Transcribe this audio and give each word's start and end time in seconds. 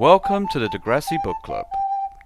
Welcome 0.00 0.46
to 0.52 0.60
the 0.60 0.68
Degrassi 0.68 1.20
Book 1.24 1.38
Club. 1.42 1.66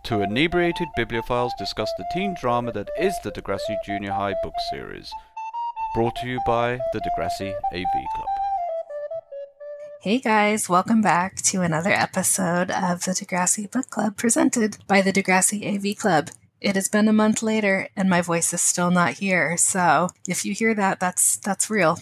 Two 0.03 0.21
inebriated 0.21 0.89
bibliophiles 0.99 1.53
discuss 1.58 1.91
the 1.97 2.05
teen 2.13 2.37
drama 2.39 2.71
that 2.73 2.91
is 3.00 3.15
the 3.25 3.33
Degrassi 3.33 3.75
Junior 3.83 4.13
High 4.13 4.34
book 4.42 4.52
series. 4.71 5.10
Brought 5.95 6.15
to 6.17 6.29
you 6.29 6.39
by 6.45 6.79
the 6.93 7.00
Degrassi 7.00 7.55
AV 7.73 8.05
Club. 8.14 8.27
Hey 10.03 10.19
guys, 10.19 10.69
welcome 10.69 11.00
back 11.00 11.37
to 11.45 11.62
another 11.62 11.93
episode 11.93 12.71
of 12.71 13.07
the 13.07 13.12
Degrassi 13.12 13.71
Book 13.71 13.89
Club 13.89 14.18
presented 14.18 14.77
by 14.86 15.00
the 15.00 15.11
Degrassi 15.11 15.64
AV 15.64 15.96
Club. 15.96 16.29
It 16.61 16.75
has 16.75 16.91
been 16.91 17.09
a 17.09 17.12
month 17.14 17.43
later 17.43 17.89
and 17.96 18.11
my 18.11 18.20
voice 18.20 18.52
is 18.52 18.61
still 18.61 18.91
not 18.91 19.14
here, 19.14 19.57
so 19.57 20.11
if 20.29 20.45
you 20.45 20.52
hear 20.52 20.75
that, 20.75 21.00
that's 21.00 21.39
that's 21.39 21.70
real. 21.70 21.98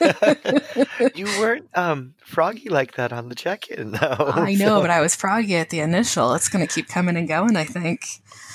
you 1.14 1.26
weren't 1.38 1.68
um, 1.74 2.14
froggy 2.24 2.68
like 2.68 2.96
that 2.96 3.12
on 3.12 3.28
the 3.28 3.34
check-in, 3.34 3.90
though. 4.00 4.32
I 4.34 4.54
know, 4.54 4.76
so. 4.76 4.80
but 4.80 4.90
I 4.90 5.00
was 5.00 5.14
froggy 5.14 5.56
at 5.56 5.70
the 5.70 5.80
initial. 5.80 6.34
It's 6.34 6.48
going 6.48 6.66
to 6.66 6.72
keep 6.72 6.88
coming 6.88 7.16
and 7.16 7.28
going, 7.28 7.56
I 7.56 7.64
think. 7.64 8.04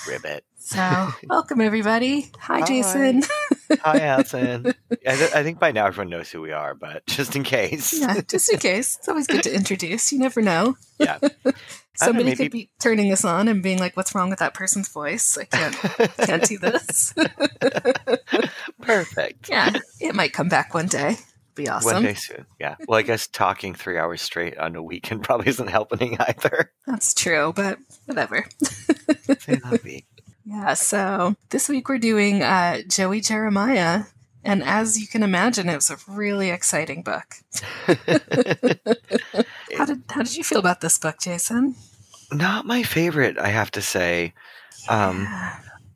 Ribbit. 0.08 0.44
So, 0.58 1.10
welcome 1.24 1.62
everybody. 1.62 2.32
Hi, 2.42 2.60
Hi. 2.60 2.66
Jason. 2.66 3.24
Hi, 3.82 4.00
Allison. 4.02 4.68
I, 4.92 5.16
th- 5.16 5.32
I, 5.34 5.42
think 5.42 5.60
by 5.60 5.72
now 5.72 5.88
everyone 5.88 6.12
knows 6.12 6.30
who 6.30 6.42
we 6.42 6.52
are, 6.52 6.76
but 6.76 7.08
just 7.08 7.36
in 7.36 7.44
case. 7.44 8.00
Yeah, 8.00 8.22
just 8.22 8.54
in 8.54 8.60
case. 8.60 8.98
It's 8.98 9.10
always 9.10 9.26
good 9.26 9.42
to 9.44 9.56
introduce. 9.56 10.12
You 10.12 10.20
never 10.20 10.44
know. 10.44 10.78
Yeah. 11.00 11.18
Somebody 11.96 12.26
know, 12.26 12.30
maybe... 12.30 12.36
could 12.36 12.52
be 12.52 12.70
turning 12.80 13.10
this 13.10 13.26
on 13.26 13.48
and 13.48 13.64
being 13.64 13.80
like, 13.80 13.98
"What's 13.98 14.14
wrong 14.14 14.30
with 14.30 14.40
that 14.40 14.54
person's 14.54 14.90
voice? 14.90 15.38
I 15.40 15.46
can't 15.46 15.76
can't 16.18 16.44
do 16.44 16.60
this." 16.60 17.16
Perfect. 18.82 19.50
Yeah, 19.50 19.74
it 20.00 20.14
might 20.14 20.34
come 20.34 20.50
back 20.50 20.74
one 20.74 20.88
day. 20.88 21.18
Be 21.60 21.68
awesome. 21.68 21.94
One 21.94 22.04
day 22.04 22.14
soon. 22.14 22.46
Yeah. 22.58 22.76
Well, 22.88 22.98
I 22.98 23.02
guess 23.02 23.28
talking 23.28 23.76
three 23.76 23.98
hours 23.98 24.22
straight 24.22 24.58
on 24.58 24.78
a 24.78 24.82
weekend 24.82 25.24
probably 25.26 25.50
isn't 25.50 25.68
helping 25.68 26.18
either. 26.20 26.72
That's 26.88 27.14
true, 27.14 27.52
but 27.54 27.80
whatever. 28.06 28.46
Say 28.64 29.56
that 29.56 29.82
week. 29.84 30.06
Yeah, 30.46 30.74
so 30.76 31.36
this 31.50 31.68
week 31.68 31.90
we're 31.90 31.98
doing 31.98 32.44
uh, 32.44 32.84
Joey 32.88 33.20
Jeremiah. 33.20 34.04
And 34.42 34.64
as 34.64 34.98
you 34.98 35.06
can 35.06 35.22
imagine, 35.22 35.68
it 35.68 35.76
was 35.76 35.90
a 35.90 35.98
really 36.08 36.50
exciting 36.50 37.04
book. 37.04 37.26
how 39.76 39.84
did 39.86 40.04
how 40.10 40.24
did 40.24 40.38
you 40.38 40.46
feel 40.46 40.60
about 40.60 40.80
this 40.80 40.98
book, 40.98 41.18
Jason? 41.20 41.76
Not 42.32 42.66
my 42.66 42.84
favorite, 42.84 43.38
I 43.38 43.50
have 43.50 43.72
to 43.72 43.82
say. 43.82 44.34
Um. 44.88 45.28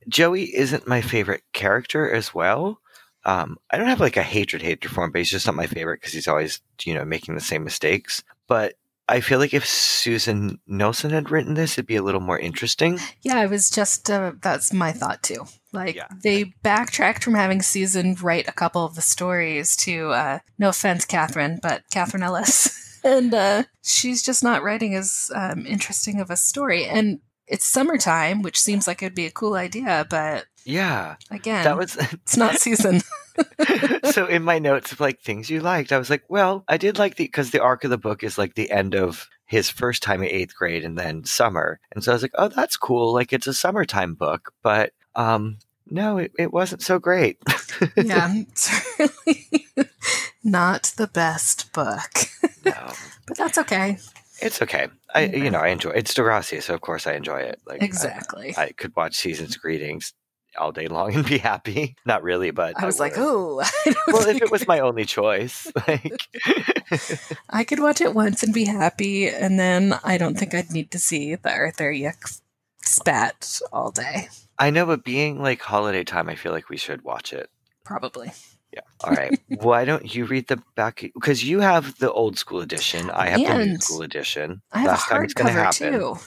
Joey 0.10 0.54
isn't 0.54 0.90
my 0.90 1.00
favorite 1.00 1.44
character 1.54 2.12
as 2.12 2.34
well. 2.34 2.82
Um, 3.26 3.58
I 3.72 3.78
don't 3.78 3.88
have 3.88 4.00
like 4.00 4.18
a 4.18 4.24
hatred 4.24 4.62
hatred 4.62 4.92
for 4.92 5.04
him, 5.04 5.12
but 5.12 5.20
he's 5.20 5.32
just 5.32 5.46
not 5.46 5.56
my 5.56 5.68
favorite 5.68 6.02
because 6.02 6.14
he's 6.14 6.28
always 6.28 6.62
you 6.84 6.94
know 6.94 7.06
making 7.06 7.36
the 7.36 7.42
same 7.42 7.64
mistakes. 7.64 8.24
But 8.48 8.76
I 9.08 9.20
feel 9.20 9.40
like 9.40 9.54
if 9.54 9.66
Susan 9.66 10.60
Nelson 10.66 11.12
had 11.12 11.30
written 11.30 11.56
this, 11.56 11.74
it'd 11.74 11.88
be 11.88 11.96
a 11.96 12.04
little 12.04 12.22
more 12.22 12.40
interesting. 12.40 13.00
Yeah, 13.22 13.38
I 13.38 13.48
was 13.48 13.70
just 13.70 14.10
uh, 14.10 14.34
that's 14.42 14.72
my 14.72 14.92
thought 14.92 15.24
too. 15.24 15.46
Like 15.74 15.96
yeah. 15.96 16.08
they 16.24 16.46
backtracked 16.64 17.24
from 17.24 17.34
having 17.34 17.62
Susan 17.62 18.16
write 18.16 18.48
a 18.48 18.54
couple 18.54 18.86
of 18.86 18.96
the 18.96 19.02
stories 19.02 19.76
to 19.78 20.10
uh, 20.10 20.40
no 20.58 20.70
offense, 20.70 21.04
Catherine, 21.04 21.60
but 21.62 21.84
Catherine 21.92 22.24
Ellis, 22.24 23.00
and 23.04 23.34
uh, 23.34 23.64
she's 23.82 24.24
just 24.24 24.44
not 24.44 24.64
writing 24.64 24.96
as 24.96 25.32
um, 25.36 25.66
interesting 25.66 26.22
of 26.22 26.30
a 26.30 26.38
story. 26.38 26.86
And 26.86 27.20
it's 27.48 27.66
summertime, 27.66 28.42
which 28.42 28.60
seems 28.60 28.88
like 28.88 29.02
it'd 29.02 29.16
be 29.16 29.26
a 29.26 29.32
cool 29.32 29.56
idea, 29.56 30.08
but 30.10 30.46
yeah, 30.66 31.16
again, 31.32 31.64
that 31.64 31.78
was 31.78 31.96
it's 32.14 32.38
not 32.38 32.58
season. 32.58 33.02
so 34.12 34.26
in 34.28 34.44
my 34.44 34.60
notes 34.60 34.92
of 34.92 35.00
like 35.00 35.20
things 35.20 35.50
you 35.50 35.60
liked, 35.60 35.92
I 35.92 35.98
was 35.98 36.10
like, 36.10 36.24
well, 36.30 36.64
I 36.68 36.78
did 36.78 36.98
like 36.98 37.16
the 37.16 37.26
because 37.26 37.52
the 37.52 37.62
arc 37.62 37.84
of 37.84 37.90
the 37.90 37.98
book 37.98 38.24
is 38.24 38.38
like 38.38 38.56
the 38.56 38.72
end 38.72 38.96
of 38.96 39.30
his 39.46 39.70
first 39.70 40.04
time 40.04 40.22
in 40.22 40.30
eighth 40.30 40.56
grade 40.56 40.86
and 40.86 40.98
then 40.98 41.26
summer, 41.26 41.80
and 41.92 42.04
so 42.04 42.12
I 42.12 42.16
was 42.16 42.22
like, 42.22 42.36
oh, 42.36 42.48
that's 42.48 42.78
cool. 42.78 43.14
Like 43.14 43.34
it's 43.34 43.48
a 43.48 43.54
summertime 43.54 44.14
book, 44.16 44.54
but 44.62 44.94
um, 45.16 45.58
no, 45.90 46.18
it, 46.18 46.32
it 46.40 46.54
wasn't 46.54 46.82
so 46.82 47.00
great. 47.00 47.38
yeah, 47.98 48.34
it's 48.34 48.72
really 48.98 49.88
not 50.44 50.94
the 50.98 51.08
best 51.08 51.72
book. 51.74 52.12
no, 52.66 52.94
but 53.28 53.38
that's 53.38 53.58
okay. 53.58 53.98
It's 54.42 54.62
okay. 54.62 54.88
I, 55.14 55.26
you 55.26 55.52
know, 55.52 55.60
I 55.60 55.68
enjoy 55.68 55.92
it. 55.92 55.98
it's 55.98 56.14
Degrassi, 56.14 56.62
so 56.62 56.74
of 56.74 56.82
course 56.82 57.06
I 57.06 57.14
enjoy 57.14 57.42
it. 57.42 57.62
Like 57.68 57.84
exactly, 57.84 58.56
I, 58.58 58.64
I 58.64 58.72
could 58.72 58.96
watch 58.96 59.16
Season's 59.16 59.58
Greetings 59.58 60.14
all 60.58 60.72
day 60.72 60.88
long 60.88 61.14
and 61.14 61.26
be 61.26 61.38
happy. 61.38 61.96
Not 62.06 62.24
really, 62.24 62.52
but 62.52 62.82
I 62.82 62.86
was 62.86 63.00
I 63.00 63.04
like, 63.04 63.14
oh. 63.18 63.64
well, 64.08 64.28
if 64.28 64.42
it 64.42 64.52
was 64.52 64.68
my 64.68 64.80
only 64.80 65.06
choice, 65.06 65.72
like 65.88 66.28
I 67.50 67.64
could 67.64 67.80
watch 67.80 68.02
it 68.02 68.14
once 68.14 68.44
and 68.44 68.54
be 68.54 68.66
happy, 68.66 69.28
and 69.28 69.60
then 69.60 70.00
I 70.04 70.18
don't 70.18 70.38
think 70.38 70.54
I'd 70.54 70.72
need 70.72 70.92
to 70.92 71.00
see 71.00 71.36
the 71.36 71.52
Arthur 71.52 71.92
Yick 71.92 72.24
spat 72.82 73.60
all 73.72 73.92
day. 73.92 74.30
I 74.58 74.70
know, 74.70 74.86
but 74.86 75.04
being 75.04 75.42
like 75.42 75.62
holiday 75.62 76.04
time, 76.04 76.30
I 76.30 76.36
feel 76.36 76.52
like 76.52 76.70
we 76.70 76.78
should 76.78 77.04
watch 77.04 77.34
it. 77.34 77.50
Probably. 77.84 78.32
Yeah. 78.72 78.82
All 79.04 79.12
right. 79.12 79.40
Why 79.48 79.86
don't 79.86 80.16
you 80.16 80.26
read 80.26 80.48
the 80.48 80.62
back? 80.76 81.02
Because 81.14 81.44
you 81.44 81.60
have 81.60 81.98
the 82.00 82.12
old 82.12 82.38
school 82.40 82.62
edition. 82.62 83.12
I 83.12 83.30
have 83.30 83.40
and 83.40 83.62
the 83.62 83.66
new 83.66 83.80
school 83.80 84.02
edition. 84.02 84.62
I 84.72 84.80
have 84.80 84.88
Last 84.88 85.12
a 85.12 85.14
hardcover 85.14 85.72
too. 85.78 86.18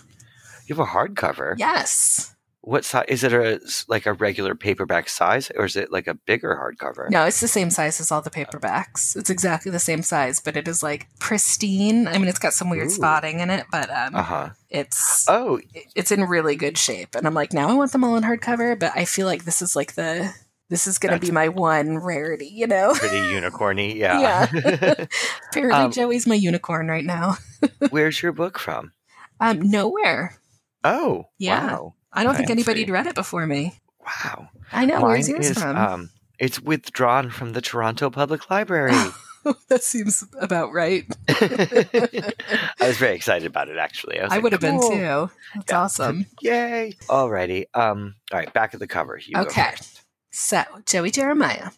You 0.66 0.76
have 0.76 0.78
a 0.78 0.84
hardcover. 0.84 1.54
Yes 1.58 2.35
what 2.66 2.84
size 2.84 3.04
is 3.08 3.22
it 3.22 3.32
a 3.32 3.60
like 3.86 4.06
a 4.06 4.12
regular 4.12 4.56
paperback 4.56 5.08
size 5.08 5.52
or 5.54 5.64
is 5.64 5.76
it 5.76 5.92
like 5.92 6.08
a 6.08 6.14
bigger 6.14 6.58
hardcover 6.60 7.08
no 7.10 7.24
it's 7.24 7.40
the 7.40 7.46
same 7.46 7.70
size 7.70 8.00
as 8.00 8.10
all 8.10 8.20
the 8.20 8.30
paperbacks 8.30 9.16
it's 9.16 9.30
exactly 9.30 9.70
the 9.70 9.78
same 9.78 10.02
size 10.02 10.40
but 10.40 10.56
it 10.56 10.66
is 10.66 10.82
like 10.82 11.06
pristine 11.20 12.08
i 12.08 12.18
mean 12.18 12.26
it's 12.26 12.40
got 12.40 12.52
some 12.52 12.68
weird 12.68 12.88
Ooh. 12.88 12.90
spotting 12.90 13.38
in 13.38 13.50
it 13.50 13.64
but 13.70 13.88
um 13.90 14.16
uh-huh. 14.16 14.50
it's 14.68 15.24
oh 15.28 15.60
it's 15.94 16.10
in 16.10 16.24
really 16.24 16.56
good 16.56 16.76
shape 16.76 17.14
and 17.14 17.24
i'm 17.24 17.34
like 17.34 17.52
now 17.52 17.68
i 17.68 17.74
want 17.74 17.92
them 17.92 18.02
all 18.02 18.16
in 18.16 18.24
hardcover 18.24 18.76
but 18.76 18.90
i 18.96 19.04
feel 19.04 19.26
like 19.26 19.44
this 19.44 19.62
is 19.62 19.76
like 19.76 19.94
the 19.94 20.34
this 20.68 20.88
is 20.88 20.98
going 20.98 21.14
to 21.14 21.24
be 21.24 21.30
my 21.30 21.46
one 21.46 21.98
rarity, 21.98 22.48
you 22.48 22.66
know? 22.66 22.92
Pretty 22.94 23.14
unicorny, 23.14 23.94
yeah. 23.96 24.48
yeah. 24.52 25.06
Apparently, 25.50 25.84
um, 25.84 25.92
Joey's 25.92 26.26
my 26.26 26.34
unicorn 26.34 26.88
right 26.88 27.04
now. 27.04 27.36
where's 27.90 28.20
your 28.20 28.32
book 28.32 28.58
from? 28.58 28.90
Um, 29.38 29.60
nowhere. 29.60 30.40
Oh, 30.82 31.26
yeah. 31.38 31.66
Wow. 31.66 31.94
I 32.16 32.24
don't 32.24 32.34
think 32.34 32.50
anybody 32.50 32.80
had 32.80 32.90
read 32.90 33.06
it 33.06 33.14
before 33.14 33.46
me. 33.46 33.78
Wow. 34.00 34.48
I 34.72 34.86
know. 34.86 35.00
Mine 35.00 35.10
Where's 35.10 35.28
yours 35.28 35.50
is, 35.50 35.58
from? 35.58 35.76
Um, 35.76 36.10
it's 36.38 36.60
withdrawn 36.60 37.30
from 37.30 37.52
the 37.52 37.60
Toronto 37.60 38.10
Public 38.10 38.50
Library. 38.50 38.94
that 39.68 39.82
seems 39.82 40.24
about 40.40 40.72
right. 40.72 41.04
I 41.28 42.32
was 42.80 42.96
very 42.96 43.14
excited 43.14 43.46
about 43.46 43.68
it, 43.68 43.76
actually. 43.76 44.18
I, 44.18 44.24
I 44.24 44.28
like, 44.28 44.42
would 44.42 44.52
have 44.52 44.60
cool. 44.60 44.90
been 44.90 44.98
too. 44.98 45.30
That's 45.54 45.70
yeah. 45.70 45.80
awesome. 45.80 46.26
Yay. 46.40 46.94
Alrighty. 47.08 47.66
Um, 47.74 48.14
all 48.32 48.38
right, 48.38 48.52
back 48.52 48.74
at 48.74 48.80
the 48.80 48.86
cover. 48.86 49.20
You 49.24 49.38
okay. 49.40 49.74
So, 50.30 50.62
Joey 50.84 51.10
Jeremiah. 51.10 51.70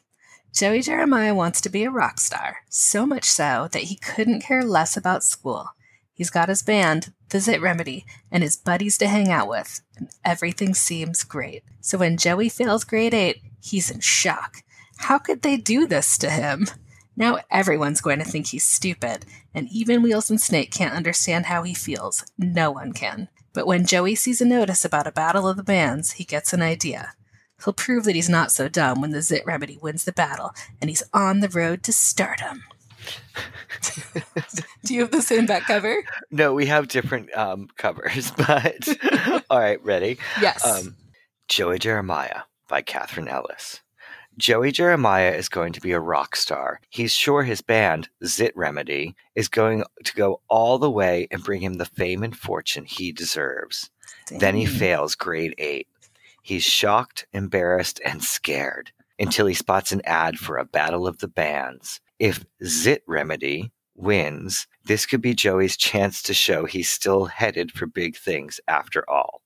Joey 0.54 0.82
Jeremiah 0.82 1.34
wants 1.34 1.60
to 1.60 1.68
be 1.68 1.84
a 1.84 1.90
rock 1.90 2.18
star, 2.18 2.58
so 2.68 3.06
much 3.06 3.24
so 3.24 3.68
that 3.72 3.82
he 3.82 3.96
couldn't 3.96 4.40
care 4.40 4.64
less 4.64 4.96
about 4.96 5.22
school. 5.22 5.70
He's 6.12 6.30
got 6.30 6.48
his 6.48 6.62
band, 6.62 7.12
Zit 7.40 7.60
Remedy, 7.60 8.06
and 8.30 8.42
his 8.42 8.56
buddies 8.56 8.96
to 8.98 9.08
hang 9.08 9.28
out 9.30 9.48
with, 9.48 9.82
and 9.96 10.08
everything 10.24 10.74
seems 10.74 11.24
great. 11.24 11.62
So 11.80 11.98
when 11.98 12.16
Joey 12.16 12.48
fails 12.48 12.84
grade 12.84 13.14
8, 13.14 13.42
he's 13.60 13.90
in 13.90 14.00
shock. 14.00 14.62
How 14.98 15.18
could 15.18 15.42
they 15.42 15.56
do 15.56 15.86
this 15.86 16.16
to 16.18 16.30
him? 16.30 16.66
Now 17.16 17.40
everyone's 17.50 18.00
going 18.00 18.20
to 18.20 18.24
think 18.24 18.48
he's 18.48 18.66
stupid, 18.66 19.26
and 19.52 19.68
even 19.70 20.02
Wheels 20.02 20.30
and 20.30 20.40
Snake 20.40 20.70
can't 20.70 20.94
understand 20.94 21.46
how 21.46 21.62
he 21.64 21.74
feels. 21.74 22.24
No 22.38 22.70
one 22.70 22.92
can. 22.92 23.28
But 23.52 23.66
when 23.66 23.86
Joey 23.86 24.14
sees 24.14 24.40
a 24.40 24.44
notice 24.44 24.84
about 24.84 25.06
a 25.06 25.12
battle 25.12 25.48
of 25.48 25.56
the 25.56 25.62
bands, 25.62 26.12
he 26.12 26.24
gets 26.24 26.52
an 26.52 26.62
idea. 26.62 27.14
He'll 27.64 27.72
prove 27.72 28.04
that 28.04 28.14
he's 28.14 28.28
not 28.28 28.52
so 28.52 28.68
dumb 28.68 29.00
when 29.00 29.10
the 29.10 29.20
Zit 29.20 29.44
Remedy 29.44 29.78
wins 29.82 30.04
the 30.04 30.12
battle, 30.12 30.52
and 30.80 30.88
he's 30.88 31.02
on 31.12 31.40
the 31.40 31.48
road 31.48 31.82
to 31.84 31.92
stardom. 31.92 32.62
Do 34.84 34.94
you 34.94 35.00
have 35.02 35.10
the 35.10 35.22
same 35.22 35.46
back 35.46 35.64
cover? 35.64 36.02
No, 36.30 36.54
we 36.54 36.66
have 36.66 36.88
different 36.88 37.34
um, 37.36 37.68
covers, 37.76 38.30
but 38.36 38.88
all 39.50 39.58
right, 39.58 39.82
ready? 39.84 40.18
Yes. 40.40 40.64
Um, 40.64 40.96
Joey 41.48 41.78
Jeremiah 41.78 42.42
by 42.68 42.82
Catherine 42.82 43.28
Ellis. 43.28 43.80
Joey 44.36 44.70
Jeremiah 44.70 45.32
is 45.32 45.48
going 45.48 45.72
to 45.72 45.80
be 45.80 45.90
a 45.90 46.00
rock 46.00 46.36
star. 46.36 46.80
He's 46.90 47.12
sure 47.12 47.42
his 47.42 47.60
band, 47.60 48.08
Zit 48.24 48.56
Remedy, 48.56 49.16
is 49.34 49.48
going 49.48 49.82
to 50.04 50.14
go 50.14 50.40
all 50.48 50.78
the 50.78 50.90
way 50.90 51.26
and 51.32 51.42
bring 51.42 51.60
him 51.60 51.74
the 51.74 51.84
fame 51.84 52.22
and 52.22 52.36
fortune 52.36 52.84
he 52.84 53.10
deserves. 53.10 53.90
Dang. 54.26 54.38
Then 54.38 54.54
he 54.54 54.64
fails 54.64 55.16
grade 55.16 55.54
8. 55.58 55.88
He's 56.42 56.62
shocked, 56.62 57.26
embarrassed, 57.32 58.00
and 58.04 58.22
scared 58.22 58.92
until 59.18 59.46
he 59.46 59.54
spots 59.54 59.90
an 59.90 60.02
ad 60.04 60.38
for 60.38 60.56
a 60.56 60.64
battle 60.64 61.08
of 61.08 61.18
the 61.18 61.28
bands. 61.28 62.00
If 62.18 62.44
Zit 62.64 63.02
Remedy 63.06 63.70
wins, 63.94 64.66
this 64.84 65.06
could 65.06 65.20
be 65.20 65.34
Joey's 65.34 65.76
chance 65.76 66.22
to 66.22 66.34
show 66.34 66.64
he's 66.64 66.90
still 66.90 67.26
headed 67.26 67.72
for 67.72 67.86
big 67.86 68.16
things 68.16 68.60
after 68.68 69.08
all. 69.08 69.42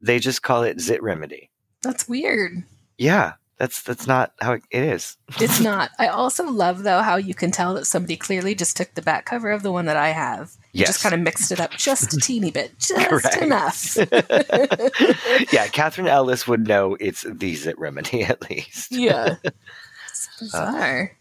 They 0.00 0.18
just 0.18 0.42
call 0.42 0.62
it 0.62 0.80
Zit 0.80 1.02
Remedy. 1.02 1.50
That's 1.82 2.08
weird. 2.08 2.64
Yeah. 2.98 3.34
That's 3.58 3.80
that's 3.82 4.06
not 4.06 4.34
how 4.42 4.52
it 4.52 4.62
is. 4.70 5.16
It's 5.40 5.60
not. 5.60 5.90
I 5.98 6.08
also 6.08 6.44
love 6.44 6.82
though 6.82 7.00
how 7.00 7.16
you 7.16 7.34
can 7.34 7.50
tell 7.50 7.72
that 7.74 7.86
somebody 7.86 8.16
clearly 8.16 8.54
just 8.54 8.76
took 8.76 8.92
the 8.94 9.00
back 9.00 9.24
cover 9.24 9.50
of 9.50 9.62
the 9.62 9.72
one 9.72 9.86
that 9.86 9.96
I 9.96 10.10
have. 10.10 10.52
Yes. 10.72 10.88
Just 10.88 11.02
kind 11.02 11.14
of 11.14 11.22
mixed 11.22 11.50
it 11.50 11.58
up 11.58 11.70
just 11.70 12.12
a 12.12 12.18
teeny 12.18 12.50
bit, 12.50 12.72
just 12.78 13.36
enough. 13.38 13.96
yeah, 15.52 15.68
Catherine 15.68 16.06
Ellis 16.06 16.46
would 16.46 16.68
know 16.68 16.96
it's 17.00 17.24
the 17.26 17.54
Zit 17.54 17.78
Remedy 17.78 18.24
at 18.24 18.48
least. 18.50 18.92
yeah. 18.92 19.36
It's 20.10 20.28
bizarre. 20.38 21.16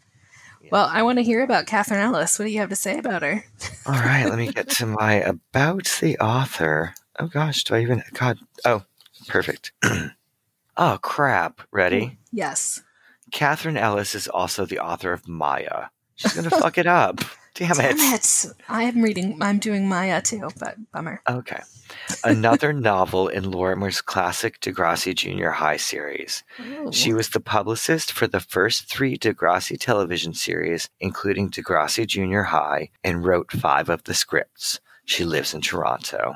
Well, 0.71 0.89
I 0.91 1.03
want 1.03 1.19
to 1.19 1.23
hear 1.23 1.43
about 1.43 1.67
Catherine 1.67 2.01
Ellis. 2.01 2.37
What 2.37 2.45
do 2.45 2.51
you 2.51 2.59
have 2.59 2.69
to 2.69 2.75
say 2.75 2.97
about 2.97 3.21
her? 3.21 3.45
All 3.85 3.93
right, 3.93 4.25
let 4.25 4.37
me 4.37 4.51
get 4.51 4.69
to 4.71 4.85
my 4.85 5.13
about 5.15 5.85
the 6.01 6.17
author. 6.19 6.93
Oh 7.19 7.27
gosh, 7.27 7.63
do 7.63 7.75
I 7.75 7.81
even? 7.81 8.03
God. 8.13 8.39
Oh, 8.65 8.83
perfect. 9.27 9.71
oh 10.77 10.97
crap. 11.01 11.61
Ready? 11.71 12.17
Yes. 12.31 12.81
Catherine 13.31 13.77
Ellis 13.77 14.15
is 14.15 14.27
also 14.27 14.65
the 14.65 14.79
author 14.79 15.13
of 15.13 15.27
Maya. 15.27 15.85
She's 16.15 16.33
gonna 16.33 16.49
fuck 16.49 16.77
it 16.77 16.87
up. 16.87 17.21
Damn 17.55 17.71
it. 17.79 17.97
Damn 17.97 18.13
it. 18.15 18.45
I 18.69 18.83
am 18.83 19.01
reading, 19.01 19.37
I'm 19.41 19.59
doing 19.59 19.87
Maya 19.87 20.21
too, 20.21 20.49
but 20.59 20.75
bummer. 20.91 21.21
Okay. 21.27 21.61
Another 22.23 22.73
novel 22.91 23.29
in 23.29 23.49
Lorimer's 23.49 24.01
classic 24.01 24.59
Degrassi 24.59 25.15
Junior 25.15 25.51
High 25.51 25.77
series. 25.77 26.43
Ooh. 26.59 26.91
She 26.91 27.13
was 27.13 27.29
the 27.29 27.39
publicist 27.39 28.11
for 28.11 28.27
the 28.27 28.39
first 28.41 28.89
three 28.89 29.17
Degrassi 29.17 29.79
television 29.79 30.33
series, 30.33 30.89
including 30.99 31.49
Degrassi 31.49 32.05
Junior 32.05 32.43
High, 32.43 32.89
and 33.03 33.23
wrote 33.25 33.51
five 33.51 33.87
of 33.89 34.03
the 34.03 34.13
scripts. 34.13 34.79
She 35.05 35.23
lives 35.23 35.53
in 35.53 35.61
Toronto. 35.61 36.35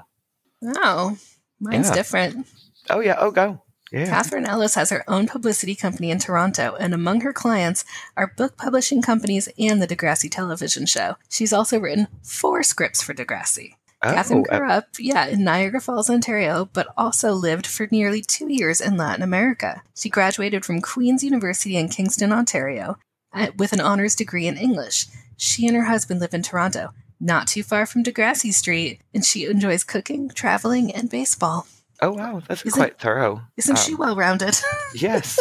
Oh, 0.64 1.18
mine's 1.60 1.90
Yeah. 1.90 1.94
different. 1.96 2.48
Oh, 2.90 3.02
yeah. 3.02 3.16
Oh, 3.20 3.32
go. 3.32 3.62
Yeah. 3.92 4.06
Catherine 4.06 4.46
Ellis 4.46 4.76
has 4.76 4.90
her 4.92 5.04
own 5.08 5.28
publicity 5.28 5.76
company 5.76 6.12
in 6.12 6.20
Toronto, 6.20 6.76
and 6.80 6.94
among 6.94 7.22
her 7.22 7.34
clients 7.34 7.86
are 8.16 8.34
book 8.38 8.58
publishing 8.58 9.02
companies 9.02 9.50
and 9.58 9.82
the 9.82 9.88
Degrassi 9.88 10.30
television 10.30 10.86
show. 10.86 11.16
She's 11.30 11.54
also 11.54 11.80
written 11.80 12.08
four 12.24 12.62
scripts 12.64 13.02
for 13.02 13.14
Degrassi. 13.14 13.74
Catherine 14.02 14.46
Oh, 14.50 14.56
uh, 14.56 14.60
grew 14.60 14.70
up, 14.70 14.86
yeah, 14.98 15.26
in 15.26 15.44
Niagara 15.44 15.82
Falls, 15.82 16.10
Ontario, 16.10 16.70
but 16.72 16.88
also 16.96 17.34
lived 17.34 17.68
for 17.68 17.88
nearly 17.92 18.22
two 18.22 18.48
years 18.48 18.80
in 18.80 18.96
Latin 18.96 19.24
America. 19.24 19.82
She 19.96 20.10
graduated 20.10 20.64
from 20.64 20.82
Queen's 20.82 21.24
University 21.24 21.76
in 21.76 21.90
Kingston, 21.90 22.32
Ontario, 22.32 22.98
uh, 23.34 23.48
with 23.58 23.74
an 23.74 23.82
honors 23.82 24.16
degree 24.16 24.48
in 24.48 24.56
English. 24.58 25.08
She 25.36 25.68
and 25.68 25.76
her 25.76 25.84
husband 25.86 26.22
live 26.22 26.34
in 26.34 26.44
Toronto, 26.44 26.94
not 27.20 27.48
too 27.48 27.64
far 27.64 27.86
from 27.86 28.04
Degrassi 28.04 28.54
Street, 28.54 29.02
and 29.14 29.26
she 29.26 29.46
enjoys 29.46 29.84
cooking, 29.84 30.30
traveling, 30.30 30.94
and 30.96 31.10
baseball. 31.10 31.68
Oh, 32.02 32.12
wow. 32.14 32.42
That's 32.48 32.64
Isn't- 32.64 32.80
quite 32.80 33.00
thorough. 33.00 33.42
Isn't 33.58 33.78
Um, 33.78 33.84
she 33.84 33.96
well 33.96 34.16
rounded? 34.16 34.56
Yes. 34.96 35.38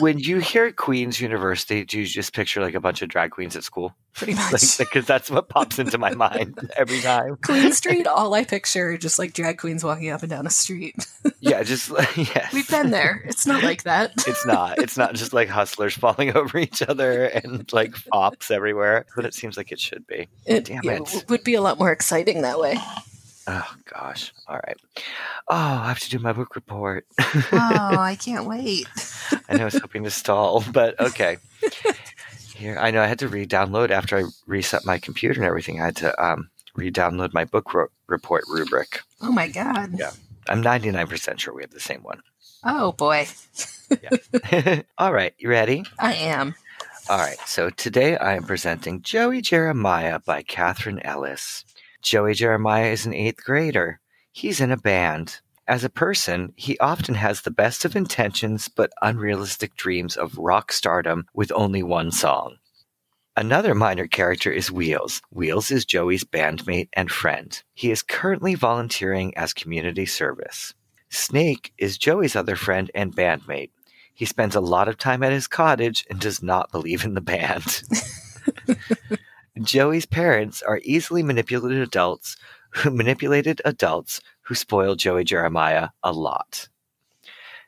when 0.00 0.18
you 0.18 0.38
hear 0.40 0.72
Queen's 0.72 1.20
University, 1.20 1.84
do 1.84 2.00
you 2.00 2.04
just 2.06 2.32
picture 2.34 2.60
like 2.60 2.74
a 2.74 2.80
bunch 2.80 3.00
of 3.00 3.08
drag 3.08 3.30
queens 3.30 3.54
at 3.54 3.62
school? 3.62 3.94
Pretty 4.12 4.34
much. 4.50 4.76
because 4.76 5.06
that's 5.06 5.30
what 5.30 5.48
pops 5.48 5.78
into 5.78 5.98
my 5.98 6.12
mind 6.16 6.58
every 6.76 7.00
time. 7.00 7.36
Queen 7.44 7.72
Street, 7.72 8.08
all 8.08 8.34
I 8.34 8.42
picture 8.42 8.88
are 8.90 8.98
just 8.98 9.16
like 9.20 9.34
drag 9.34 9.58
queens 9.58 9.84
walking 9.84 10.10
up 10.10 10.22
and 10.22 10.30
down 10.30 10.48
a 10.48 10.50
street. 10.50 10.96
Yeah, 11.38 11.62
just 11.62 11.90
yes. 12.16 12.52
We've 12.52 12.68
been 12.68 12.90
there. 12.90 13.22
It's 13.26 13.46
not 13.46 13.62
like 13.62 13.84
that. 13.84 14.14
It's 14.26 14.44
not. 14.44 14.78
It's 14.80 14.96
not 14.96 15.14
just 15.14 15.32
like 15.32 15.48
hustlers 15.48 15.94
falling 15.96 16.36
over 16.36 16.58
each 16.58 16.82
other 16.82 17.26
and 17.26 17.72
like 17.72 17.94
fops 17.94 18.50
everywhere, 18.50 19.06
but 19.14 19.24
it 19.24 19.34
seems 19.34 19.56
like 19.56 19.70
it 19.70 19.78
should 19.78 20.08
be. 20.08 20.28
It, 20.44 20.64
Damn 20.64 20.82
yeah, 20.82 20.98
it. 21.02 21.24
would 21.28 21.44
be 21.44 21.54
a 21.54 21.60
lot 21.60 21.78
more 21.78 21.92
exciting 21.92 22.42
that 22.42 22.58
way. 22.58 22.76
Oh 23.50 23.74
gosh. 23.92 24.32
All 24.46 24.56
right. 24.66 24.76
Oh, 25.48 25.54
I 25.56 25.88
have 25.88 26.00
to 26.00 26.10
do 26.10 26.18
my 26.18 26.32
book 26.34 26.54
report. 26.54 27.06
Oh, 27.18 27.96
I 27.98 28.14
can't 28.22 28.44
wait. 28.44 28.86
I 29.48 29.54
know 29.56 29.62
I 29.62 29.64
was 29.64 29.78
hoping 29.78 30.04
to 30.04 30.10
stall, 30.10 30.62
but 30.72 31.00
okay. 31.00 31.38
Here, 32.54 32.76
I 32.78 32.90
know 32.90 33.00
I 33.02 33.06
had 33.06 33.20
to 33.20 33.28
re-download 33.28 33.90
after 33.90 34.18
I 34.18 34.24
reset 34.46 34.84
my 34.84 34.98
computer 34.98 35.40
and 35.40 35.46
everything. 35.48 35.80
I 35.80 35.86
had 35.86 35.96
to 35.96 36.22
um, 36.22 36.50
re-download 36.74 37.32
my 37.32 37.44
book 37.46 37.72
ro- 37.72 37.86
report 38.06 38.44
rubric. 38.48 39.00
Oh 39.22 39.32
my 39.32 39.48
god. 39.48 39.98
Yeah. 39.98 40.10
I'm 40.48 40.62
99% 40.62 41.38
sure 41.38 41.54
we 41.54 41.62
have 41.62 41.70
the 41.70 41.80
same 41.80 42.02
one. 42.02 42.20
Oh 42.64 42.92
boy. 42.92 43.26
All 44.98 45.12
right, 45.12 45.34
you 45.38 45.48
ready? 45.48 45.84
I 45.98 46.14
am. 46.14 46.54
All 47.08 47.18
right, 47.18 47.38
so 47.46 47.70
today 47.70 48.18
I 48.18 48.34
am 48.34 48.42
presenting 48.42 49.00
Joey 49.00 49.40
Jeremiah 49.40 50.18
by 50.18 50.42
Catherine 50.42 51.00
Ellis. 51.00 51.64
Joey 52.02 52.34
Jeremiah 52.34 52.90
is 52.90 53.06
an 53.06 53.14
eighth 53.14 53.44
grader. 53.44 54.00
He's 54.32 54.60
in 54.60 54.70
a 54.70 54.76
band. 54.76 55.40
As 55.66 55.84
a 55.84 55.90
person, 55.90 56.52
he 56.56 56.78
often 56.78 57.14
has 57.16 57.42
the 57.42 57.50
best 57.50 57.84
of 57.84 57.96
intentions 57.96 58.68
but 58.68 58.92
unrealistic 59.02 59.76
dreams 59.76 60.16
of 60.16 60.38
rock 60.38 60.72
stardom 60.72 61.26
with 61.34 61.52
only 61.54 61.82
one 61.82 62.10
song. 62.10 62.56
Another 63.36 63.74
minor 63.74 64.06
character 64.06 64.50
is 64.50 64.72
Wheels. 64.72 65.22
Wheels 65.30 65.70
is 65.70 65.84
Joey's 65.84 66.24
bandmate 66.24 66.88
and 66.94 67.10
friend. 67.10 67.62
He 67.74 67.90
is 67.90 68.02
currently 68.02 68.54
volunteering 68.54 69.36
as 69.36 69.52
community 69.52 70.06
service. 70.06 70.74
Snake 71.10 71.72
is 71.78 71.98
Joey's 71.98 72.34
other 72.34 72.56
friend 72.56 72.90
and 72.94 73.14
bandmate. 73.14 73.70
He 74.14 74.24
spends 74.24 74.56
a 74.56 74.60
lot 74.60 74.88
of 74.88 74.98
time 74.98 75.22
at 75.22 75.32
his 75.32 75.46
cottage 75.46 76.04
and 76.10 76.18
does 76.18 76.42
not 76.42 76.72
believe 76.72 77.04
in 77.04 77.14
the 77.14 77.20
band. 77.20 77.82
Joey's 79.68 80.06
parents 80.06 80.62
are 80.62 80.80
easily 80.82 81.22
manipulated 81.22 81.82
adults 81.82 82.38
who 82.70 82.90
manipulated 83.02 83.60
adults 83.66 84.22
who 84.40 84.54
spoil 84.54 84.94
Joey 84.94 85.24
Jeremiah 85.24 85.90
a 86.02 86.10
lot. 86.10 86.70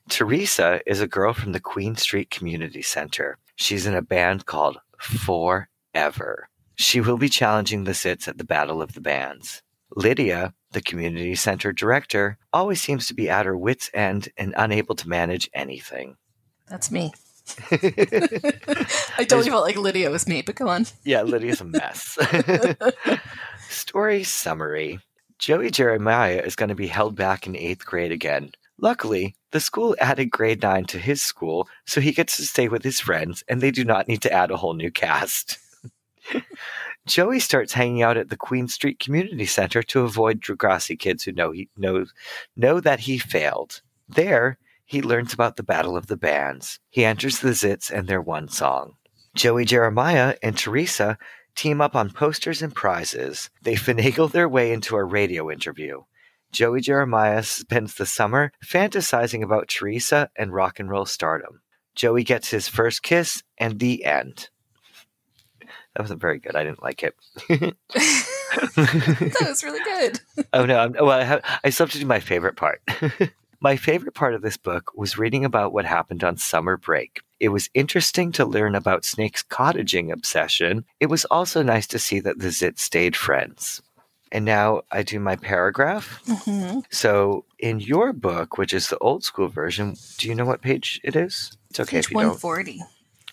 Teresa 0.08 0.81
is 0.87 1.02
a 1.02 1.06
girl 1.06 1.35
from 1.35 1.52
the 1.52 1.61
Queen 1.61 1.97
Street 1.97 2.31
Community 2.31 2.81
Center. 2.81 3.37
She's 3.55 3.85
in 3.85 3.94
a 3.94 4.00
band 4.00 4.47
called 4.47 4.79
Forever. 4.99 6.49
She 6.75 7.02
will 7.02 7.19
be 7.19 7.29
challenging 7.29 7.85
the 7.85 7.93
Zits 7.93 8.26
at 8.26 8.38
the 8.38 8.44
Battle 8.44 8.81
of 8.81 8.94
the 8.94 9.02
Bands. 9.02 9.62
Lydia, 9.94 10.55
the 10.73 10.81
community 10.81 11.35
center 11.35 11.70
director, 11.70 12.38
always 12.50 12.81
seems 12.81 13.08
to 13.08 13.14
be 13.14 13.29
at 13.29 13.44
her 13.44 13.58
wits' 13.58 13.91
end 13.93 14.31
and 14.38 14.55
unable 14.56 14.94
to 14.94 15.08
manage 15.08 15.50
anything. 15.52 16.17
That's 16.67 16.91
me. 16.91 17.12
I 17.70 19.25
totally 19.25 19.50
felt 19.50 19.64
like 19.64 19.76
Lydia 19.76 20.11
was 20.11 20.26
me, 20.26 20.43
but 20.43 20.55
go 20.55 20.69
on. 20.69 20.87
Yeah, 21.05 21.23
Lydia's 21.23 21.61
a 21.61 21.64
mess. 21.64 22.19
Story 23.69 24.25
summary 24.25 25.00
Joey 25.38 25.70
Jeremiah 25.70 26.43
is 26.44 26.55
going 26.55 26.69
to 26.69 26.75
be 26.75 26.87
held 26.87 27.17
back 27.17 27.47
in 27.47 27.56
eighth 27.56 27.87
grade 27.87 28.12
again. 28.12 28.52
Luckily, 28.79 29.35
the 29.52 29.61
school 29.61 29.97
added 29.99 30.31
grade 30.31 30.62
9 30.62 30.85
to 30.87 30.99
his 30.99 31.23
school, 31.23 31.69
so 31.87 32.00
he 32.00 32.12
gets 32.12 32.37
to 32.37 32.47
stay 32.47 32.69
with 32.69 32.82
his 32.82 33.00
friends, 33.00 33.43
and 33.49 33.61
they 33.61 33.70
do 33.70 33.85
not 33.85 34.06
need 34.06 34.23
to 34.23 34.32
add 34.32 34.50
a 34.50 34.56
whole 34.56 34.75
new 34.75 34.91
cast. 34.91 35.58
Joey 37.06 37.41
starts 37.41 37.73
hanging 37.73 38.02
out 38.02 38.17
at 38.17 38.29
the 38.29 38.37
Queen 38.37 38.69
Street 38.69 38.99
Community 38.99 39.47
Center 39.47 39.82
to 39.85 40.00
avoid 40.00 40.41
Degrassi 40.41 40.99
kids 40.99 41.25
who 41.25 41.33
know 41.33 41.50
he 41.50 41.69
knows 41.76 42.12
know 42.57 42.80
that 42.80 43.00
he 43.00 43.19
failed. 43.19 43.80
There, 44.09 44.59
he 44.90 45.02
learns 45.02 45.32
about 45.32 45.54
the 45.54 45.62
Battle 45.62 45.97
of 45.97 46.09
the 46.09 46.16
Bands. 46.16 46.80
He 46.88 47.04
enters 47.04 47.38
the 47.38 47.50
Zits 47.50 47.92
and 47.92 48.09
their 48.09 48.20
one 48.20 48.49
song. 48.49 48.97
Joey 49.37 49.64
Jeremiah 49.64 50.35
and 50.42 50.59
Teresa 50.59 51.16
team 51.54 51.80
up 51.80 51.94
on 51.94 52.11
posters 52.11 52.61
and 52.61 52.75
prizes. 52.75 53.50
They 53.62 53.75
finagle 53.76 54.32
their 54.32 54.49
way 54.49 54.73
into 54.73 54.97
a 54.97 55.04
radio 55.04 55.49
interview. 55.49 56.00
Joey 56.50 56.80
Jeremiah 56.80 57.44
spends 57.44 57.94
the 57.94 58.04
summer 58.04 58.50
fantasizing 58.66 59.44
about 59.44 59.68
Teresa 59.68 60.28
and 60.37 60.52
rock 60.52 60.80
and 60.80 60.90
roll 60.90 61.06
stardom. 61.06 61.61
Joey 61.94 62.25
gets 62.25 62.50
his 62.50 62.66
first 62.66 63.04
kiss 63.04 63.44
and 63.59 63.78
the 63.78 64.04
end. 64.04 64.49
That 65.94 66.02
wasn't 66.02 66.20
very 66.20 66.40
good. 66.40 66.56
I 66.56 66.64
didn't 66.64 66.82
like 66.82 67.04
it. 67.04 67.14
That 68.50 69.47
was 69.47 69.62
really 69.62 69.85
good. 69.85 70.20
Oh 70.52 70.66
no! 70.66 70.80
I'm, 70.80 70.92
well, 70.94 71.11
I, 71.11 71.23
have, 71.23 71.44
I 71.62 71.70
still 71.70 71.87
have 71.87 71.92
to 71.92 72.00
do 72.00 72.06
my 72.06 72.18
favorite 72.18 72.56
part. 72.56 72.82
My 73.61 73.76
favorite 73.76 74.14
part 74.14 74.35
of 74.35 74.43
this 74.43 74.57
book 74.57 74.93
was 74.95 75.19
reading 75.19 75.45
about 75.45 75.73
what 75.73 75.85
happened 75.85 76.25
on 76.25 76.37
summer 76.37 76.76
break. 76.76 77.21
It 77.38 77.50
was 77.50 77.71
interesting 77.75 78.33
to 78.33 78.45
learn 78.45 78.75
about 78.75 79.05
Snake's 79.05 79.43
cottaging 79.43 80.12
obsession. 80.12 80.85
It 80.99 81.07
was 81.07 81.25
also 81.26 81.62
nice 81.62 81.87
to 81.88 81.99
see 81.99 82.21
that 82.21 82.38
the 82.38 82.50
Zit 82.50 82.79
stayed 82.79 83.17
friends. 83.17 83.83
And 84.33 84.45
now 84.45 84.83
I 84.90 85.02
do 85.02 85.19
my 85.21 85.37
paragraph. 85.37 86.21
hmm 86.26 86.81
So 86.90 87.45
in 87.59 87.81
your 87.81 88.12
book, 88.12 88.59
which 88.59 88.73
is 88.73 88.88
the 88.88 88.99
old 88.99 89.25
school 89.25 89.49
version, 89.49 89.97
do 90.19 90.29
you 90.29 90.35
know 90.35 90.45
what 90.47 90.62
page 90.62 91.00
it 91.02 91.17
is? 91.17 91.57
It's 91.71 91.81
okay 91.81 91.97
Page 91.99 92.05
if 92.07 92.11
you 92.12 92.17
don't. 92.17 92.43
140. 92.43 92.81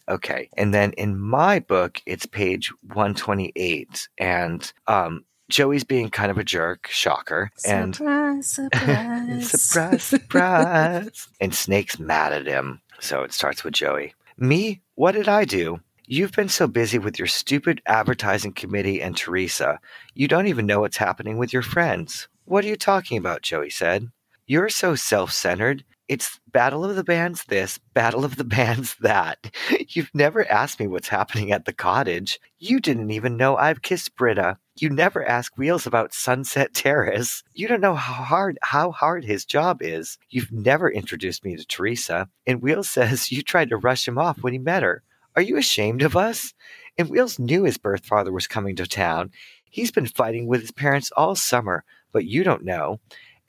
Okay. 0.10 0.50
And 0.58 0.74
then 0.74 0.94
in 0.94 1.20
my 1.20 1.60
book, 1.60 2.02
it's 2.06 2.26
page 2.26 2.72
128. 2.94 4.08
And 4.18 4.72
um, 4.88 5.26
Joey's 5.50 5.84
being 5.84 6.10
kind 6.10 6.30
of 6.32 6.38
a 6.38 6.44
jerk, 6.44 6.88
shocker. 6.88 7.52
And 7.66 7.96
Surprise, 7.96 8.48
surprise. 8.52 9.50
surprise, 9.52 10.04
surprise. 10.04 11.28
and 11.42 11.54
Snake's 11.56 12.00
mad 12.00 12.34
at 12.34 12.48
him. 12.48 12.82
So 13.00 13.24
it 13.24 13.34
starts 13.34 13.64
with 13.64 13.74
Joey. 13.74 14.14
Me? 14.38 14.82
What 14.96 15.14
did 15.14 15.28
I 15.28 15.46
do? 15.46 15.80
You've 16.06 16.32
been 16.32 16.50
so 16.50 16.68
busy 16.68 17.00
with 17.00 17.20
your 17.20 17.28
stupid 17.28 17.82
advertising 17.86 18.54
committee 18.54 19.02
and 19.02 19.16
Teresa, 19.16 19.80
you 20.14 20.28
don't 20.28 20.48
even 20.48 20.66
know 20.66 20.80
what's 20.80 20.98
happening 20.98 21.38
with 21.38 21.52
your 21.52 21.62
friends. 21.62 22.28
What 22.46 22.64
are 22.64 22.68
you 22.70 22.78
talking 22.78 23.18
about? 23.18 23.42
Joey 23.42 23.70
said. 23.70 24.10
You're 24.46 24.70
so 24.70 24.96
self 24.96 25.32
centered. 25.34 25.84
It's 26.08 26.40
Battle 26.50 26.86
of 26.86 26.96
the 26.96 27.04
Bands 27.04 27.44
this, 27.50 27.78
Battle 27.94 28.24
of 28.24 28.38
the 28.38 28.44
Bands 28.58 28.96
that. 29.02 29.54
You've 29.90 30.12
never 30.14 30.50
asked 30.50 30.80
me 30.80 30.88
what's 30.88 31.10
happening 31.10 31.52
at 31.52 31.66
the 31.66 31.74
cottage. 31.74 32.40
You 32.58 32.80
didn't 32.80 33.12
even 33.12 33.36
know 33.36 33.58
I've 33.58 33.82
kissed 33.82 34.16
Britta. 34.16 34.58
You 34.80 34.92
never 34.92 35.26
ask 35.26 35.58
Wheels 35.58 35.88
about 35.88 36.14
Sunset 36.14 36.72
Terrace. 36.72 37.44
You 37.56 37.68
don't 37.68 37.82
know 37.82 37.96
how 37.96 38.24
hard 38.24 38.60
how 38.62 38.92
hard 38.92 39.26
his 39.26 39.44
job 39.44 39.82
is. 39.82 40.20
You've 40.30 40.52
never 40.52 40.88
introduced 40.92 41.44
me 41.44 41.56
to 41.56 41.66
Teresa. 41.66 42.30
And 42.46 42.62
Wheels 42.62 42.88
says 42.98 43.32
you 43.32 43.42
tried 43.42 43.70
to 43.70 43.78
rush 43.78 44.08
him 44.08 44.20
off 44.20 44.44
when 44.44 44.54
he 44.54 44.60
met 44.60 44.84
her. 44.84 45.02
Are 45.36 45.42
you 45.42 45.58
ashamed 45.58 46.04
of 46.04 46.16
us? 46.16 46.54
And 46.96 47.10
Wheels 47.10 47.40
knew 47.40 47.64
his 47.64 47.80
birth 47.80 48.06
father 48.06 48.32
was 48.32 48.46
coming 48.46 48.76
to 48.76 48.86
town. 48.86 49.32
He's 49.68 49.90
been 49.90 50.06
fighting 50.06 50.46
with 50.46 50.62
his 50.62 50.72
parents 50.72 51.12
all 51.18 51.36
summer, 51.36 51.84
but 52.12 52.26
you 52.26 52.44
don't 52.44 52.64
know. 52.64 53.00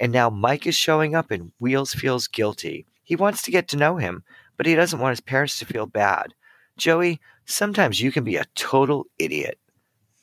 And 0.01 0.13
now 0.13 0.31
Mike 0.31 0.67
is 0.67 0.77
showing 0.77 1.15
up 1.15 1.31
and 1.31 1.53
Wheels 1.59 1.93
feels 1.93 2.27
guilty. 2.27 2.87
He 3.05 3.17
wants 3.17 3.43
to 3.43 3.51
get 3.51 3.69
to 3.69 3.77
know 3.77 3.97
him, 3.99 4.25
but 4.57 4.65
he 4.65 4.75
doesn't 4.75 4.99
want 4.99 5.13
his 5.13 5.21
parents 5.21 5.59
to 5.59 5.67
feel 5.67 5.85
bad. 5.85 6.33
Joey, 6.79 7.21
sometimes 7.45 8.01
you 8.01 8.13
can 8.13 8.25
be 8.25 8.37
a 8.37 8.47
total 8.55 9.07
idiot. 9.19 9.59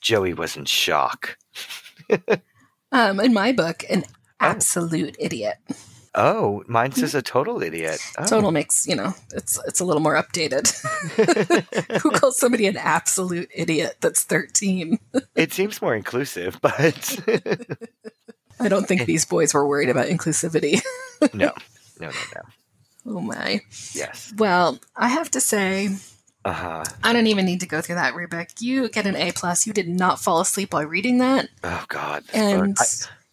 Joey 0.05 0.35
was 0.35 0.55
in 0.55 0.65
shock. 0.65 1.35
Um, 2.91 3.19
in 3.19 3.33
my 3.33 3.51
book, 3.51 3.83
an 3.89 4.03
absolute 4.39 5.15
idiot. 5.19 5.57
Oh, 6.13 6.63
mine 6.67 6.91
says 6.91 7.15
a 7.15 7.23
total 7.23 7.63
idiot. 7.63 7.99
Oh. 8.19 8.25
Total 8.25 8.51
makes 8.51 8.87
you 8.87 8.95
know 8.95 9.15
it's 9.33 9.59
it's 9.65 9.79
a 9.79 9.83
little 9.83 10.03
more 10.03 10.13
updated. 10.13 10.69
Who 12.03 12.11
calls 12.11 12.37
somebody 12.37 12.67
an 12.67 12.77
absolute 12.77 13.49
idiot 13.53 13.97
that's 13.99 14.23
thirteen? 14.23 14.99
it 15.35 15.51
seems 15.51 15.81
more 15.81 15.95
inclusive, 15.95 16.59
but 16.61 17.19
I 18.59 18.69
don't 18.69 18.87
think 18.87 19.05
these 19.05 19.25
boys 19.25 19.55
were 19.55 19.67
worried 19.67 19.89
about 19.89 20.05
inclusivity. 20.05 20.81
no, 21.33 21.51
no, 21.99 22.07
no, 22.07 22.11
no. 22.35 22.41
oh 23.07 23.21
my. 23.21 23.59
Yes. 23.93 24.31
Well, 24.37 24.79
I 24.95 25.07
have 25.07 25.31
to 25.31 25.41
say, 25.41 25.89
Uh 26.45 26.51
huh. 26.51 26.83
I 27.03 27.11
don't 27.11 27.25
even 27.25 27.43
need 27.43 27.59
to 27.61 27.67
go 27.67 27.81
through 27.81 27.95
that, 27.95 28.13
rubric. 28.13 28.61
You 28.61 28.87
get 28.87 29.07
an 29.07 29.15
A 29.15 29.31
plus. 29.31 29.65
You 29.65 29.73
did 29.73 29.89
not 29.89 30.19
fall 30.19 30.39
asleep 30.39 30.73
while 30.73 30.85
reading 30.85 31.17
that, 31.17 31.49
Oh 31.63 31.83
God. 31.87 32.23
and 32.33 32.77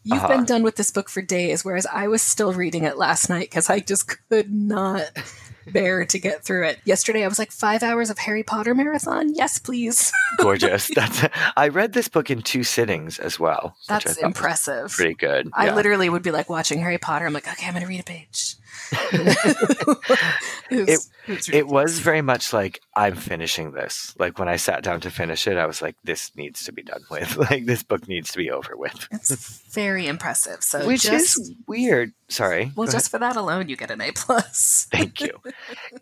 you've 0.03 0.19
uh-huh. 0.19 0.29
been 0.29 0.45
done 0.47 0.63
with 0.63 0.77
this 0.77 0.91
book 0.91 1.11
for 1.11 1.21
days. 1.21 1.63
Whereas 1.63 1.87
I 1.87 2.09
was 2.09 2.23
still 2.23 2.55
reading 2.55 2.85
it 2.85 2.97
last 2.97 3.29
night 3.29 3.51
because 3.51 3.69
I 3.69 3.81
just 3.81 4.09
could 4.29 4.51
not 4.51 5.11
bear 5.67 6.07
to 6.07 6.19
get 6.19 6.43
through 6.43 6.69
it. 6.69 6.79
Yesterday, 6.87 7.23
I 7.23 7.29
was 7.29 7.39
like 7.39 7.53
five 7.53 7.83
hours 7.83 8.09
of 8.09 8.17
Harry 8.17 8.43
Potter 8.43 8.75
marathon. 8.75 9.35
Yes, 9.35 9.59
please. 9.59 10.11
Gorgeous. 10.39 10.89
That's. 10.95 11.29
I 11.55 11.69
read 11.69 11.93
this 11.93 12.09
book 12.09 12.31
in 12.31 12.41
two 12.41 12.65
sittings 12.65 13.19
as 13.19 13.39
well. 13.39 13.77
That's 13.89 14.17
impressive. 14.17 14.91
Pretty 14.91 15.15
good. 15.15 15.51
I 15.53 15.67
yeah. 15.67 15.75
literally 15.75 16.09
would 16.09 16.23
be 16.23 16.31
like 16.31 16.49
watching 16.49 16.81
Harry 16.81 16.97
Potter. 16.97 17.27
I'm 17.27 17.35
like, 17.35 17.47
okay, 17.47 17.67
I'm 17.67 17.75
going 17.75 17.83
to 17.83 17.89
read 17.89 18.01
a 18.01 18.05
page. 18.05 18.57
it, 20.71 21.01
was, 21.29 21.49
It 21.49 21.67
was 21.67 21.99
very 21.99 22.23
much 22.23 22.53
like 22.53 22.81
I'm 22.95 23.17
finishing 23.17 23.73
this. 23.73 24.15
Like 24.19 24.39
when 24.39 24.49
I 24.49 24.57
sat 24.57 24.83
down 24.83 25.01
to 25.03 25.11
finish 25.11 25.47
it, 25.47 25.57
I 25.57 25.67
was 25.67 25.81
like, 25.83 25.97
"This 26.05 26.31
needs 26.37 26.65
to 26.65 26.73
be 26.73 26.83
done 26.83 27.03
with. 27.11 27.37
Like 27.53 27.67
this 27.67 27.83
book 27.83 28.07
needs 28.09 28.31
to 28.33 28.39
be 28.39 28.51
over 28.51 28.77
with." 28.77 29.09
It's 29.11 29.63
very 29.75 30.07
impressive. 30.07 30.63
So 30.63 30.87
Which 30.87 31.03
just, 31.03 31.39
is 31.41 31.55
weird. 31.67 32.13
Sorry. 32.29 32.73
well, 32.77 32.87
just 32.89 33.11
for 33.11 33.19
that 33.19 33.37
alone, 33.37 33.69
you 33.69 33.77
get 33.77 33.91
an 33.91 34.01
A 34.01 34.13
plus. 34.13 34.87
Thank 34.91 35.21
you. 35.21 35.41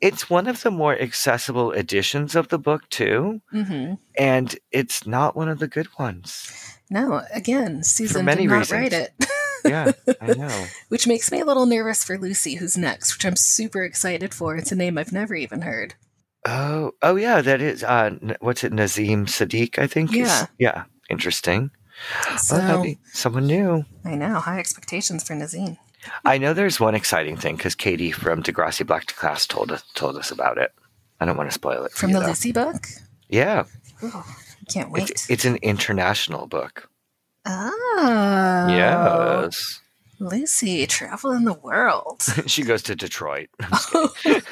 it's 0.00 0.28
one 0.30 0.46
of 0.46 0.62
the 0.62 0.70
more 0.70 0.98
accessible 0.98 1.72
editions 1.72 2.34
of 2.36 2.48
the 2.48 2.58
book 2.58 2.88
too, 2.88 3.40
hmm 3.50 3.94
and 4.18 4.58
it's 4.70 5.06
not 5.06 5.34
one 5.34 5.48
of 5.48 5.58
the 5.60 5.68
good 5.68 5.88
ones. 5.98 6.52
No, 6.90 7.22
again, 7.32 7.82
Susan 7.84 8.24
many 8.24 8.42
did 8.42 8.50
not 8.50 8.58
reasons. 8.58 8.80
write 8.80 8.92
it, 8.92 9.12
Yeah, 9.64 9.92
I 10.20 10.34
know. 10.34 10.66
which 10.88 11.06
makes 11.06 11.30
me 11.30 11.40
a 11.40 11.44
little 11.44 11.66
nervous 11.66 12.04
for 12.04 12.18
Lucy, 12.18 12.54
who's 12.56 12.76
next, 12.76 13.14
which 13.14 13.24
I'm 13.26 13.36
super 13.36 13.82
excited 13.84 14.32
for. 14.34 14.56
It's 14.56 14.72
a 14.72 14.76
name 14.76 14.98
I've 14.98 15.12
never 15.12 15.34
even 15.34 15.62
heard. 15.62 15.94
Oh, 16.46 16.92
oh 17.02 17.16
yeah, 17.16 17.40
that 17.42 17.60
is. 17.60 17.84
Uh, 17.84 18.10
what's 18.40 18.64
it? 18.64 18.72
Nazim 18.72 19.26
Sadiq, 19.26 19.78
I 19.78 19.86
think. 19.86 20.10
is- 20.12 20.18
Yeah. 20.18 20.46
yeah. 20.58 20.84
Interesting. 21.10 21.70
So 22.38 22.84
someone 23.12 23.46
new. 23.46 23.84
I 24.04 24.14
know 24.14 24.34
high 24.36 24.58
expectations 24.58 25.22
for 25.24 25.34
Nazim. 25.34 25.76
I 26.24 26.38
know 26.38 26.54
there's 26.54 26.80
one 26.80 26.94
exciting 26.94 27.36
thing 27.36 27.56
because 27.56 27.74
Katie 27.74 28.10
from 28.12 28.42
Degrassi 28.42 28.86
Black 28.86 29.04
to 29.06 29.14
Class 29.14 29.46
told 29.46 29.70
us 29.70 29.82
told 29.94 30.16
us 30.16 30.30
about 30.30 30.56
it. 30.56 30.72
I 31.20 31.26
don't 31.26 31.36
want 31.36 31.50
to 31.50 31.54
spoil 31.54 31.84
it 31.84 31.92
From 31.92 32.10
you, 32.10 32.14
the 32.14 32.20
though. 32.20 32.26
Lucy 32.28 32.52
book? 32.52 32.86
Yeah, 33.28 33.64
Oh, 34.02 34.24
I 34.26 34.72
can't 34.72 34.90
wait. 34.90 35.10
it's, 35.10 35.28
it's 35.28 35.44
an 35.44 35.56
international 35.56 36.46
book. 36.46 36.88
Oh. 37.46 38.66
Yes, 38.68 39.80
Lucy, 40.20 40.86
travel 40.86 41.32
in 41.32 41.44
the 41.44 41.54
world. 41.54 42.22
she 42.46 42.62
goes 42.62 42.82
to 42.82 42.94
Detroit. 42.94 43.48
I'm 43.60 43.70
just 43.70 44.18
kidding. 44.18 44.44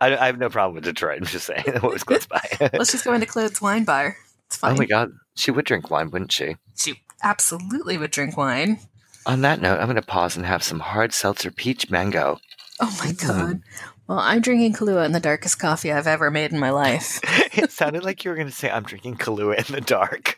I, 0.00 0.16
I 0.16 0.26
have 0.26 0.38
no 0.38 0.48
problem 0.48 0.76
with 0.76 0.84
Detroit. 0.84 1.18
I'm 1.18 1.26
just 1.26 1.46
saying 1.46 1.64
what 1.80 1.92
was 1.92 2.04
close 2.04 2.26
by. 2.26 2.40
well, 2.72 2.84
she's 2.84 3.02
going 3.02 3.20
to 3.20 3.26
Claude's 3.26 3.60
wine 3.60 3.84
bar. 3.84 4.16
It's 4.46 4.58
oh 4.62 4.74
my 4.76 4.84
god, 4.84 5.10
she 5.34 5.50
would 5.50 5.64
drink 5.64 5.90
wine, 5.90 6.10
wouldn't 6.10 6.32
she? 6.32 6.56
She 6.76 7.02
absolutely 7.22 7.98
would 7.98 8.10
drink 8.12 8.36
wine. 8.36 8.78
On 9.26 9.40
that 9.42 9.60
note, 9.60 9.78
I'm 9.78 9.86
going 9.86 9.96
to 9.96 10.02
pause 10.02 10.36
and 10.36 10.46
have 10.46 10.62
some 10.62 10.80
hard 10.80 11.12
seltzer 11.12 11.50
peach 11.50 11.90
mango. 11.90 12.38
Oh 12.80 12.96
my 12.98 13.12
Mm. 13.12 13.62
Well, 14.08 14.18
I'm 14.18 14.40
drinking 14.42 14.74
Kahlua 14.74 15.06
in 15.06 15.12
the 15.12 15.20
darkest 15.20 15.58
coffee 15.58 15.92
I've 15.92 16.06
ever 16.06 16.30
made 16.30 16.52
in 16.52 16.58
my 16.58 16.70
life. 16.70 17.20
it 17.56 17.70
sounded 17.70 18.04
like 18.04 18.24
you 18.24 18.30
were 18.30 18.36
going 18.36 18.48
to 18.48 18.52
say, 18.52 18.70
I'm 18.70 18.82
drinking 18.82 19.16
Kahlua 19.16 19.66
in 19.68 19.74
the 19.74 19.80
dark. 19.80 20.36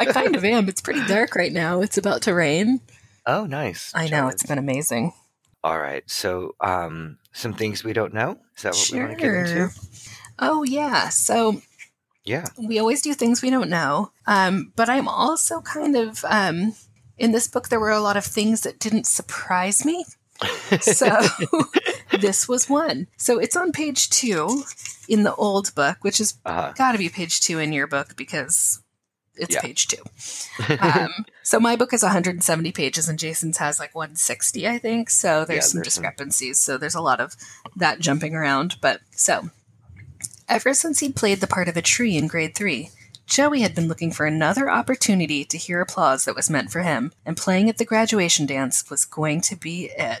I 0.00 0.04
kind 0.12 0.36
of 0.36 0.44
am. 0.44 0.68
It's 0.68 0.80
pretty 0.82 1.04
dark 1.06 1.34
right 1.34 1.52
now. 1.52 1.80
It's 1.80 1.98
about 1.98 2.22
to 2.22 2.34
rain. 2.34 2.80
Oh, 3.26 3.46
nice. 3.46 3.92
I 3.94 4.08
know. 4.08 4.28
It's 4.28 4.44
been 4.44 4.58
amazing. 4.58 5.12
All 5.64 5.78
right. 5.80 6.04
So, 6.08 6.54
um, 6.60 7.18
some 7.32 7.54
things 7.54 7.82
we 7.82 7.92
don't 7.92 8.14
know. 8.14 8.38
Is 8.56 8.62
that 8.62 8.74
what 8.74 8.90
we 8.92 8.98
want 9.00 9.10
to 9.12 9.16
get 9.16 9.34
into? 9.34 9.52
Sure. 9.52 9.70
Oh, 10.38 10.62
yeah. 10.62 11.08
So 11.08 11.62
Yeah. 12.24 12.44
we 12.58 12.78
always 12.78 13.02
do 13.02 13.14
things 13.14 13.42
we 13.42 13.50
don't 13.50 13.70
know. 13.70 14.12
Um, 14.26 14.72
but 14.76 14.88
I'm 14.88 15.08
also 15.08 15.60
kind 15.62 15.96
of, 15.96 16.24
um, 16.28 16.74
in 17.18 17.32
this 17.32 17.48
book, 17.48 17.68
there 17.70 17.80
were 17.80 17.90
a 17.90 18.00
lot 18.00 18.16
of 18.18 18.24
things 18.24 18.60
that 18.60 18.78
didn't 18.78 19.06
surprise 19.06 19.84
me. 19.84 20.04
So 20.82 21.06
this 22.20 22.48
was 22.48 22.68
one. 22.68 23.06
So 23.16 23.38
it's 23.38 23.56
on 23.56 23.72
page 23.72 24.10
two 24.10 24.62
in 25.08 25.22
the 25.22 25.34
old 25.34 25.74
book, 25.74 25.98
which 26.02 26.20
is 26.20 26.34
Uh, 26.44 26.72
got 26.72 26.92
to 26.92 26.98
be 26.98 27.08
page 27.08 27.40
two 27.40 27.58
in 27.58 27.72
your 27.72 27.86
book 27.86 28.16
because 28.16 28.80
it's 29.36 29.54
Yeah. 29.54 29.60
page 29.60 29.86
two. 29.88 30.02
Um, 30.80 31.26
so 31.42 31.60
my 31.60 31.76
book 31.76 31.92
is 31.92 32.02
170 32.02 32.72
pages 32.72 33.08
and 33.08 33.18
Jason's 33.18 33.58
has 33.58 33.78
like 33.78 33.94
160, 33.94 34.66
I 34.66 34.78
think. 34.78 35.10
So 35.10 35.44
there's 35.44 35.56
Yeah, 35.56 35.60
some 35.68 35.80
there's 35.82 35.94
some- 35.94 36.02
discrepancies. 36.02 36.58
So 36.58 36.78
there's 36.78 36.94
a 36.94 37.00
lot 37.02 37.20
of 37.20 37.34
that 37.76 38.00
jumping 38.00 38.34
around. 38.34 38.76
But 38.80 39.00
so 39.14 39.50
ever 40.48 40.72
since 40.74 41.00
he'd 41.00 41.16
played 41.16 41.40
the 41.40 41.46
part 41.46 41.68
of 41.68 41.76
a 41.76 41.82
tree 41.82 42.16
in 42.16 42.26
grade 42.28 42.54
three, 42.54 42.90
Joey 43.26 43.60
had 43.62 43.74
been 43.74 43.88
looking 43.88 44.12
for 44.12 44.24
another 44.24 44.70
opportunity 44.70 45.44
to 45.44 45.58
hear 45.58 45.80
applause 45.80 46.24
that 46.24 46.36
was 46.36 46.48
meant 46.48 46.70
for 46.70 46.82
him, 46.82 47.12
and 47.24 47.36
playing 47.36 47.68
at 47.68 47.76
the 47.76 47.84
graduation 47.84 48.46
dance 48.46 48.88
was 48.88 49.04
going 49.04 49.40
to 49.42 49.56
be 49.56 49.90
it. 49.98 50.20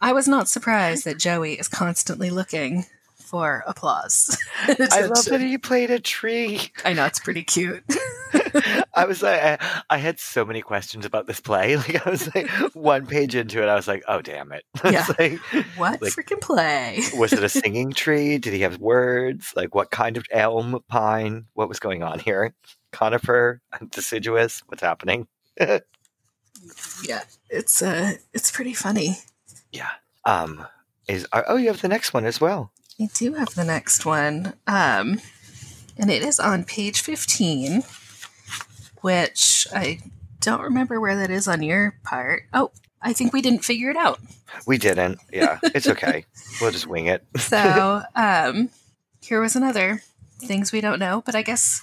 I 0.00 0.12
was 0.12 0.26
not 0.28 0.48
surprised 0.48 1.04
that 1.04 1.18
Joey 1.18 1.54
is 1.54 1.68
constantly 1.68 2.30
looking 2.30 2.84
for 3.16 3.62
applause. 3.66 4.36
I 4.66 5.02
love 5.02 5.24
that 5.26 5.40
he 5.46 5.58
played 5.58 5.90
a 5.90 6.00
tree. 6.00 6.72
I 6.84 6.94
know 6.94 7.04
it's 7.06 7.20
pretty 7.20 7.44
cute. 7.44 7.84
I 8.94 9.04
was 9.06 9.22
like, 9.22 9.40
I, 9.40 9.82
I 9.88 9.98
had 9.98 10.18
so 10.18 10.44
many 10.44 10.62
questions 10.62 11.04
about 11.04 11.26
this 11.28 11.40
play. 11.40 11.76
Like, 11.76 12.04
I 12.04 12.10
was 12.10 12.34
like, 12.34 12.48
one 12.74 13.06
page 13.06 13.36
into 13.36 13.62
it, 13.62 13.68
I 13.68 13.76
was 13.76 13.86
like, 13.86 14.02
oh, 14.08 14.20
damn 14.20 14.50
it. 14.52 14.64
Yeah. 14.84 15.06
like, 15.18 15.38
What 15.76 16.02
Like- 16.02 16.12
freaking 16.12 16.40
play? 16.40 17.00
was 17.14 17.32
it 17.32 17.44
a 17.44 17.48
singing 17.48 17.92
tree? 17.92 18.38
Did 18.38 18.52
he 18.52 18.60
have 18.62 18.78
words? 18.78 19.52
Like, 19.54 19.74
what 19.74 19.90
kind 19.92 20.16
of 20.16 20.24
elm, 20.32 20.80
pine? 20.88 21.46
What 21.54 21.68
was 21.68 21.78
going 21.78 22.02
on 22.02 22.18
here? 22.18 22.52
Conifer, 22.90 23.60
deciduous? 23.90 24.62
What's 24.66 24.82
happening? 24.82 25.28
Yeah, 27.04 27.22
it's 27.48 27.80
uh, 27.82 28.14
it's 28.34 28.50
pretty 28.50 28.74
funny. 28.74 29.18
Yeah. 29.72 29.90
Um. 30.24 30.66
Is 31.08 31.26
oh, 31.32 31.56
you 31.56 31.68
have 31.68 31.80
the 31.80 31.88
next 31.88 32.14
one 32.14 32.24
as 32.24 32.40
well. 32.40 32.72
I 33.00 33.08
do 33.14 33.34
have 33.34 33.54
the 33.54 33.64
next 33.64 34.04
one, 34.06 34.54
um, 34.66 35.20
and 35.96 36.10
it 36.10 36.22
is 36.22 36.38
on 36.38 36.64
page 36.64 37.00
fifteen, 37.00 37.82
which 39.00 39.66
I 39.74 40.00
don't 40.40 40.60
remember 40.60 41.00
where 41.00 41.16
that 41.16 41.30
is 41.30 41.48
on 41.48 41.62
your 41.62 41.96
part. 42.04 42.44
Oh, 42.52 42.70
I 43.02 43.12
think 43.12 43.32
we 43.32 43.42
didn't 43.42 43.64
figure 43.64 43.90
it 43.90 43.96
out. 43.96 44.20
We 44.66 44.78
didn't. 44.78 45.18
Yeah, 45.32 45.58
it's 45.62 45.88
okay. 45.94 46.24
we'll 46.60 46.70
just 46.70 46.86
wing 46.86 47.06
it. 47.06 47.24
So, 47.38 48.02
um, 48.14 48.68
here 49.20 49.40
was 49.40 49.56
another 49.56 50.02
things 50.38 50.72
we 50.72 50.80
don't 50.80 50.98
know, 50.98 51.22
but 51.24 51.34
I 51.34 51.42
guess 51.42 51.80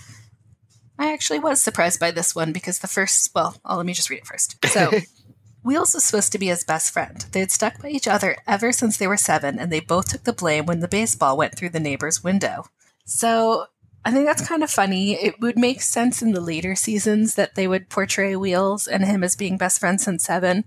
I 1.00 1.12
actually 1.14 1.40
was 1.40 1.62
surprised 1.62 2.00
by 2.00 2.12
this 2.12 2.36
one 2.36 2.54
because 2.54 2.80
the 2.80 2.88
first, 2.88 3.32
well, 3.36 3.56
oh, 3.66 3.78
let 3.78 3.86
me 3.86 3.94
just 3.94 4.10
read 4.10 4.20
it 4.20 4.28
first. 4.28 4.58
So, 4.68 4.92
Wheels 5.64 5.94
was 5.94 6.04
supposed 6.06 6.32
to 6.32 6.38
be 6.40 6.48
his 6.48 6.64
best 6.64 6.94
friend. 6.94 7.26
They 7.32 7.42
had 7.42 7.52
stuck 7.52 7.82
by 7.82 7.90
each 7.90 8.08
other 8.08 8.38
ever 8.48 8.72
since 8.72 8.98
they 8.98 9.08
were 9.08 9.18
seven, 9.18 9.60
and 9.60 9.72
they 9.72 9.80
both 9.82 10.10
took 10.10 10.24
the 10.24 10.34
blame 10.34 10.66
when 10.66 10.80
the 10.80 10.88
baseball 10.88 11.36
went 11.36 11.56
through 11.56 11.70
the 11.70 11.80
neighbor's 11.80 12.24
window. 12.24 12.66
So, 13.06 13.66
I 14.06 14.12
think 14.12 14.26
that's 14.26 14.48
kind 14.48 14.64
of 14.64 14.70
funny. 14.72 15.14
It 15.16 15.42
would 15.42 15.58
make 15.58 15.82
sense 15.82 16.22
in 16.22 16.32
the 16.32 16.40
later 16.40 16.76
seasons 16.76 17.36
that 17.36 17.56
they 17.56 17.68
would 17.68 17.90
portray 17.90 18.36
Wheels 18.38 18.88
and 18.88 19.04
him 19.04 19.24
as 19.24 19.36
being 19.36 19.58
best 19.58 19.80
friends 19.80 20.04
since 20.06 20.24
seven. 20.24 20.64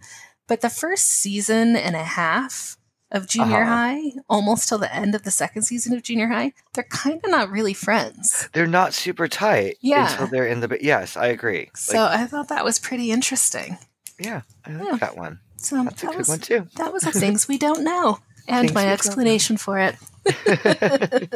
But 0.47 0.61
the 0.61 0.69
first 0.69 1.07
season 1.07 1.77
and 1.77 1.97
a 1.97 2.05
half 2.05 2.77
of 3.11 3.27
junior 3.27 3.63
Uh-huh. 3.63 3.73
high, 3.73 4.03
almost 4.29 4.69
till 4.69 4.79
the 4.79 4.95
end 4.95 5.15
of 5.15 5.23
the 5.23 5.31
second 5.31 5.63
season 5.63 5.95
of 5.95 6.03
junior 6.03 6.29
high, 6.29 6.53
they're 6.75 6.85
kind 6.85 7.21
of 7.25 7.31
not 7.31 7.51
really 7.51 7.73
friends. 7.75 8.49
They're 8.53 8.67
not 8.67 8.93
super 8.95 9.27
tight 9.29 9.79
Yeah. 9.81 10.11
until 10.13 10.27
they're 10.27 10.47
in 10.47 10.61
the. 10.61 10.77
Yes, 10.81 11.17
I 11.17 11.27
agree. 11.29 11.71
So 11.75 12.05
I 12.05 12.27
thought 12.27 12.49
that 12.49 12.65
was 12.65 12.79
pretty 12.79 13.11
interesting. 13.11 13.79
Yeah, 14.21 14.43
I 14.65 14.73
like 14.73 14.87
Yeah. 14.87 14.97
that 14.99 15.17
one. 15.17 15.41
So 15.57 15.83
That's 15.85 16.03
a 16.03 16.07
that 16.07 16.13
good 16.13 16.19
was 16.19 16.29
one 16.29 16.39
too. 16.41 16.69
that 16.77 16.93
was 16.93 17.05
a 17.05 17.13
things 17.13 17.49
we 17.49 17.59
don't 17.59 17.83
know. 17.85 18.19
And 18.49 18.69
Things 18.69 18.75
my 18.75 18.89
explanation 18.93 19.57
for 19.57 19.79
it. 19.79 19.97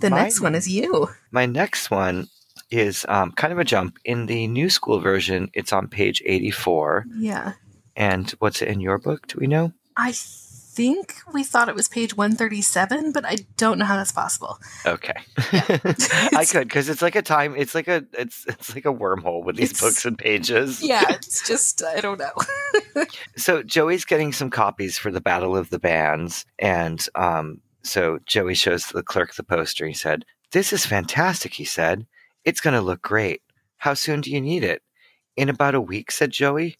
The 0.00 0.10
My- 0.10 0.22
next 0.22 0.40
one 0.40 0.54
is 0.54 0.68
you. 0.68 1.08
My 1.30 1.46
next 1.46 1.90
one 1.90 2.28
is 2.70 3.04
um, 3.08 3.32
kind 3.32 3.52
of 3.52 3.58
a 3.58 3.64
jump. 3.64 3.98
In 4.04 4.26
the 4.26 4.46
new 4.46 4.70
school 4.70 4.98
version, 5.00 5.50
it's 5.54 5.72
on 5.72 5.88
page 5.88 6.22
84. 6.24 7.06
Yeah. 7.18 7.52
And 7.96 8.30
what's 8.38 8.62
it 8.62 8.68
in 8.68 8.80
your 8.80 8.98
book? 8.98 9.26
Do 9.28 9.38
we 9.38 9.46
know? 9.46 9.72
I 9.96 10.12
think 10.74 11.14
we 11.32 11.44
thought 11.44 11.68
it 11.68 11.74
was 11.74 11.88
page 11.88 12.16
137, 12.16 13.12
but 13.12 13.24
I 13.26 13.36
don't 13.56 13.78
know 13.78 13.84
how 13.84 13.96
that's 13.96 14.12
possible. 14.12 14.58
Okay, 14.86 15.12
I 15.36 16.46
could 16.50 16.68
because 16.68 16.88
it's 16.88 17.02
like 17.02 17.14
a 17.16 17.22
time. 17.22 17.54
It's 17.56 17.74
like 17.74 17.88
a 17.88 18.04
it's 18.12 18.44
it's 18.48 18.74
like 18.74 18.84
a 18.86 18.92
wormhole 18.92 19.44
with 19.44 19.56
these 19.56 19.70
It's- 19.72 19.80
books 19.80 20.04
and 20.04 20.16
pages. 20.18 20.82
Yeah, 20.82 21.04
it's 21.10 21.46
just, 21.46 21.82
I 21.84 22.00
don't 22.00 22.18
know. 22.18 22.32
So 23.36 23.62
Joey's 23.62 24.04
getting 24.04 24.32
some 24.32 24.50
copies 24.50 24.98
for 24.98 25.10
the 25.10 25.20
Battle 25.20 25.56
of 25.56 25.70
the 25.70 25.78
Bands, 25.78 26.44
and 26.58 27.04
um, 27.14 27.60
so 27.82 28.18
Joey 28.26 28.54
shows 28.54 28.86
the 28.86 29.02
clerk 29.02 29.34
the 29.34 29.42
poster. 29.42 29.86
He 29.86 29.94
said, 29.94 30.24
"This 30.52 30.72
is 30.72 30.84
fantastic." 30.86 31.54
He 31.54 31.64
said, 31.64 32.06
"It's 32.44 32.60
going 32.60 32.74
to 32.74 32.82
look 32.82 33.00
great. 33.02 33.42
How 33.78 33.94
soon 33.94 34.20
do 34.20 34.30
you 34.30 34.40
need 34.40 34.62
it?" 34.64 34.82
In 35.36 35.48
about 35.48 35.74
a 35.74 35.80
week," 35.80 36.10
said 36.10 36.30
Joey. 36.32 36.76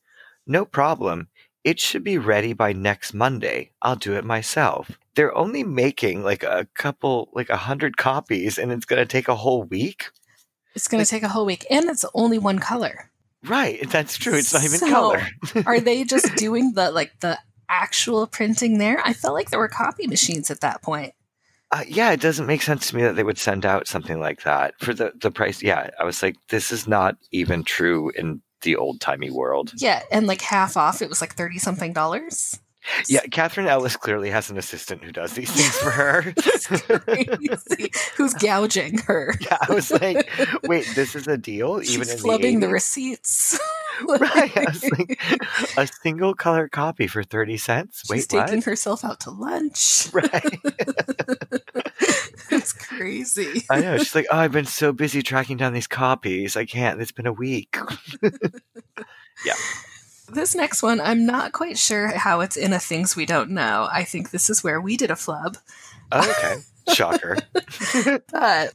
"No 0.47 0.65
problem. 0.67 1.29
It 1.65 1.79
should 1.81 2.03
be 2.05 2.19
ready 2.19 2.53
by 2.53 2.73
next 2.73 3.15
Monday. 3.15 3.71
I'll 3.83 3.97
do 3.97 4.15
it 4.15 4.25
myself." 4.25 4.91
They're 5.15 5.37
only 5.37 5.63
making 5.63 6.23
like 6.23 6.43
a 6.43 6.67
couple, 6.75 7.29
like 7.35 7.51
a 7.51 7.57
hundred 7.57 7.97
copies, 7.97 8.59
and 8.59 8.73
it's 8.73 8.87
going 8.87 9.01
to 9.01 9.07
take 9.07 9.29
a 9.29 9.37
whole 9.37 9.63
week. 9.65 10.11
It's 10.75 10.89
going 10.89 11.05
to 11.05 11.09
take 11.11 11.23
a 11.23 11.29
whole 11.29 11.45
week, 11.45 11.67
and 11.71 11.89
it's 11.91 12.05
only 12.15 12.39
one 12.39 12.59
color. 12.59 13.11
Right, 13.45 13.89
that's 13.91 14.17
true. 14.17 14.35
It's 14.35 14.55
not 14.55 14.65
even 14.65 14.79
So- 14.79 14.89
color. 14.89 15.27
Are 15.67 15.81
they 15.81 16.05
just 16.15 16.35
doing 16.37 16.73
the 16.75 16.91
like 16.91 17.13
the 17.21 17.39
actual 17.69 18.27
printing 18.27 18.79
there? 18.79 19.01
I 19.05 19.13
felt 19.13 19.35
like 19.35 19.51
there 19.51 19.59
were 19.59 19.69
copy 19.69 20.07
machines 20.07 20.51
at 20.51 20.61
that 20.61 20.83
point. 20.83 21.13
Uh, 21.71 21.85
yeah, 21.89 22.13
it 22.13 22.21
doesn't 22.21 22.47
make 22.47 22.61
sense 22.63 22.89
to 22.91 22.97
me 22.97 23.03
that 23.03 23.17
they 23.17 23.25
would 23.25 23.39
send 23.39 23.65
out 23.65 23.89
something 23.89 24.21
like 24.21 24.43
that 24.45 24.75
for 24.81 24.95
the 24.95 25.13
the 25.21 25.31
price. 25.31 25.63
Yeah, 25.63 25.91
I 25.99 26.05
was 26.05 26.23
like, 26.23 26.37
this 26.49 26.71
is 26.71 26.87
not 26.87 27.17
even 27.33 27.65
true 27.65 28.11
in 28.17 28.41
the 28.63 28.77
old 28.77 29.01
timey 29.01 29.31
world. 29.31 29.73
Yeah, 29.77 30.03
and 30.11 30.27
like 30.27 30.41
half 30.41 30.77
off, 30.77 31.03
it 31.03 31.09
was 31.09 31.21
like 31.21 31.35
thirty 31.35 31.59
something 31.59 31.93
dollars. 31.93 32.59
Yeah, 33.09 33.21
Catherine 33.31 33.69
Ellis 33.69 33.97
clearly 33.97 34.31
has 34.31 34.51
an 34.51 34.59
assistant 34.59 35.05
who 35.05 35.13
does 35.13 35.35
these 35.35 35.51
things 35.53 35.77
for 35.79 35.91
her. 35.91 36.23
Who's 38.17 38.35
gouging 38.35 38.99
her? 38.99 39.35
yeah, 39.41 39.59
I 39.69 39.73
was 39.73 39.93
like, 39.93 40.29
wait, 40.65 40.89
this 40.97 41.15
is 41.15 41.29
a 41.29 41.39
deal, 41.39 41.81
even 41.81 41.85
She's 41.85 42.11
in 42.11 42.19
flubbing 42.19 42.61
the, 42.61 42.67
the 42.67 42.73
receipts. 42.73 43.59
Right, 44.09 44.57
I 44.57 44.65
was 44.65 44.83
like, 44.91 45.23
a 45.77 45.87
single 45.87 46.35
color 46.35 46.67
copy 46.67 47.07
for 47.07 47.23
thirty 47.23 47.59
cents. 47.59 48.01
She's 48.01 48.11
Wait, 48.11 48.29
taking 48.29 48.57
what? 48.57 48.65
herself 48.65 49.05
out 49.05 49.21
to 49.21 49.31
lunch. 49.31 50.09
Right. 50.13 50.59
Crazy. 53.03 53.65
I 53.71 53.81
know. 53.81 53.99
She's 53.99 54.15
like, 54.15 54.27
oh, 54.31 54.39
I've 54.39 54.53
been 54.53 54.65
so 54.65 54.93
busy 54.93 55.23
tracking 55.23 55.57
down 55.57 55.73
these 55.73 55.87
copies. 55.87 56.57
I 56.57 56.65
can't. 56.65 57.01
It's 57.01 57.13
been 57.13 57.27
a 57.27 57.33
week. 57.33 57.77
Yeah. 59.47 59.55
This 60.29 60.55
next 60.55 60.83
one, 60.83 61.01
I'm 61.01 61.27
not 61.27 61.53
quite 61.53 61.77
sure 61.79 62.09
how 62.09 62.43
it's 62.43 62.57
in 62.57 62.73
a 62.73 62.79
things 62.79 63.17
we 63.17 63.27
don't 63.27 63.51
know. 63.51 63.89
I 63.91 64.05
think 64.05 64.31
this 64.31 64.51
is 64.51 64.63
where 64.63 64.81
we 64.81 64.97
did 64.97 65.11
a 65.11 65.17
flub. 65.17 65.57
Oh, 66.13 66.31
okay. 66.31 66.61
Shocker. 66.95 67.39
But 68.31 68.75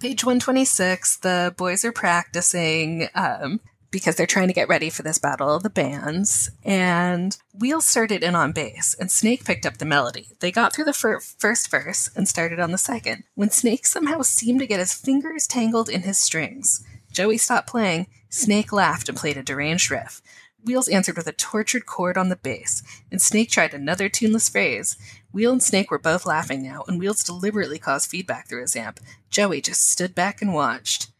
page 0.00 0.24
126, 0.24 1.18
the 1.18 1.54
boys 1.56 1.84
are 1.84 1.92
practicing 1.92 3.08
um, 3.14 3.60
because 3.94 4.16
they're 4.16 4.26
trying 4.26 4.48
to 4.48 4.52
get 4.52 4.68
ready 4.68 4.90
for 4.90 5.04
this 5.04 5.20
battle 5.20 5.54
of 5.54 5.62
the 5.62 5.70
bands. 5.70 6.50
And 6.64 7.38
Wheels 7.56 7.86
started 7.86 8.24
in 8.24 8.34
on 8.34 8.50
bass, 8.50 8.96
and 8.98 9.08
Snake 9.08 9.44
picked 9.44 9.64
up 9.64 9.78
the 9.78 9.84
melody. 9.84 10.30
They 10.40 10.50
got 10.50 10.74
through 10.74 10.86
the 10.86 10.92
fir- 10.92 11.20
first 11.20 11.70
verse 11.70 12.10
and 12.16 12.26
started 12.26 12.58
on 12.58 12.72
the 12.72 12.76
second, 12.76 13.22
when 13.36 13.50
Snake 13.50 13.86
somehow 13.86 14.22
seemed 14.22 14.58
to 14.58 14.66
get 14.66 14.80
his 14.80 14.92
fingers 14.92 15.46
tangled 15.46 15.88
in 15.88 16.02
his 16.02 16.18
strings. 16.18 16.84
Joey 17.12 17.38
stopped 17.38 17.68
playing, 17.68 18.08
Snake 18.28 18.72
laughed 18.72 19.08
and 19.08 19.16
played 19.16 19.36
a 19.36 19.44
deranged 19.44 19.92
riff. 19.92 20.20
Wheels 20.64 20.88
answered 20.88 21.16
with 21.16 21.28
a 21.28 21.32
tortured 21.32 21.86
chord 21.86 22.18
on 22.18 22.30
the 22.30 22.36
bass, 22.36 22.82
and 23.12 23.22
Snake 23.22 23.48
tried 23.48 23.74
another 23.74 24.08
tuneless 24.08 24.48
phrase. 24.48 24.96
Wheel 25.30 25.52
and 25.52 25.62
Snake 25.62 25.92
were 25.92 26.00
both 26.00 26.26
laughing 26.26 26.64
now, 26.64 26.82
and 26.88 26.98
Wheels 26.98 27.22
deliberately 27.22 27.78
caused 27.78 28.10
feedback 28.10 28.48
through 28.48 28.62
his 28.62 28.74
amp. 28.74 28.98
Joey 29.30 29.60
just 29.60 29.88
stood 29.88 30.16
back 30.16 30.42
and 30.42 30.52
watched. 30.52 31.12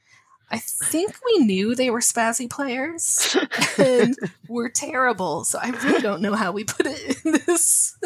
I 0.50 0.59
think 0.59 1.14
we 1.24 1.44
knew 1.44 1.74
they 1.74 1.90
were 1.90 2.00
spazzy 2.00 2.48
players 2.48 3.37
and 3.78 4.16
were 4.48 4.68
terrible, 4.68 5.44
so 5.44 5.59
I 5.61 5.70
really 5.70 6.00
don't 6.00 6.20
know 6.22 6.35
how 6.35 6.52
we 6.52 6.64
put 6.64 6.87
it 6.87 7.24
in 7.24 7.33
this 7.46 7.98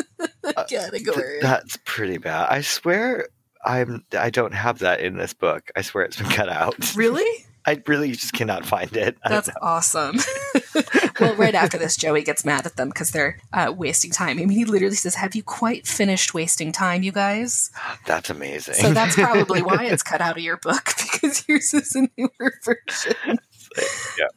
uh, 0.45 0.65
category. 0.69 1.41
Th- 1.41 1.43
that's 1.43 1.79
pretty 1.85 2.19
bad. 2.19 2.49
I 2.49 2.61
swear 2.63 3.29
I'm 3.65 4.05
I 4.17 4.31
don't 4.31 4.55
have 4.55 4.79
that 4.81 5.01
in 5.01 5.17
this 5.17 5.35
book. 5.35 5.71
I 5.77 5.83
swear 5.83 6.05
it's 6.05 6.17
been 6.17 6.31
cut 6.31 6.49
out. 6.49 6.95
really? 6.97 7.45
I 7.67 7.83
really 7.87 8.13
just 8.13 8.33
cannot 8.33 8.65
find 8.65 8.97
it. 8.97 9.19
That's 9.29 9.51
awesome. 9.61 10.17
Well, 11.21 11.35
right 11.35 11.55
after 11.55 11.79
this, 11.79 11.97
Joey 11.97 12.23
gets 12.23 12.45
mad 12.45 12.67
at 12.67 12.77
them 12.77 12.89
because 12.89 13.11
they're 13.11 13.39
uh, 13.53 13.73
wasting 13.77 14.11
time. 14.11 14.39
I 14.39 14.41
mean, 14.41 14.51
he 14.51 14.65
literally 14.65 14.97
says, 14.97 15.15
Have 15.17 15.35
you 15.35 15.43
quite 15.43 15.87
finished 15.87 16.35
wasting 16.35 16.73
time, 16.73 17.03
you 17.03 17.13
guys? 17.13 17.71
That's 18.07 18.31
amazing. 18.31 18.75
So 18.75 18.93
that's 18.93 19.15
probably 19.15 19.63
why 19.63 19.85
it's 19.87 20.03
cut 20.03 20.21
out 20.21 20.37
of 20.37 20.43
your 20.43 20.57
book 20.57 20.85
because 21.13 21.45
yours 21.49 21.75
is 21.75 21.95
a 21.97 22.09
newer 22.17 22.55
version. 22.65 23.39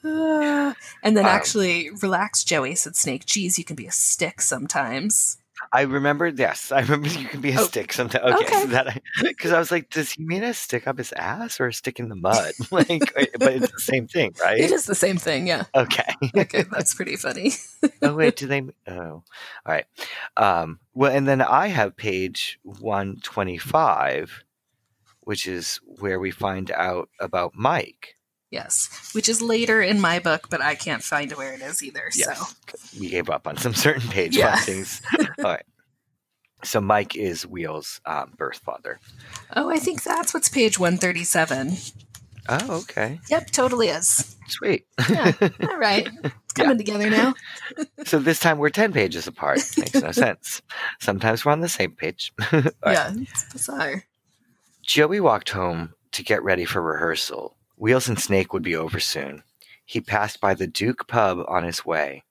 Uh, 0.03 0.73
and 1.03 1.17
then 1.17 1.25
Um, 1.25 1.31
actually, 1.31 1.89
relax, 2.01 2.43
Joey, 2.43 2.75
said 2.75 2.95
Snake. 2.95 3.25
Geez, 3.25 3.57
you 3.57 3.63
can 3.63 3.75
be 3.75 3.87
a 3.87 3.91
stick 3.91 4.41
sometimes. 4.41 5.37
I 5.73 5.81
remember. 5.83 6.27
Yes, 6.27 6.71
I 6.71 6.81
remember. 6.81 7.07
You 7.07 7.27
can 7.27 7.39
be 7.41 7.51
a 7.53 7.59
Oh, 7.59 7.63
stick 7.63 7.93
sometimes. 7.93 8.25
Okay, 8.35 8.45
okay. 8.45 8.61
so 8.61 8.67
that 8.67 9.01
because 9.21 9.51
I, 9.53 9.59
was 9.59 9.71
like, 9.71 9.89
does 9.89 10.11
he 10.11 10.23
mean 10.23 10.43
a 10.43 10.53
stick 10.53 10.85
up 10.87 10.97
his 10.97 11.13
ass 11.13 11.59
or 11.61 11.67
a 11.67 11.73
stick 11.73 11.99
in 11.99 12.09
the 12.09 12.15
mud? 12.15 12.53
like, 12.71 13.13
but 13.39 13.53
it's 13.53 13.71
the 13.71 13.79
same 13.79 14.07
thing, 14.07 14.33
right? 14.41 14.59
It 14.59 14.71
is 14.71 14.85
the 14.85 14.95
same 14.95 15.17
thing, 15.17 15.47
yeah. 15.47 15.63
Okay. 15.73 16.13
Okay, 16.35 16.63
that's 16.71 16.93
pretty 16.93 17.15
funny. 17.15 17.51
oh 18.01 18.13
wait, 18.15 18.35
do 18.35 18.47
they? 18.47 18.63
Oh, 18.87 18.93
all 18.95 19.23
right. 19.65 19.85
Um, 20.35 20.79
well, 20.93 21.11
and 21.15 21.27
then 21.27 21.41
I 21.41 21.67
have 21.67 21.95
page 21.95 22.59
one 22.63 23.19
twenty-five, 23.23 24.43
which 25.21 25.47
is 25.47 25.79
where 25.85 26.19
we 26.19 26.31
find 26.31 26.69
out 26.71 27.09
about 27.19 27.53
Mike. 27.55 28.15
Yes, 28.51 29.09
which 29.13 29.29
is 29.29 29.41
later 29.41 29.81
in 29.81 30.01
my 30.01 30.19
book, 30.19 30.47
but 30.49 30.61
I 30.61 30.75
can't 30.75 31.01
find 31.03 31.31
where 31.31 31.53
it 31.53 31.61
is 31.61 31.81
either. 31.81 32.11
So 32.11 32.33
we 32.99 33.09
gave 33.09 33.29
up 33.29 33.47
on 33.47 33.55
some 33.57 33.73
certain 33.73 34.09
page 34.09 34.35
Yeah. 34.35 34.57
things. 34.57 35.01
All 35.39 35.45
right. 35.45 35.63
So 36.63 36.79
Mike 36.81 37.15
is 37.15 37.47
Wheel's 37.47 38.01
um, 38.05 38.33
birth 38.37 38.57
father. 38.59 38.99
Oh, 39.55 39.69
I 39.69 39.79
think 39.79 40.03
that's 40.03 40.33
what's 40.33 40.49
page 40.49 40.77
137. 40.77 41.71
Oh, 42.49 42.79
okay, 42.81 43.19
Yep, 43.29 43.51
totally 43.51 43.87
is. 43.87 44.35
sweet. 44.47 44.85
Yeah. 45.09 45.31
All 45.69 45.77
right. 45.77 46.09
It's 46.23 46.53
coming 46.53 46.77
together 46.77 47.09
now. 47.09 47.35
so 48.05 48.19
this 48.19 48.39
time 48.39 48.57
we're 48.57 48.69
ten 48.69 48.91
pages 48.91 49.27
apart. 49.27 49.59
Makes 49.77 50.01
no 50.01 50.11
sense. 50.11 50.61
Sometimes 50.99 51.45
we're 51.45 51.51
on 51.51 51.61
the 51.61 51.69
same 51.69 51.91
page. 51.91 52.33
All 52.51 52.59
right. 52.61 52.73
Yeah, 52.85 53.13
it's 53.15 53.45
bizarre. 53.53 54.03
Joey 54.81 55.19
walked 55.21 55.51
home 55.51 55.93
to 56.13 56.23
get 56.23 56.43
ready 56.43 56.65
for 56.65 56.81
rehearsal. 56.81 57.55
Wheels 57.81 58.07
and 58.07 58.19
Snake 58.19 58.53
would 58.53 58.61
be 58.61 58.75
over 58.75 58.99
soon. 58.99 59.41
He 59.83 60.01
passed 60.01 60.39
by 60.39 60.53
the 60.53 60.67
Duke 60.67 61.07
pub 61.07 61.43
on 61.47 61.63
his 61.63 61.83
way. 61.83 62.23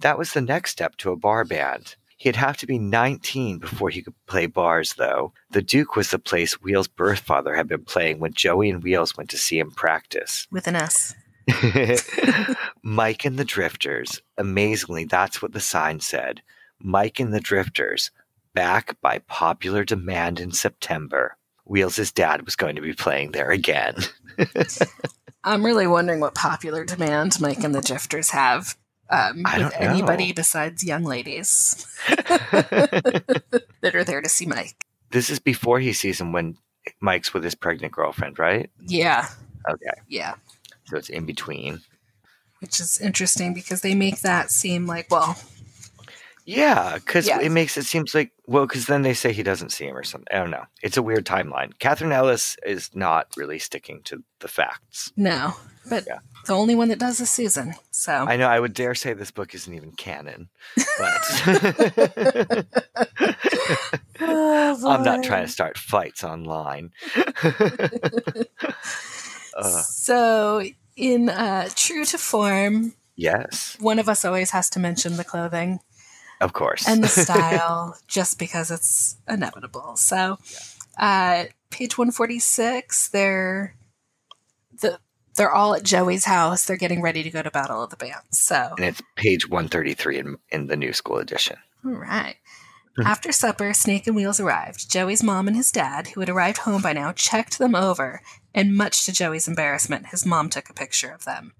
That 0.00 0.18
was 0.18 0.32
the 0.32 0.40
next 0.40 0.72
step 0.72 0.96
to 0.96 1.12
a 1.12 1.16
bar 1.16 1.44
band. 1.44 1.94
He'd 2.16 2.34
have 2.34 2.56
to 2.56 2.66
be 2.66 2.80
19 2.80 3.58
before 3.58 3.90
he 3.90 4.02
could 4.02 4.16
play 4.26 4.46
bars, 4.46 4.94
though. 4.94 5.32
The 5.52 5.62
Duke 5.62 5.94
was 5.94 6.10
the 6.10 6.18
place 6.18 6.60
Wheels' 6.60 6.88
birth 6.88 7.20
father 7.20 7.54
had 7.54 7.68
been 7.68 7.84
playing 7.84 8.18
when 8.18 8.32
Joey 8.32 8.70
and 8.70 8.82
Wheels 8.82 9.16
went 9.16 9.30
to 9.30 9.38
see 9.38 9.60
him 9.60 9.70
practice. 9.70 10.48
With 10.50 10.66
an 10.66 10.74
S. 10.74 11.14
Mike 12.82 13.24
and 13.24 13.38
the 13.38 13.44
Drifters. 13.44 14.20
Amazingly, 14.36 15.04
that's 15.04 15.40
what 15.40 15.52
the 15.52 15.60
sign 15.60 16.00
said. 16.00 16.42
Mike 16.80 17.20
and 17.20 17.32
the 17.32 17.40
Drifters. 17.40 18.10
Back 18.52 19.00
by 19.00 19.20
popular 19.20 19.84
demand 19.84 20.40
in 20.40 20.50
September. 20.50 21.36
Wheels' 21.68 22.12
dad 22.12 22.44
was 22.44 22.56
going 22.56 22.76
to 22.76 22.82
be 22.82 22.92
playing 22.94 23.32
there 23.32 23.50
again. 23.50 23.94
I'm 25.44 25.64
really 25.64 25.86
wondering 25.86 26.20
what 26.20 26.34
popular 26.34 26.84
demand 26.84 27.40
Mike 27.40 27.62
and 27.62 27.74
the 27.74 27.80
Drifters 27.80 28.30
have 28.30 28.76
um, 29.10 29.42
I 29.46 29.58
with 29.58 29.72
don't 29.72 29.80
know. 29.82 29.88
anybody 29.90 30.32
besides 30.32 30.84
young 30.84 31.04
ladies 31.04 31.86
that 32.08 33.94
are 33.94 34.04
there 34.04 34.20
to 34.20 34.28
see 34.28 34.46
Mike. 34.46 34.74
this 35.10 35.30
is 35.30 35.38
before 35.38 35.78
he 35.80 35.92
sees 35.92 36.20
him 36.20 36.32
when 36.32 36.56
Mike's 37.00 37.32
with 37.32 37.44
his 37.44 37.54
pregnant 37.54 37.92
girlfriend, 37.92 38.38
right? 38.38 38.70
Yeah, 38.86 39.28
Okay. 39.68 39.90
yeah. 40.08 40.34
So 40.84 40.96
it's 40.96 41.08
in 41.10 41.26
between. 41.26 41.80
Which 42.60 42.80
is 42.80 42.98
interesting 43.00 43.54
because 43.54 43.82
they 43.82 43.94
make 43.94 44.20
that 44.22 44.50
seem 44.50 44.86
like, 44.86 45.10
well, 45.10 45.36
Yeah, 46.56 46.94
because 46.94 47.26
Yeah. 47.28 47.40
it 47.40 47.50
makes 47.52 47.76
it 47.76 47.84
seems 47.84 48.14
like 48.14 48.32
well, 48.46 48.66
because 48.66 48.86
then 48.86 49.02
they 49.02 49.12
say 49.14 49.32
he 49.34 49.42
doesn't 49.42 49.70
see 49.70 49.84
him 49.86 49.96
or 49.96 50.02
something. 50.04 50.28
I 50.34 50.38
don't 50.38 50.50
know. 50.50 50.64
It's 50.82 50.96
a 50.96 51.02
weird 51.02 51.26
timeline. 51.26 51.78
Catherine 51.78 52.12
Ellis 52.12 52.56
is 52.64 52.88
not 52.94 53.26
really 53.36 53.58
sticking 53.58 54.00
to 54.04 54.22
the 54.40 54.48
facts. 54.48 55.12
No, 55.16 55.52
but 55.90 56.04
Yeah. 56.06 56.20
the 56.46 56.54
only 56.54 56.74
one 56.74 56.88
that 56.88 56.98
does 56.98 57.18
this 57.18 57.30
season. 57.30 57.74
So 57.90 58.12
I 58.12 58.36
know. 58.36 58.48
I 58.48 58.58
would 58.60 58.72
dare 58.72 58.94
say 58.94 59.12
this 59.12 59.30
book 59.30 59.54
isn't 59.54 59.74
even 59.74 59.92
canon, 59.92 60.48
but 60.98 61.20
I'm 64.20 65.04
not 65.04 65.22
trying 65.22 65.44
to 65.46 65.52
start 65.52 65.76
fights 65.76 66.24
online. 66.24 66.92
uh, 69.54 69.82
So, 69.82 70.62
in 70.96 71.28
uh, 71.28 71.68
true 71.74 72.04
to 72.06 72.18
form, 72.18 72.94
yes, 73.16 73.76
one 73.80 73.98
of 73.98 74.08
us 74.08 74.24
always 74.24 74.50
has 74.50 74.70
to 74.70 74.78
mention 74.80 75.16
the 75.16 75.24
clothing 75.24 75.80
of 76.40 76.52
course. 76.52 76.86
and 76.88 77.02
the 77.02 77.08
style 77.24 77.96
just 78.06 78.38
because 78.38 78.70
it's 78.70 79.16
inevitable. 79.28 79.96
So, 79.96 80.38
uh, 80.98 81.44
page 81.70 81.96
146, 81.98 83.08
they're 83.08 83.74
the 84.80 84.98
they're 85.36 85.52
all 85.52 85.74
at 85.74 85.84
Joey's 85.84 86.24
house. 86.24 86.64
They're 86.64 86.76
getting 86.76 87.00
ready 87.00 87.22
to 87.22 87.30
go 87.30 87.42
to 87.42 87.50
Battle 87.50 87.82
of 87.82 87.90
the 87.90 87.96
Bands. 87.96 88.38
So, 88.40 88.74
and 88.76 88.86
it's 88.86 89.00
page 89.14 89.48
133 89.48 90.18
in, 90.18 90.36
in 90.50 90.66
the 90.66 90.76
new 90.76 90.92
school 90.92 91.18
edition. 91.18 91.56
all 91.84 91.92
right. 91.92 92.36
Mhm. 92.98 93.04
After 93.04 93.30
supper, 93.30 93.72
Snake 93.72 94.08
and 94.08 94.16
Wheels 94.16 94.40
arrived. 94.40 94.90
Joey's 94.90 95.22
mom 95.22 95.46
and 95.46 95.56
his 95.56 95.70
dad, 95.70 96.08
who 96.08 96.20
had 96.20 96.28
arrived 96.28 96.58
home 96.58 96.82
by 96.82 96.92
now, 96.92 97.12
checked 97.12 97.58
them 97.58 97.76
over, 97.76 98.20
and 98.52 98.74
much 98.76 99.04
to 99.04 99.12
Joey's 99.12 99.46
embarrassment, 99.46 100.06
his 100.08 100.26
mom 100.26 100.50
took 100.50 100.68
a 100.68 100.74
picture 100.74 101.10
of 101.12 101.24
them. 101.24 101.52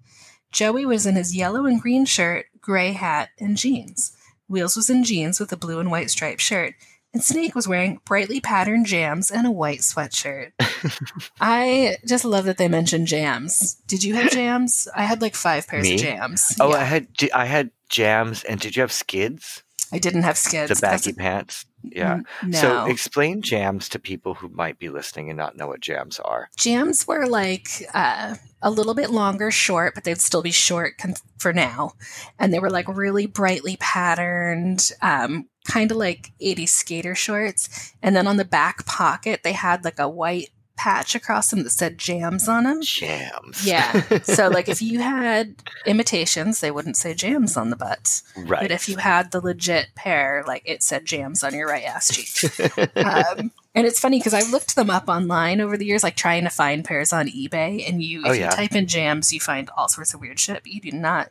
Joey 0.50 0.84
was 0.84 1.06
in 1.06 1.14
his 1.14 1.36
yellow 1.36 1.64
and 1.66 1.80
green 1.80 2.04
shirt, 2.06 2.46
gray 2.60 2.90
hat, 2.92 3.28
and 3.38 3.56
jeans. 3.56 4.16
Wheels 4.48 4.76
was 4.76 4.90
in 4.90 5.04
jeans 5.04 5.38
with 5.38 5.52
a 5.52 5.56
blue 5.56 5.78
and 5.78 5.90
white 5.90 6.10
striped 6.10 6.40
shirt, 6.40 6.74
and 7.12 7.22
Snake 7.22 7.54
was 7.54 7.68
wearing 7.68 8.00
brightly 8.04 8.40
patterned 8.40 8.86
jams 8.86 9.30
and 9.30 9.46
a 9.46 9.50
white 9.50 9.80
sweatshirt. 9.80 10.52
I 11.40 11.96
just 12.06 12.24
love 12.24 12.44
that 12.46 12.58
they 12.58 12.68
mentioned 12.68 13.06
jams. 13.06 13.74
Did 13.86 14.04
you 14.04 14.14
have 14.14 14.30
jams? 14.30 14.88
I 14.94 15.04
had 15.04 15.22
like 15.22 15.34
five 15.34 15.66
pairs 15.66 15.84
Me? 15.84 15.94
of 15.94 16.00
jams. 16.00 16.56
Oh, 16.60 16.70
Yeah. 16.70 16.76
I 16.80 16.84
had 16.84 17.06
I 17.34 17.44
had 17.46 17.70
jams, 17.88 18.44
and 18.44 18.60
did 18.60 18.76
you 18.76 18.82
have 18.82 18.92
skids? 18.92 19.62
I 19.92 19.98
didn't 19.98 20.22
have 20.22 20.36
skids. 20.36 20.68
The 20.68 20.86
baggy 20.86 21.12
pants. 21.14 21.64
Yeah. 21.94 22.20
No. 22.42 22.58
So 22.58 22.84
explain 22.86 23.42
jams 23.42 23.88
to 23.90 23.98
people 23.98 24.34
who 24.34 24.48
might 24.48 24.78
be 24.78 24.88
listening 24.88 25.30
and 25.30 25.36
not 25.36 25.56
know 25.56 25.68
what 25.68 25.80
jams 25.80 26.18
are. 26.20 26.50
Jams 26.56 27.06
were 27.06 27.26
like 27.26 27.68
uh, 27.94 28.36
a 28.62 28.70
little 28.70 28.94
bit 28.94 29.10
longer, 29.10 29.50
short, 29.50 29.94
but 29.94 30.04
they'd 30.04 30.20
still 30.20 30.42
be 30.42 30.50
short 30.50 30.98
con- 30.98 31.14
for 31.38 31.52
now. 31.52 31.92
And 32.38 32.52
they 32.52 32.58
were 32.58 32.70
like 32.70 32.88
really 32.88 33.26
brightly 33.26 33.76
patterned, 33.78 34.90
um, 35.02 35.48
kind 35.66 35.90
of 35.90 35.96
like 35.96 36.32
80s 36.40 36.70
skater 36.70 37.14
shorts. 37.14 37.94
And 38.02 38.16
then 38.16 38.26
on 38.26 38.36
the 38.36 38.44
back 38.44 38.86
pocket, 38.86 39.42
they 39.42 39.52
had 39.52 39.84
like 39.84 39.98
a 39.98 40.08
white 40.08 40.50
patch 40.78 41.14
across 41.14 41.50
them 41.50 41.64
that 41.64 41.70
said 41.70 41.98
jams 41.98 42.48
on 42.48 42.64
them. 42.64 42.80
Jams. 42.82 43.66
Yeah. 43.66 44.02
So, 44.22 44.48
like, 44.48 44.68
if 44.68 44.80
you 44.80 45.00
had 45.00 45.56
imitations, 45.86 46.60
they 46.60 46.70
wouldn't 46.70 46.96
say 46.96 47.12
jams 47.14 47.56
on 47.56 47.70
the 47.70 47.76
butt. 47.76 48.22
right. 48.36 48.62
But 48.62 48.70
if 48.70 48.88
you 48.88 48.96
had 48.98 49.32
the 49.32 49.40
legit 49.40 49.88
pair, 49.94 50.44
like, 50.46 50.62
it 50.64 50.82
said 50.82 51.04
jams 51.04 51.42
on 51.42 51.54
your 51.54 51.66
right 51.68 51.84
ass 51.84 52.08
cheek 52.08 52.50
um, 52.96 53.50
and 53.74 53.86
it's 53.86 54.00
funny 54.00 54.18
because 54.18 54.34
I've 54.34 54.50
looked 54.50 54.74
them 54.76 54.90
up 54.90 55.08
online 55.08 55.60
over 55.60 55.76
the 55.76 55.84
years, 55.86 56.02
like 56.02 56.16
trying 56.16 56.44
to 56.44 56.50
find 56.50 56.84
pairs 56.84 57.12
on 57.12 57.26
eBay. 57.28 57.88
And 57.88 58.02
you, 58.02 58.20
if 58.20 58.26
Oh, 58.26 58.32
you 58.32 58.40
yeah. 58.40 58.50
type 58.50 58.74
in 58.74 58.86
jams, 58.86 59.32
you 59.32 59.40
find 59.40 59.68
all 59.76 59.88
sorts 59.88 60.14
of 60.14 60.20
weird 60.20 60.38
shit. 60.40 60.62
But 60.62 60.72
you 60.72 60.80
do 60.80 60.92
not. 60.92 61.30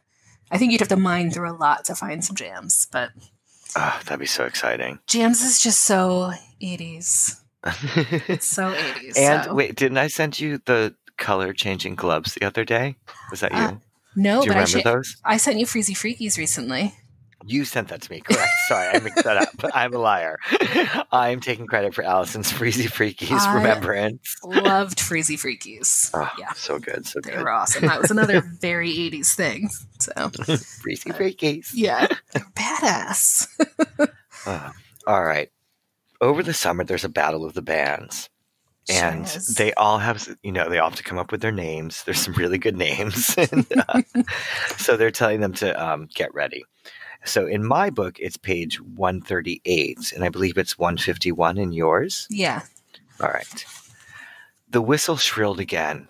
I 0.51 0.57
think 0.57 0.71
you'd 0.71 0.81
have 0.81 0.87
to 0.89 0.95
mine 0.97 1.31
through 1.31 1.49
a 1.49 1.53
lot 1.57 1.85
to 1.85 1.95
find 1.95 2.23
some 2.23 2.35
jams. 2.35 2.87
But 2.91 3.09
oh, 3.75 3.99
that'd 4.05 4.19
be 4.19 4.25
so 4.25 4.45
exciting. 4.45 4.99
jams 5.07 5.41
is 5.41 5.61
just 5.61 5.83
so 5.83 6.31
80s. 6.61 7.41
It's 8.27 8.45
so 8.55 8.73
80s. 8.73 9.17
and 9.17 9.45
so. 9.45 9.53
wait, 9.53 9.75
didn't 9.75 9.97
I 9.97 10.07
send 10.07 10.39
you 10.39 10.59
the 10.65 10.95
color 11.17 11.53
changing 11.53 11.95
gloves 11.95 12.33
the 12.35 12.45
other 12.45 12.63
day? 12.65 12.95
Was 13.31 13.39
that 13.41 13.51
you? 13.51 13.57
Uh, 13.57 13.75
no, 14.15 14.41
Do 14.41 14.47
you 14.49 14.53
but 14.53 14.83
those? 14.83 15.15
I 15.23 15.37
sent 15.37 15.59
you 15.59 15.65
Freezy 15.65 15.95
Freakies 15.95 16.37
recently. 16.37 16.93
You 17.45 17.65
sent 17.65 17.89
that 17.89 18.01
to 18.01 18.11
me. 18.11 18.19
Correct. 18.19 18.49
Sorry, 18.67 18.87
I 18.87 18.99
mixed 18.99 19.23
that 19.23 19.37
up. 19.37 19.49
I'm 19.75 19.93
a 19.93 19.99
liar. 19.99 20.37
I'm 21.11 21.39
taking 21.39 21.65
credit 21.67 21.93
for 21.93 22.03
Allison's 22.03 22.51
Freezy 22.51 22.89
Freakies 22.91 23.39
I- 23.39 23.53
remembrance. 23.55 24.35
Loved 24.43 24.97
Freezy 24.97 25.35
Freakies. 25.39 26.09
Oh, 26.15 26.29
Yeah. 26.39 26.51
so 26.53 26.79
good, 26.79 27.05
so 27.05 27.19
They 27.23 27.31
good. 27.31 27.41
were 27.43 27.51
awesome. 27.51 27.85
That 27.85 28.01
was 28.01 28.09
another 28.11 28.41
very 28.59 28.89
80s 28.91 29.33
thing. 29.35 29.69
So, 29.99 30.11
Freezy 30.13 31.13
Freakies. 31.15 31.69
yeah, 31.73 32.07
they're 32.33 32.43
badass. 32.55 33.47
All 35.05 35.23
right. 35.23 35.49
Over 36.21 36.43
the 36.43 36.53
summer, 36.53 36.83
there's 36.83 37.03
a 37.03 37.09
battle 37.09 37.45
of 37.45 37.53
the 37.53 37.61
bands. 37.61 38.29
And 38.89 39.27
Sure 39.27 39.41
they 39.57 39.73
all 39.73 39.97
have, 39.97 40.27
you 40.43 40.51
know, 40.51 40.69
they 40.69 40.79
all 40.79 40.89
have 40.89 40.97
to 40.97 41.03
come 41.03 41.17
up 41.17 41.31
with 41.31 41.41
their 41.41 41.51
names. 41.51 42.03
There's 42.03 42.21
some 42.21 42.33
really 42.35 42.57
good 42.57 42.77
names. 42.77 43.35
and, 43.51 43.65
uh, 43.89 44.01
so 44.77 44.95
they're 44.95 45.11
telling 45.11 45.41
them 45.41 45.53
to 45.55 45.83
um, 45.83 46.07
get 46.15 46.33
ready. 46.33 46.63
So 47.25 47.45
in 47.45 47.65
my 47.65 47.89
book, 47.89 48.17
it's 48.19 48.37
page 48.37 48.79
138, 48.79 50.13
and 50.13 50.23
I 50.23 50.29
believe 50.29 50.57
it's 50.57 50.77
151 50.77 51.57
in 51.57 51.71
yours. 51.73 52.27
Yeah. 52.29 52.61
All 53.19 53.29
right. 53.29 53.65
The 54.69 54.81
whistle 54.81 55.17
shrilled 55.17 55.59
again. 55.59 56.07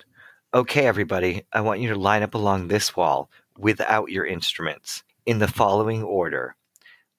Okay, 0.53 0.85
everybody, 0.85 1.43
I 1.51 1.61
want 1.61 1.79
you 1.79 1.89
to 1.89 1.99
line 1.99 2.23
up 2.23 2.33
along 2.35 2.67
this 2.67 2.95
wall 2.95 3.29
without 3.57 4.09
your 4.09 4.25
instruments 4.25 5.03
in 5.25 5.39
the 5.39 5.47
following 5.47 6.03
order 6.03 6.55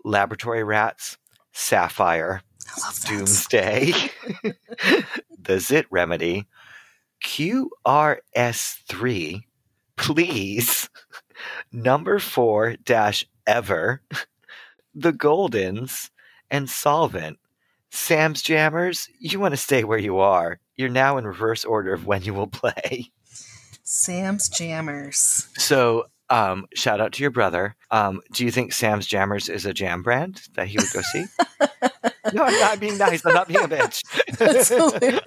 Laboratory 0.04 0.62
Rats, 0.62 1.18
Sapphire, 1.52 2.42
I 2.66 2.80
love 2.80 3.00
that. 3.00 3.08
Doomsday, 3.08 3.92
The 5.40 5.60
Zit 5.60 5.86
Remedy, 5.90 6.46
QRS3, 7.24 9.42
Please, 9.96 10.88
Number 11.72 12.18
4 12.18 12.76
dash 12.84 13.24
Ever, 13.46 14.02
The 14.94 15.12
Goldens, 15.12 16.10
and 16.50 16.68
Solvent. 16.68 17.38
Sam's 17.90 18.42
Jammers, 18.42 19.08
you 19.18 19.40
want 19.40 19.52
to 19.52 19.56
stay 19.56 19.82
where 19.84 19.98
you 19.98 20.18
are. 20.18 20.60
You're 20.76 20.90
now 20.90 21.16
in 21.16 21.26
reverse 21.26 21.64
order 21.64 21.94
of 21.94 22.06
when 22.06 22.22
you 22.22 22.34
will 22.34 22.46
play. 22.46 23.10
Sam's 23.82 24.48
Jammers. 24.48 25.48
So, 25.56 26.04
um, 26.30 26.66
shout 26.74 27.00
out 27.00 27.12
to 27.12 27.22
your 27.22 27.30
brother. 27.30 27.74
Um, 27.90 28.20
do 28.32 28.44
you 28.44 28.50
think 28.50 28.72
Sam's 28.72 29.06
Jammers 29.06 29.48
is 29.48 29.64
a 29.64 29.72
jam 29.72 30.02
brand 30.02 30.42
that 30.54 30.66
he 30.68 30.76
would 30.76 30.90
go 30.92 31.00
see? 31.00 31.24
no, 32.32 32.44
I'm 32.44 32.60
not 32.60 32.80
being 32.80 32.98
nice. 32.98 33.24
I'm 33.24 33.34
not 33.34 33.48
being 33.48 33.64
a 33.64 33.68
bitch. 33.68 34.02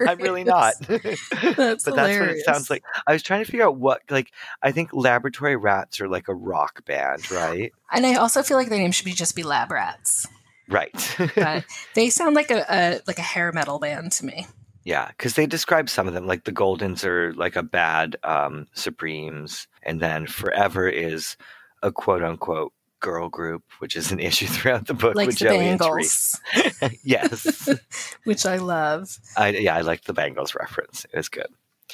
I'm 0.08 0.18
really 0.18 0.44
not. 0.44 0.74
That's 0.80 1.84
but 1.84 1.96
that's 1.96 2.18
what 2.18 2.28
it 2.28 2.44
sounds 2.44 2.70
like. 2.70 2.84
I 3.06 3.12
was 3.12 3.22
trying 3.22 3.44
to 3.44 3.50
figure 3.50 3.66
out 3.66 3.76
what, 3.76 4.02
like, 4.10 4.30
I 4.62 4.72
think 4.72 4.90
Laboratory 4.92 5.56
Rats 5.56 6.00
are 6.00 6.08
like 6.08 6.28
a 6.28 6.34
rock 6.34 6.84
band, 6.84 7.30
right? 7.30 7.72
And 7.92 8.06
I 8.06 8.14
also 8.14 8.42
feel 8.42 8.56
like 8.56 8.68
their 8.68 8.78
name 8.78 8.92
should 8.92 9.04
be 9.04 9.12
just 9.12 9.34
be 9.34 9.42
Lab 9.42 9.72
Rats. 9.72 10.26
Right. 10.68 10.92
But 11.34 11.64
they 11.94 12.08
sound 12.10 12.36
like 12.36 12.50
a, 12.50 12.64
a 12.68 13.00
like 13.06 13.18
a 13.18 13.22
hair 13.22 13.52
metal 13.52 13.78
band 13.78 14.12
to 14.12 14.24
me. 14.24 14.46
Yeah, 14.84 15.08
because 15.08 15.34
they 15.34 15.46
describe 15.46 15.88
some 15.88 16.08
of 16.08 16.14
them, 16.14 16.26
like 16.26 16.44
the 16.44 16.52
Goldens 16.52 17.04
are 17.04 17.32
like 17.34 17.56
a 17.56 17.62
bad 17.62 18.16
um, 18.24 18.66
Supremes, 18.74 19.66
and 19.82 20.00
then 20.00 20.26
Forever 20.26 20.88
is 20.88 21.36
a 21.82 21.92
quote 21.92 22.22
unquote 22.22 22.72
girl 23.00 23.28
group, 23.28 23.62
which 23.80 23.96
is 23.96 24.12
an 24.12 24.20
issue 24.28 24.46
throughout 24.46 24.86
the 24.86 24.94
book 24.94 25.14
Like 25.14 25.26
with 25.26 25.38
the 25.38 25.44
Joey. 25.46 25.58
Bangles, 25.58 26.40
yes. 27.04 27.68
which 28.24 28.46
I 28.46 28.56
love. 28.58 29.18
I, 29.36 29.48
yeah, 29.48 29.76
I 29.76 29.80
liked 29.82 30.06
the 30.06 30.12
Bangles 30.14 30.54
reference. 30.54 31.04
It 31.12 31.16
was 31.16 31.28
good. 31.28 31.48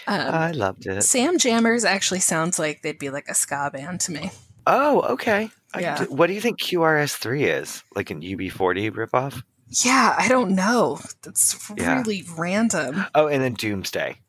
Um, 0.07 0.21
I 0.35 0.53
loved 0.53 0.87
it. 0.87 1.03
Sam 1.03 1.39
Jammers 1.39 1.85
actually 1.85 2.21
sounds 2.21 2.59
like 2.59 2.83
they'd 2.83 2.99
be 2.99 3.11
like 3.11 3.27
a 3.29 3.35
ska 3.35 3.71
band 3.73 4.01
to 4.03 4.13
me. 4.13 4.31
Oh, 4.67 5.01
okay. 5.15 5.51
Yeah. 5.79 6.05
do- 6.05 6.13
what 6.13 6.29
do 6.29 6.35
you 6.35 6.41
think 6.41 6.61
QRS3 6.61 7.61
is? 7.61 7.83
Like 7.97 8.11
an 8.11 8.21
UB40 8.21 8.91
ripoff? 8.93 9.43
Yeah, 9.85 10.15
I 10.19 10.29
don't 10.29 10.53
know. 10.55 10.99
That's 11.23 11.71
Yeah. 11.77 11.99
really 11.99 12.25
random. 12.37 13.05
Oh, 13.15 13.27
and 13.29 13.43
then 13.43 13.55
Doomsday. 13.55 14.17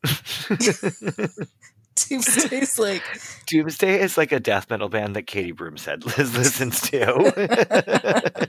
Tuesday's 1.96 2.78
like 2.78 3.02
Doomsday 3.46 4.00
is 4.00 4.16
like 4.16 4.32
a 4.32 4.40
death 4.40 4.70
metal 4.70 4.88
band 4.88 5.14
that 5.16 5.26
Katie 5.26 5.52
Broom 5.52 5.76
said 5.76 6.04
Liz 6.06 6.34
listens 6.36 6.80
to. 6.82 8.48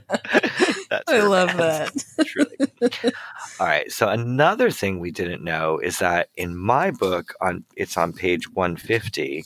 I 1.08 1.20
love 1.22 1.50
band. 1.58 1.92
that. 2.18 3.14
All 3.60 3.66
right. 3.68 3.92
So 3.92 4.08
another 4.08 4.72
thing 4.72 5.00
we 5.00 5.12
didn't 5.12 5.44
know 5.44 5.80
is 5.80 6.00
that 6.00 6.30
in 6.38 6.56
my 6.56 6.92
book, 6.92 7.34
on 7.42 7.66
it's 7.76 7.98
on 7.98 8.14
page 8.14 8.50
150, 8.54 9.44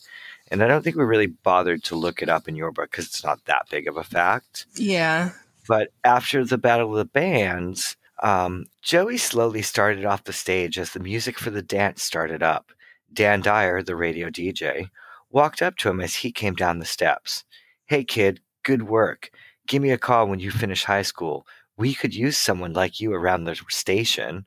and 0.51 0.61
I 0.63 0.67
don't 0.67 0.83
think 0.83 0.95
we 0.97 1.03
really 1.03 1.27
bothered 1.27 1.83
to 1.85 1.95
look 1.95 2.21
it 2.21 2.29
up 2.29 2.47
in 2.47 2.55
your 2.55 2.71
book 2.71 2.91
because 2.91 3.05
it's 3.05 3.23
not 3.23 3.43
that 3.45 3.67
big 3.71 3.87
of 3.87 3.97
a 3.97 4.03
fact. 4.03 4.67
Yeah. 4.75 5.31
But 5.67 5.89
after 6.03 6.43
the 6.45 6.57
Battle 6.57 6.91
of 6.91 6.97
the 6.97 7.05
Bands, 7.05 7.97
um, 8.21 8.65
Joey 8.81 9.17
slowly 9.17 9.61
started 9.61 10.05
off 10.05 10.23
the 10.23 10.33
stage 10.33 10.77
as 10.77 10.91
the 10.91 10.99
music 10.99 11.37
for 11.39 11.49
the 11.49 11.61
dance 11.61 12.03
started 12.03 12.41
up. 12.43 12.71
Dan 13.11 13.41
Dyer, 13.41 13.81
the 13.81 13.95
radio 13.95 14.29
DJ, 14.29 14.89
walked 15.29 15.61
up 15.61 15.77
to 15.77 15.89
him 15.89 16.01
as 16.01 16.15
he 16.15 16.31
came 16.31 16.53
down 16.55 16.79
the 16.79 16.85
steps. 16.85 17.43
Hey, 17.85 18.03
kid, 18.03 18.39
good 18.63 18.83
work. 18.83 19.29
Give 19.67 19.81
me 19.81 19.91
a 19.91 19.97
call 19.97 20.27
when 20.27 20.39
you 20.39 20.51
finish 20.51 20.83
high 20.83 21.01
school. 21.01 21.45
We 21.77 21.93
could 21.93 22.13
use 22.15 22.37
someone 22.37 22.73
like 22.73 22.99
you 22.99 23.13
around 23.13 23.43
the 23.45 23.55
station. 23.69 24.45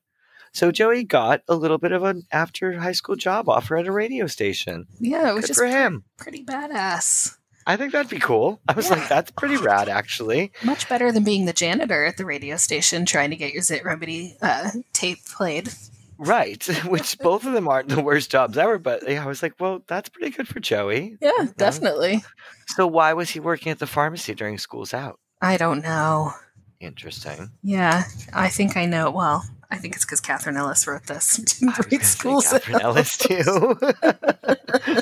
So 0.52 0.70
Joey 0.72 1.04
got 1.04 1.42
a 1.48 1.54
little 1.54 1.78
bit 1.78 1.92
of 1.92 2.02
an 2.04 2.22
after 2.32 2.78
high 2.80 2.92
school 2.92 3.16
job 3.16 3.48
offer 3.48 3.76
at 3.76 3.86
a 3.86 3.92
radio 3.92 4.26
station. 4.26 4.86
Yeah, 4.98 5.32
which 5.32 5.42
Good 5.42 5.50
is 5.50 5.56
for 5.56 5.66
him. 5.66 6.04
pretty 6.16 6.44
badass. 6.44 7.36
I 7.68 7.76
think 7.76 7.92
that'd 7.92 8.10
be 8.10 8.18
cool. 8.18 8.60
I 8.66 8.72
was 8.72 8.88
Yeah. 8.88 8.96
like, 8.96 9.08
that's 9.08 9.30
pretty 9.30 9.56
rad, 9.58 9.88
actually. 9.88 10.50
Much 10.64 10.88
better 10.88 11.12
than 11.12 11.22
being 11.22 11.44
the 11.44 11.52
janitor 11.52 12.04
at 12.04 12.16
the 12.16 12.24
radio 12.24 12.56
station 12.56 13.04
trying 13.06 13.30
to 13.30 13.36
get 13.36 13.52
your 13.52 13.62
Zit 13.62 13.84
Remedy 13.84 14.36
uh, 14.42 14.70
tape 14.92 15.18
played. 15.26 15.68
Right. 16.16 16.64
Which 16.86 17.18
both 17.18 17.44
of 17.46 17.52
them 17.52 17.68
aren't 17.68 17.90
the 17.90 18.00
worst 18.02 18.30
jobs 18.30 18.58
ever. 18.58 18.78
But 18.78 19.08
yeah, 19.08 19.22
I 19.22 19.26
was 19.26 19.42
like, 19.42 19.52
well, 19.60 19.84
that's 19.86 20.08
pretty 20.08 20.30
good 20.30 20.48
for 20.48 20.58
Joey. 20.60 21.16
Yeah, 21.20 21.46
definitely. 21.56 22.24
So 22.68 22.86
why 22.86 23.12
was 23.12 23.30
he 23.30 23.38
working 23.38 23.70
at 23.70 23.78
the 23.78 23.86
pharmacy 23.86 24.34
during 24.34 24.58
school's 24.58 24.92
out? 24.94 25.20
I 25.40 25.56
don't 25.58 25.82
know. 25.82 26.32
Interesting. 26.80 27.50
Yeah, 27.62 28.04
I 28.32 28.48
think 28.48 28.76
I 28.76 28.86
know. 28.86 29.08
It 29.08 29.14
well, 29.14 29.44
I 29.70 29.76
think 29.76 29.94
it's 29.94 30.04
because 30.04 30.20
Catherine 30.20 30.56
Ellis 30.56 30.86
wrote 30.86 31.06
this. 31.06 31.36
Didn't 31.60 31.78
read 31.90 32.02
schools. 32.02 32.48
Catherine 32.48 32.80
Ellis 32.80 33.18
too. 33.18 33.42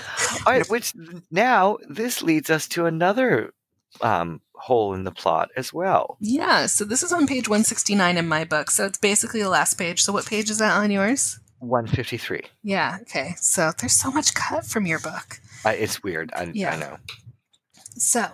All 0.46 0.52
right, 0.52 0.68
which 0.68 0.92
now 1.30 1.78
this 1.88 2.22
leads 2.22 2.50
us 2.50 2.66
to 2.68 2.86
another 2.86 3.52
um, 4.00 4.40
hole 4.54 4.94
in 4.94 5.04
the 5.04 5.12
plot 5.12 5.50
as 5.56 5.72
well. 5.72 6.16
Yeah, 6.20 6.66
so 6.66 6.84
this 6.84 7.02
is 7.02 7.12
on 7.12 7.26
page 7.26 7.48
169 7.48 8.16
in 8.16 8.28
my 8.28 8.44
book. 8.44 8.70
So 8.70 8.86
it's 8.86 8.98
basically 8.98 9.42
the 9.42 9.48
last 9.48 9.74
page. 9.78 10.02
So 10.02 10.12
what 10.12 10.26
page 10.26 10.50
is 10.50 10.58
that 10.58 10.76
on 10.76 10.90
yours? 10.90 11.38
153. 11.60 12.42
Yeah, 12.62 12.98
okay. 13.02 13.34
So 13.38 13.72
there's 13.78 13.92
so 13.94 14.10
much 14.10 14.34
cut 14.34 14.66
from 14.66 14.86
your 14.86 14.98
book. 14.98 15.40
Uh, 15.64 15.70
it's 15.70 16.02
weird. 16.02 16.32
I, 16.34 16.50
Yeah. 16.52 16.74
I 16.74 16.76
know. 16.76 16.98
So, 17.96 18.26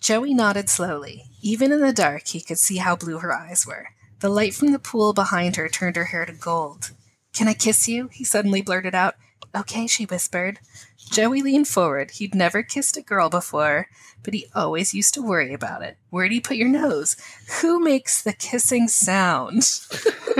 Joey 0.00 0.34
nodded 0.34 0.68
slowly. 0.68 1.24
Even 1.42 1.72
in 1.72 1.80
the 1.80 1.92
dark, 1.92 2.28
he 2.28 2.40
could 2.40 2.58
see 2.58 2.76
how 2.76 2.94
blue 2.94 3.18
her 3.18 3.32
eyes 3.32 3.66
were. 3.66 3.88
The 4.20 4.28
light 4.28 4.54
from 4.54 4.72
the 4.72 4.78
pool 4.78 5.12
behind 5.12 5.56
her 5.56 5.68
turned 5.68 5.96
her 5.96 6.06
hair 6.06 6.24
to 6.24 6.32
gold. 6.32 6.92
Can 7.34 7.48
I 7.48 7.54
kiss 7.54 7.86
you? 7.86 8.08
He 8.12 8.24
suddenly 8.24 8.62
blurted 8.62 8.94
out. 8.94 9.14
Okay, 9.54 9.86
she 9.86 10.04
whispered. 10.04 10.58
Joey 11.10 11.42
leaned 11.42 11.68
forward. 11.68 12.12
He'd 12.12 12.34
never 12.34 12.62
kissed 12.62 12.96
a 12.96 13.02
girl 13.02 13.28
before, 13.28 13.88
but 14.22 14.34
he 14.34 14.46
always 14.54 14.94
used 14.94 15.14
to 15.14 15.22
worry 15.22 15.52
about 15.52 15.82
it. 15.82 15.98
Where 16.10 16.28
do 16.28 16.34
you 16.34 16.40
put 16.40 16.56
your 16.56 16.68
nose? 16.68 17.16
Who 17.60 17.78
makes 17.78 18.22
the 18.22 18.32
kissing 18.32 18.88
sound? 18.88 19.62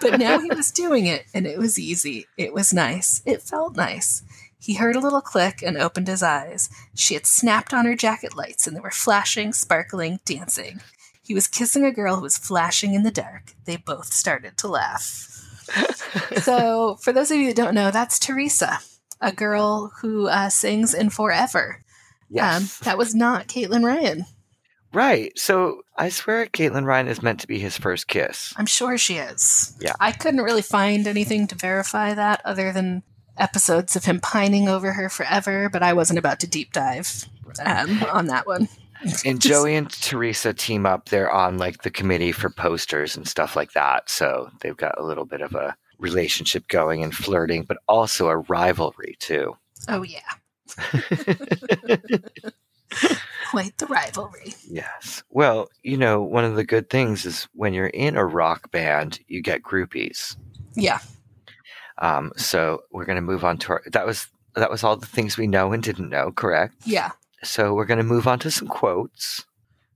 but 0.00 0.18
now 0.18 0.40
he 0.40 0.48
was 0.48 0.70
doing 0.70 1.06
it, 1.06 1.26
and 1.34 1.46
it 1.46 1.58
was 1.58 1.78
easy. 1.78 2.26
It 2.36 2.54
was 2.54 2.72
nice. 2.72 3.22
It 3.26 3.42
felt 3.42 3.76
nice. 3.76 4.22
He 4.58 4.74
heard 4.74 4.96
a 4.96 5.00
little 5.00 5.20
click 5.20 5.62
and 5.62 5.76
opened 5.76 6.08
his 6.08 6.22
eyes. 6.22 6.68
She 6.94 7.14
had 7.14 7.26
snapped 7.26 7.74
on 7.74 7.84
her 7.84 7.94
jacket 7.94 8.36
lights, 8.36 8.66
and 8.66 8.76
they 8.76 8.80
were 8.80 8.90
flashing, 8.90 9.52
sparkling, 9.52 10.18
dancing. 10.24 10.80
He 11.26 11.34
was 11.34 11.48
kissing 11.48 11.84
a 11.84 11.92
girl 11.92 12.16
who 12.16 12.22
was 12.22 12.38
flashing 12.38 12.94
in 12.94 13.02
the 13.02 13.10
dark. 13.10 13.54
They 13.64 13.76
both 13.76 14.12
started 14.12 14.56
to 14.58 14.68
laugh. 14.68 15.32
so, 16.42 16.96
for 17.02 17.12
those 17.12 17.32
of 17.32 17.38
you 17.38 17.48
that 17.48 17.56
don't 17.56 17.74
know, 17.74 17.90
that's 17.90 18.20
Teresa, 18.20 18.78
a 19.20 19.32
girl 19.32 19.92
who 20.00 20.28
uh, 20.28 20.48
sings 20.48 20.94
in 20.94 21.10
Forever. 21.10 21.82
Yes. 22.30 22.80
Um, 22.80 22.84
that 22.84 22.98
was 22.98 23.14
not 23.14 23.48
Caitlin 23.48 23.84
Ryan. 23.84 24.26
right. 24.92 25.36
So 25.38 25.82
I 25.96 26.08
swear 26.08 26.46
Caitlin 26.46 26.84
Ryan 26.84 27.08
is 27.08 27.22
meant 27.22 27.40
to 27.40 27.46
be 27.46 27.58
his 27.58 27.76
first 27.76 28.08
kiss. 28.08 28.54
I'm 28.56 28.66
sure 28.66 28.98
she 28.98 29.16
is. 29.16 29.76
Yeah. 29.80 29.94
I 30.00 30.12
couldn't 30.12 30.42
really 30.42 30.62
find 30.62 31.06
anything 31.06 31.46
to 31.48 31.54
verify 31.54 32.14
that 32.14 32.40
other 32.44 32.72
than 32.72 33.02
episodes 33.36 33.96
of 33.96 34.04
him 34.04 34.20
pining 34.20 34.68
over 34.68 34.92
her 34.92 35.08
forever, 35.08 35.68
but 35.68 35.82
I 35.82 35.92
wasn't 35.92 36.18
about 36.18 36.40
to 36.40 36.46
deep 36.46 36.72
dive 36.72 37.26
um, 37.64 38.02
on 38.10 38.26
that 38.26 38.46
one. 38.46 38.68
And 39.24 39.40
Joey 39.40 39.74
and 39.76 39.90
Teresa 39.90 40.52
team 40.52 40.86
up. 40.86 41.08
They're 41.08 41.30
on 41.30 41.58
like 41.58 41.82
the 41.82 41.90
committee 41.90 42.32
for 42.32 42.50
posters 42.50 43.16
and 43.16 43.26
stuff 43.26 43.56
like 43.56 43.72
that. 43.72 44.08
So 44.10 44.50
they've 44.60 44.76
got 44.76 44.98
a 44.98 45.04
little 45.04 45.24
bit 45.24 45.40
of 45.40 45.54
a 45.54 45.76
relationship 45.98 46.68
going 46.68 47.02
and 47.02 47.14
flirting, 47.14 47.64
but 47.64 47.78
also 47.88 48.28
a 48.28 48.38
rivalry 48.38 49.16
too. 49.18 49.56
Oh, 49.88 50.02
yeah. 50.02 50.20
Quite 53.50 53.78
the 53.78 53.86
rivalry. 53.88 54.54
Yes. 54.68 55.22
Well, 55.30 55.68
you 55.82 55.96
know, 55.96 56.20
one 56.22 56.44
of 56.44 56.56
the 56.56 56.64
good 56.64 56.90
things 56.90 57.24
is 57.24 57.48
when 57.52 57.72
you're 57.74 57.86
in 57.86 58.16
a 58.16 58.24
rock 58.24 58.70
band, 58.70 59.20
you 59.28 59.42
get 59.42 59.62
groupies. 59.62 60.36
Yeah. 60.74 60.98
Um, 61.98 62.32
so 62.36 62.82
we're 62.90 63.04
going 63.04 63.16
to 63.16 63.22
move 63.22 63.44
on 63.44 63.58
to 63.58 63.72
our. 63.72 63.82
That 63.92 64.06
was 64.06 64.28
that 64.54 64.70
was 64.70 64.84
all 64.84 64.96
the 64.96 65.06
things 65.06 65.36
we 65.36 65.46
know 65.46 65.72
and 65.72 65.82
didn't 65.82 66.10
know. 66.10 66.32
Correct. 66.32 66.74
Yeah. 66.84 67.12
So 67.42 67.74
we're 67.74 67.84
going 67.84 67.98
to 67.98 68.04
move 68.04 68.26
on 68.26 68.38
to 68.40 68.50
some 68.50 68.68
quotes, 68.68 69.44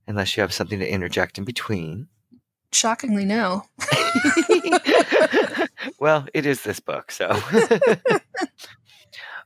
unless 0.07 0.35
you 0.35 0.41
have 0.41 0.53
something 0.53 0.79
to 0.79 0.89
interject 0.89 1.37
in 1.37 1.43
between. 1.43 2.07
Shockingly, 2.71 3.25
no. 3.25 3.63
well, 5.99 6.27
it 6.33 6.45
is 6.45 6.61
this 6.61 6.79
book, 6.79 7.11
so. 7.11 7.27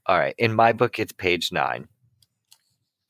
all 0.05 0.17
right. 0.17 0.35
In 0.37 0.53
my 0.53 0.73
book, 0.73 0.99
it's 0.99 1.11
page 1.13 1.51
nine. 1.51 1.87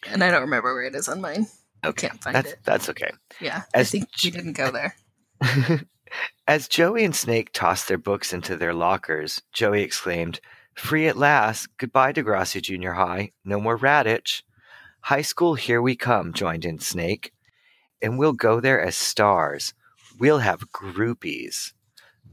And 0.08 0.24
I 0.24 0.32
don't 0.32 0.42
remember 0.42 0.74
where 0.74 0.86
it 0.86 0.96
is 0.96 1.10
on 1.10 1.20
mine. 1.20 1.48
I 1.84 1.92
can't 1.92 2.22
find 2.22 2.36
That's 2.36 2.52
it. 2.54 2.60
that's 2.64 2.90
okay. 2.90 3.12
Yeah. 3.40 3.64
As 3.74 3.88
I 3.88 3.92
think 3.92 4.10
we 4.24 4.32
didn't 4.32 4.54
go 4.54 4.72
there. 4.72 4.96
As 6.48 6.68
Joey 6.68 7.04
and 7.04 7.16
Snake 7.16 7.52
tossed 7.52 7.88
their 7.88 7.98
books 7.98 8.32
into 8.32 8.56
their 8.56 8.74
lockers, 8.74 9.42
Joey 9.52 9.82
exclaimed, 9.82 10.40
Free 10.76 11.08
at 11.08 11.18
last. 11.18 11.70
Goodbye, 11.78 12.14
Degrassi 12.14 12.62
Junior 12.62 12.94
High. 12.94 13.32
No 13.44 13.60
more 13.60 13.78
Raditch. 13.78 14.44
High 15.06 15.22
school, 15.22 15.54
here 15.54 15.84
we 15.84 15.96
come, 15.96 16.34
joined 16.34 16.66
in 16.66 16.80
Snake. 16.80 17.32
And 18.02 18.18
we'll 18.18 18.34
go 18.34 18.60
there 18.60 18.82
as 18.82 18.96
stars. 18.96 19.76
We'll 20.20 20.40
have 20.40 20.72
groupies. 20.72 21.74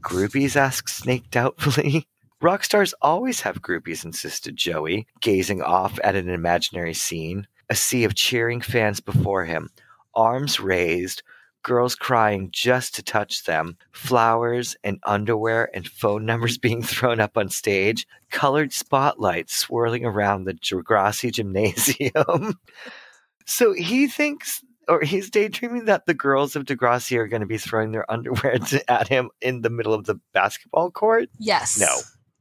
Groupies? 0.01 0.55
asked 0.55 0.89
Snake 0.89 1.29
doubtfully. 1.29 2.07
Rock 2.41 2.63
stars 2.63 2.95
always 2.99 3.41
have 3.41 3.61
groupies, 3.61 4.03
insisted 4.03 4.55
Joey, 4.55 5.05
gazing 5.21 5.61
off 5.61 5.99
at 6.03 6.15
an 6.15 6.29
imaginary 6.29 6.95
scene. 6.95 7.45
A 7.69 7.75
sea 7.75 8.05
of 8.05 8.15
cheering 8.15 8.59
fans 8.59 8.99
before 8.99 9.45
him, 9.45 9.69
arms 10.15 10.59
raised, 10.59 11.21
girls 11.63 11.95
crying 11.95 12.49
just 12.51 12.93
to 12.95 13.03
touch 13.03 13.45
them, 13.45 13.77
flowers 13.91 14.75
and 14.83 14.99
underwear 15.03 15.69
and 15.73 15.87
phone 15.87 16.25
numbers 16.25 16.57
being 16.59 16.83
thrown 16.83 17.19
up 17.19 17.37
on 17.37 17.49
stage, 17.49 18.05
colored 18.29 18.71
spotlights 18.73 19.55
swirling 19.55 20.05
around 20.05 20.43
the 20.43 20.53
Degrassi 20.53 21.31
Gymnasium. 21.31 22.59
so 23.45 23.73
he 23.73 24.07
thinks, 24.07 24.63
or 24.87 25.01
he's 25.01 25.29
daydreaming 25.29 25.85
that 25.85 26.05
the 26.05 26.13
girls 26.13 26.55
of 26.55 26.65
Degrassi 26.65 27.17
are 27.17 27.27
going 27.27 27.41
to 27.41 27.47
be 27.47 27.57
throwing 27.57 27.91
their 27.91 28.09
underwear 28.11 28.57
to, 28.69 28.91
at 28.91 29.07
him 29.07 29.29
in 29.41 29.61
the 29.61 29.69
middle 29.69 29.93
of 29.93 30.05
the 30.05 30.19
basketball 30.33 30.91
court. 30.91 31.29
Yes. 31.39 31.79
No. 31.79 31.95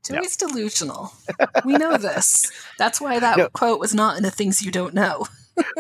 Joey's 0.05 0.37
delusional. 0.37 1.13
we 1.65 1.75
know 1.75 1.97
this. 1.97 2.51
That's 2.77 3.01
why 3.01 3.21
that 3.21 3.39
No. 3.39 3.49
quote 3.51 3.79
was 3.79 3.95
not 3.95 4.17
in 4.17 4.25
the 4.25 4.33
things 4.33 4.61
you 4.61 4.73
don't 4.73 4.95
know. 4.95 5.27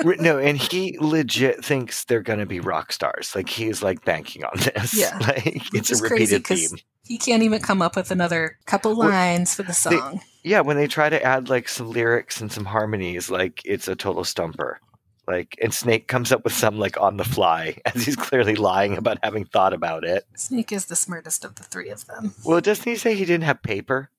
No, 0.04 0.38
and 0.38 0.58
he 0.58 0.96
legit 1.00 1.64
thinks 1.64 2.04
they're 2.04 2.22
going 2.22 2.38
to 2.38 2.46
be 2.46 2.60
rock 2.60 2.92
stars. 2.92 3.34
Like 3.34 3.48
he's 3.48 3.82
like 3.82 4.04
banking 4.04 4.44
on 4.44 4.52
this. 4.56 4.94
Yeah. 4.94 5.16
like 5.20 5.74
it's 5.74 5.98
a 5.98 6.02
repeated 6.02 6.46
theme. 6.46 6.78
He 7.04 7.18
can't 7.18 7.42
even 7.42 7.60
come 7.60 7.82
up 7.82 7.96
with 7.96 8.10
another 8.10 8.58
couple 8.66 8.96
Well, 8.96 9.08
lines 9.08 9.54
for 9.54 9.62
the 9.62 9.72
song. 9.72 10.20
Yeah, 10.44 10.60
when 10.60 10.76
they 10.76 10.86
try 10.86 11.08
to 11.08 11.22
add 11.22 11.48
like 11.48 11.68
some 11.68 11.90
lyrics 11.90 12.40
and 12.40 12.52
some 12.52 12.64
harmonies, 12.64 13.30
like 13.30 13.62
it's 13.64 13.88
a 13.88 13.96
total 13.96 14.24
stumper. 14.24 14.80
Like, 15.26 15.56
and 15.62 15.72
Snake 15.72 16.08
comes 16.08 16.32
up 16.32 16.42
with 16.44 16.52
some 16.52 16.78
like 16.78 17.00
on 17.00 17.16
the 17.16 17.24
fly 17.24 17.76
as 17.84 18.04
he's 18.04 18.16
clearly 18.16 18.56
lying 18.56 18.96
about 18.96 19.18
having 19.22 19.44
thought 19.44 19.72
about 19.72 20.04
it. 20.04 20.24
Snake 20.36 20.72
is 20.72 20.86
the 20.86 20.96
smartest 20.96 21.44
of 21.44 21.54
the 21.54 21.62
three 21.62 21.90
of 21.90 22.06
them. 22.06 22.34
Well, 22.44 22.60
doesn't 22.60 22.84
he 22.84 22.96
say 22.96 23.14
he 23.14 23.24
didn't 23.24 23.44
have 23.44 23.62
paper? 23.62 24.10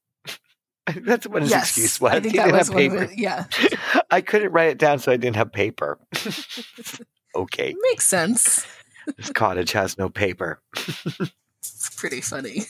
That's 1.02 1.28
what 1.28 1.42
his 1.44 1.52
yes, 1.52 1.70
excuse 1.70 2.02
was. 2.02 2.14
I 2.14 2.20
think 2.20 2.34
he 2.34 2.38
that 2.38 2.46
didn't 2.46 2.58
was 2.58 2.68
have 2.68 2.78
paper. 2.78 3.08
the, 3.08 3.18
yeah. 3.18 3.46
I 4.12 4.22
couldn't 4.22 4.52
write 4.52 4.70
it 4.70 4.78
down, 4.78 5.00
so 5.00 5.12
I 5.12 5.18
didn't 5.18 5.38
have 5.38 5.52
paper. 5.52 6.00
okay, 7.36 7.76
Makes 7.92 8.08
sense. 8.08 8.66
this 9.18 9.32
cottage 9.32 9.72
has 9.72 9.98
no 9.98 10.10
paper. 10.10 10.62
It's 11.60 11.90
pretty 11.96 12.22
funny. 12.22 12.64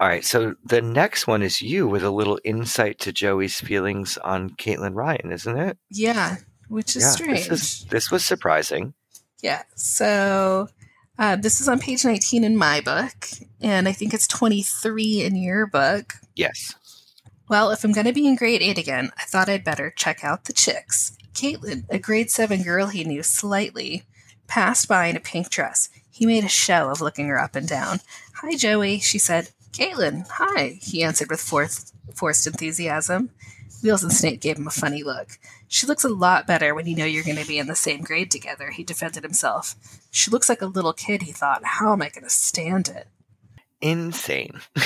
All 0.00 0.08
right, 0.08 0.24
so 0.24 0.54
the 0.64 0.80
next 0.80 1.26
one 1.26 1.42
is 1.42 1.60
you 1.60 1.86
with 1.86 2.02
a 2.02 2.10
little 2.10 2.38
insight 2.44 2.98
to 3.00 3.12
Joey's 3.12 3.60
feelings 3.60 4.16
on 4.18 4.50
Caitlin 4.50 4.94
Ryan, 4.94 5.30
isn't 5.32 5.58
it? 5.58 5.78
Yeah, 5.90 6.36
which 6.68 6.96
is 6.96 7.10
strange. 7.12 7.48
This, 7.48 7.82
is, 7.82 7.84
this 7.90 8.10
was 8.10 8.24
surprising. 8.24 8.94
Yeah. 9.42 9.62
So 9.74 10.68
uh, 11.18 11.36
this 11.36 11.60
is 11.60 11.68
on 11.68 11.78
page 11.78 12.04
19 12.04 12.44
in 12.44 12.56
my 12.56 12.80
book, 12.80 13.28
and 13.60 13.86
I 13.88 13.92
think 13.92 14.14
it's 14.14 14.26
23 14.26 15.22
in 15.22 15.36
your 15.36 15.66
book. 15.66 16.14
Yes. 16.34 16.74
Well, 17.52 17.70
if 17.70 17.84
I'm 17.84 17.92
going 17.92 18.06
to 18.06 18.14
be 18.14 18.26
in 18.26 18.36
grade 18.36 18.62
8 18.62 18.78
again, 18.78 19.12
I 19.18 19.24
thought 19.24 19.50
I'd 19.50 19.62
better 19.62 19.90
check 19.90 20.24
out 20.24 20.44
the 20.44 20.54
chicks. 20.54 21.18
Caitlin, 21.34 21.84
a 21.90 21.98
grade 21.98 22.30
7 22.30 22.62
girl 22.62 22.86
he 22.86 23.04
knew 23.04 23.22
slightly, 23.22 24.04
passed 24.46 24.88
by 24.88 25.08
in 25.08 25.16
a 25.16 25.20
pink 25.20 25.50
dress. 25.50 25.90
He 26.10 26.24
made 26.24 26.44
a 26.44 26.48
show 26.48 26.88
of 26.88 27.02
looking 27.02 27.28
her 27.28 27.38
up 27.38 27.54
and 27.54 27.68
down. 27.68 28.00
Hi, 28.36 28.56
Joey, 28.56 29.00
she 29.00 29.18
said. 29.18 29.50
Caitlin, 29.72 30.26
hi, 30.30 30.78
he 30.80 31.02
answered 31.02 31.28
with 31.28 31.42
forced, 31.42 31.94
forced 32.14 32.46
enthusiasm. 32.46 33.28
Wheels 33.82 34.02
and 34.02 34.14
Snake 34.14 34.40
gave 34.40 34.56
him 34.56 34.66
a 34.66 34.70
funny 34.70 35.02
look. 35.02 35.38
She 35.68 35.86
looks 35.86 36.04
a 36.04 36.08
lot 36.08 36.46
better 36.46 36.74
when 36.74 36.86
you 36.86 36.96
know 36.96 37.04
you're 37.04 37.22
going 37.22 37.36
to 37.36 37.46
be 37.46 37.58
in 37.58 37.66
the 37.66 37.74
same 37.74 38.00
grade 38.00 38.30
together, 38.30 38.70
he 38.70 38.82
defended 38.82 39.24
himself. 39.24 39.74
She 40.10 40.30
looks 40.30 40.48
like 40.48 40.62
a 40.62 40.66
little 40.66 40.94
kid, 40.94 41.20
he 41.24 41.32
thought. 41.32 41.62
How 41.64 41.92
am 41.92 42.00
I 42.00 42.08
going 42.08 42.24
to 42.24 42.30
stand 42.30 42.88
it? 42.88 43.08
Insane. 43.82 44.60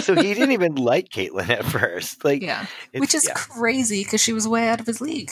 So 0.00 0.14
he 0.14 0.34
didn't 0.34 0.52
even 0.52 0.76
like 0.76 1.08
Caitlin 1.08 1.48
at 1.48 1.64
first. 1.64 2.24
Like, 2.24 2.42
yeah. 2.42 2.66
Which 2.96 3.14
is 3.14 3.24
yeah. 3.26 3.34
crazy 3.34 4.04
because 4.04 4.20
she 4.20 4.32
was 4.32 4.46
way 4.46 4.68
out 4.68 4.80
of 4.80 4.86
his 4.86 5.00
league. 5.00 5.30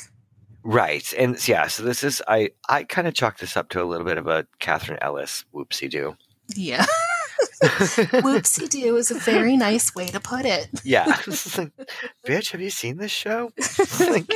right. 0.64 1.12
And 1.16 1.46
yeah, 1.48 1.68
so 1.68 1.82
this 1.84 2.02
is 2.02 2.20
I 2.26 2.50
I 2.68 2.84
kind 2.84 3.06
of 3.06 3.14
chalk 3.14 3.38
this 3.38 3.56
up 3.56 3.68
to 3.70 3.82
a 3.82 3.84
little 3.84 4.06
bit 4.06 4.18
of 4.18 4.26
a 4.26 4.46
Catherine 4.58 4.98
Ellis 5.00 5.44
whoopsie 5.54 5.90
do. 5.90 6.16
Yeah. 6.54 6.84
Whoopsie 7.62 8.68
doo 8.68 8.96
is 8.96 9.10
a 9.10 9.18
very 9.18 9.56
nice 9.56 9.94
way 9.94 10.06
to 10.08 10.20
put 10.20 10.44
it. 10.44 10.68
yeah. 10.84 11.06
Like, 11.56 11.72
Bitch, 12.26 12.50
have 12.52 12.60
you 12.60 12.70
seen 12.70 12.96
this 12.98 13.10
show? 13.10 13.50
like, 14.00 14.30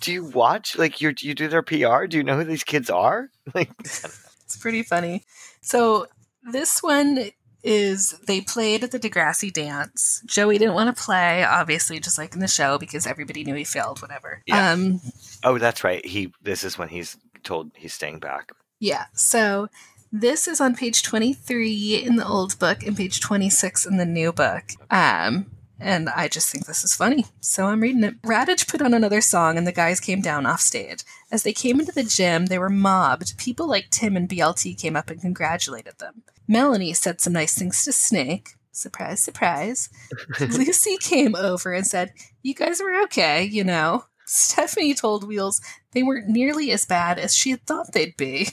do 0.00 0.12
you 0.12 0.24
watch? 0.24 0.76
Like, 0.78 1.00
you 1.00 1.12
you 1.20 1.34
do 1.34 1.48
their 1.48 1.62
PR? 1.62 2.06
Do 2.06 2.16
you 2.16 2.24
know 2.24 2.36
who 2.36 2.44
these 2.44 2.64
kids 2.64 2.90
are? 2.90 3.30
Like, 3.54 3.70
It's 3.80 4.56
pretty 4.60 4.82
funny. 4.82 5.24
So 5.60 6.06
this 6.52 6.82
one 6.82 7.30
is 7.62 8.12
they 8.26 8.40
played 8.40 8.84
at 8.84 8.90
the 8.90 8.98
Degrassi 8.98 9.52
dance. 9.52 10.22
Joey 10.26 10.58
didn't 10.58 10.74
want 10.74 10.94
to 10.94 11.02
play, 11.02 11.44
obviously, 11.44 11.98
just 12.00 12.18
like 12.18 12.34
in 12.34 12.40
the 12.40 12.48
show, 12.48 12.78
because 12.78 13.06
everybody 13.06 13.44
knew 13.44 13.54
he 13.54 13.64
failed, 13.64 14.00
whatever. 14.00 14.42
Yeah. 14.46 14.72
Um, 14.72 15.00
oh, 15.44 15.58
that's 15.58 15.82
right. 15.84 16.04
He. 16.04 16.32
This 16.42 16.64
is 16.64 16.78
when 16.78 16.88
he's 16.88 17.16
told 17.42 17.70
he's 17.74 17.94
staying 17.94 18.18
back. 18.20 18.52
yeah. 18.80 19.06
So 19.14 19.68
this 20.10 20.48
is 20.48 20.60
on 20.60 20.74
page 20.74 21.02
23 21.02 21.96
in 21.96 22.16
the 22.16 22.26
old 22.26 22.58
book 22.58 22.82
and 22.86 22.96
page 22.96 23.20
26 23.20 23.84
in 23.86 23.96
the 23.98 24.06
new 24.06 24.32
book. 24.32 24.64
Um, 24.90 25.46
and 25.80 26.08
I 26.08 26.28
just 26.28 26.50
think 26.50 26.66
this 26.66 26.84
is 26.84 26.96
funny. 26.96 27.26
So 27.40 27.66
I'm 27.66 27.80
reading 27.80 28.04
it. 28.04 28.20
Raditch 28.22 28.68
put 28.68 28.82
on 28.82 28.94
another 28.94 29.20
song 29.20 29.56
and 29.56 29.66
the 29.66 29.72
guys 29.72 30.00
came 30.00 30.20
down 30.20 30.46
off 30.46 30.60
stage. 30.60 31.04
As 31.30 31.42
they 31.42 31.52
came 31.52 31.78
into 31.78 31.92
the 31.92 32.02
gym, 32.02 32.46
they 32.46 32.58
were 32.58 32.70
mobbed. 32.70 33.38
People 33.38 33.68
like 33.68 33.90
Tim 33.90 34.16
and 34.16 34.28
BLT 34.28 34.78
came 34.78 34.96
up 34.96 35.10
and 35.10 35.20
congratulated 35.20 35.98
them. 35.98 36.22
Melanie 36.48 36.94
said 36.94 37.20
some 37.20 37.34
nice 37.34 37.56
things 37.56 37.84
to 37.84 37.92
Snake. 37.92 38.54
Surprise, 38.72 39.20
surprise. 39.20 39.88
Lucy 40.40 40.96
came 40.98 41.34
over 41.34 41.72
and 41.72 41.86
said, 41.86 42.12
You 42.42 42.54
guys 42.54 42.80
were 42.80 43.02
okay, 43.02 43.44
you 43.44 43.64
know. 43.64 44.04
Stephanie 44.24 44.94
told 44.94 45.26
Wheels 45.26 45.60
they 45.92 46.02
weren't 46.02 46.28
nearly 46.28 46.70
as 46.70 46.84
bad 46.84 47.18
as 47.18 47.34
she 47.34 47.50
had 47.50 47.66
thought 47.66 47.92
they'd 47.92 48.16
be. 48.16 48.48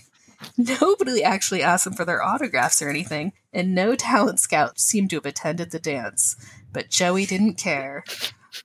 Nobody 0.57 1.23
actually 1.23 1.63
asked 1.63 1.85
them 1.85 1.93
for 1.93 2.05
their 2.05 2.23
autographs 2.23 2.81
or 2.81 2.89
anything, 2.89 3.33
and 3.53 3.73
no 3.73 3.95
talent 3.95 4.39
scout 4.39 4.79
seemed 4.79 5.09
to 5.09 5.17
have 5.17 5.25
attended 5.25 5.71
the 5.71 5.79
dance. 5.79 6.35
But 6.75 6.89
Joey 6.91 7.25
didn't 7.25 7.55
care. 7.55 8.03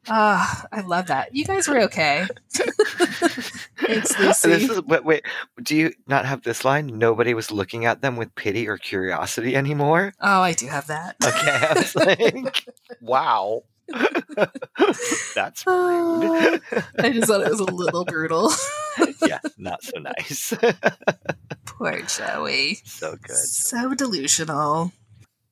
Ah, 0.08 0.66
I 0.72 0.80
love 0.82 1.06
that. 1.06 1.34
You 1.34 1.44
guys 1.44 1.68
were 1.68 1.80
okay. 1.82 2.26
Thanks, 2.52 4.18
Lucy. 4.18 4.48
This 4.50 4.68
is 4.70 4.82
wait, 4.82 5.04
wait. 5.04 5.24
Do 5.62 5.76
you 5.76 5.92
not 6.06 6.26
have 6.26 6.42
this 6.42 6.64
line? 6.64 6.98
Nobody 6.98 7.34
was 7.34 7.50
looking 7.50 7.86
at 7.86 8.02
them 8.02 8.16
with 8.16 8.34
pity 8.34 8.68
or 8.68 8.76
curiosity 8.78 9.54
anymore. 9.56 10.12
oh, 10.20 10.40
I 10.42 10.52
do 10.52 10.66
have 10.66 10.88
that. 10.88 11.16
Okay, 11.24 11.66
I 11.70 11.72
was 11.74 11.94
like, 12.44 12.64
wow. 13.00 13.62
That's 15.34 15.64
Oh, 15.66 16.20
rude. 16.20 16.62
I 16.98 17.10
just 17.10 17.26
thought 17.28 17.40
it 17.42 17.50
was 17.50 17.60
a 17.60 17.64
little 17.64 18.04
brutal. 18.04 18.52
yeah, 19.26 19.38
not 19.58 19.82
so 19.82 19.98
nice. 19.98 20.52
Poor 21.66 22.00
Joey. 22.02 22.78
so 22.84 23.16
good. 23.22 23.36
So 23.36 23.94
delusional. 23.94 24.92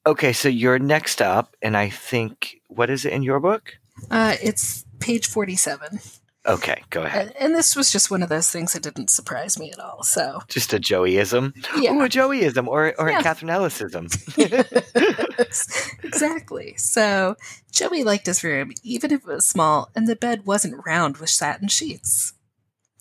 Okay, 0.06 0.32
so 0.32 0.48
you're 0.48 0.78
next 0.78 1.20
up, 1.20 1.54
and 1.60 1.76
I 1.76 1.88
think 1.90 2.60
what 2.68 2.88
is 2.90 3.04
it 3.04 3.12
in 3.12 3.22
your 3.22 3.40
book? 3.40 3.78
Uh, 4.10 4.36
it's 4.42 4.84
page 5.00 5.26
47. 5.26 6.00
Okay, 6.46 6.82
go 6.88 7.02
ahead. 7.02 7.26
And, 7.26 7.36
and 7.36 7.54
this 7.54 7.76
was 7.76 7.90
just 7.92 8.10
one 8.10 8.22
of 8.22 8.30
those 8.30 8.48
things 8.50 8.72
that 8.72 8.82
didn't 8.82 9.10
surprise 9.10 9.58
me 9.58 9.70
at 9.70 9.78
all. 9.78 10.02
So, 10.02 10.40
Just 10.48 10.72
a 10.72 10.78
Joeyism. 10.78 11.52
yeah. 11.76 11.92
Ooh, 11.92 12.02
a 12.02 12.08
Joeyism 12.08 12.66
or, 12.68 12.94
or 12.98 13.10
Yeah. 13.10 13.18
a 13.18 13.22
Catherine 13.22 13.50
Ellisism. 13.50 14.06
exactly. 16.02 16.74
So, 16.78 17.36
Joey 17.70 18.02
liked 18.04 18.26
his 18.26 18.42
room, 18.42 18.72
even 18.82 19.10
if 19.12 19.20
it 19.22 19.26
was 19.26 19.46
small, 19.46 19.90
and 19.94 20.06
the 20.06 20.16
bed 20.16 20.46
wasn't 20.46 20.80
round 20.86 21.18
with 21.18 21.28
satin 21.30 21.68
sheets. 21.68 22.32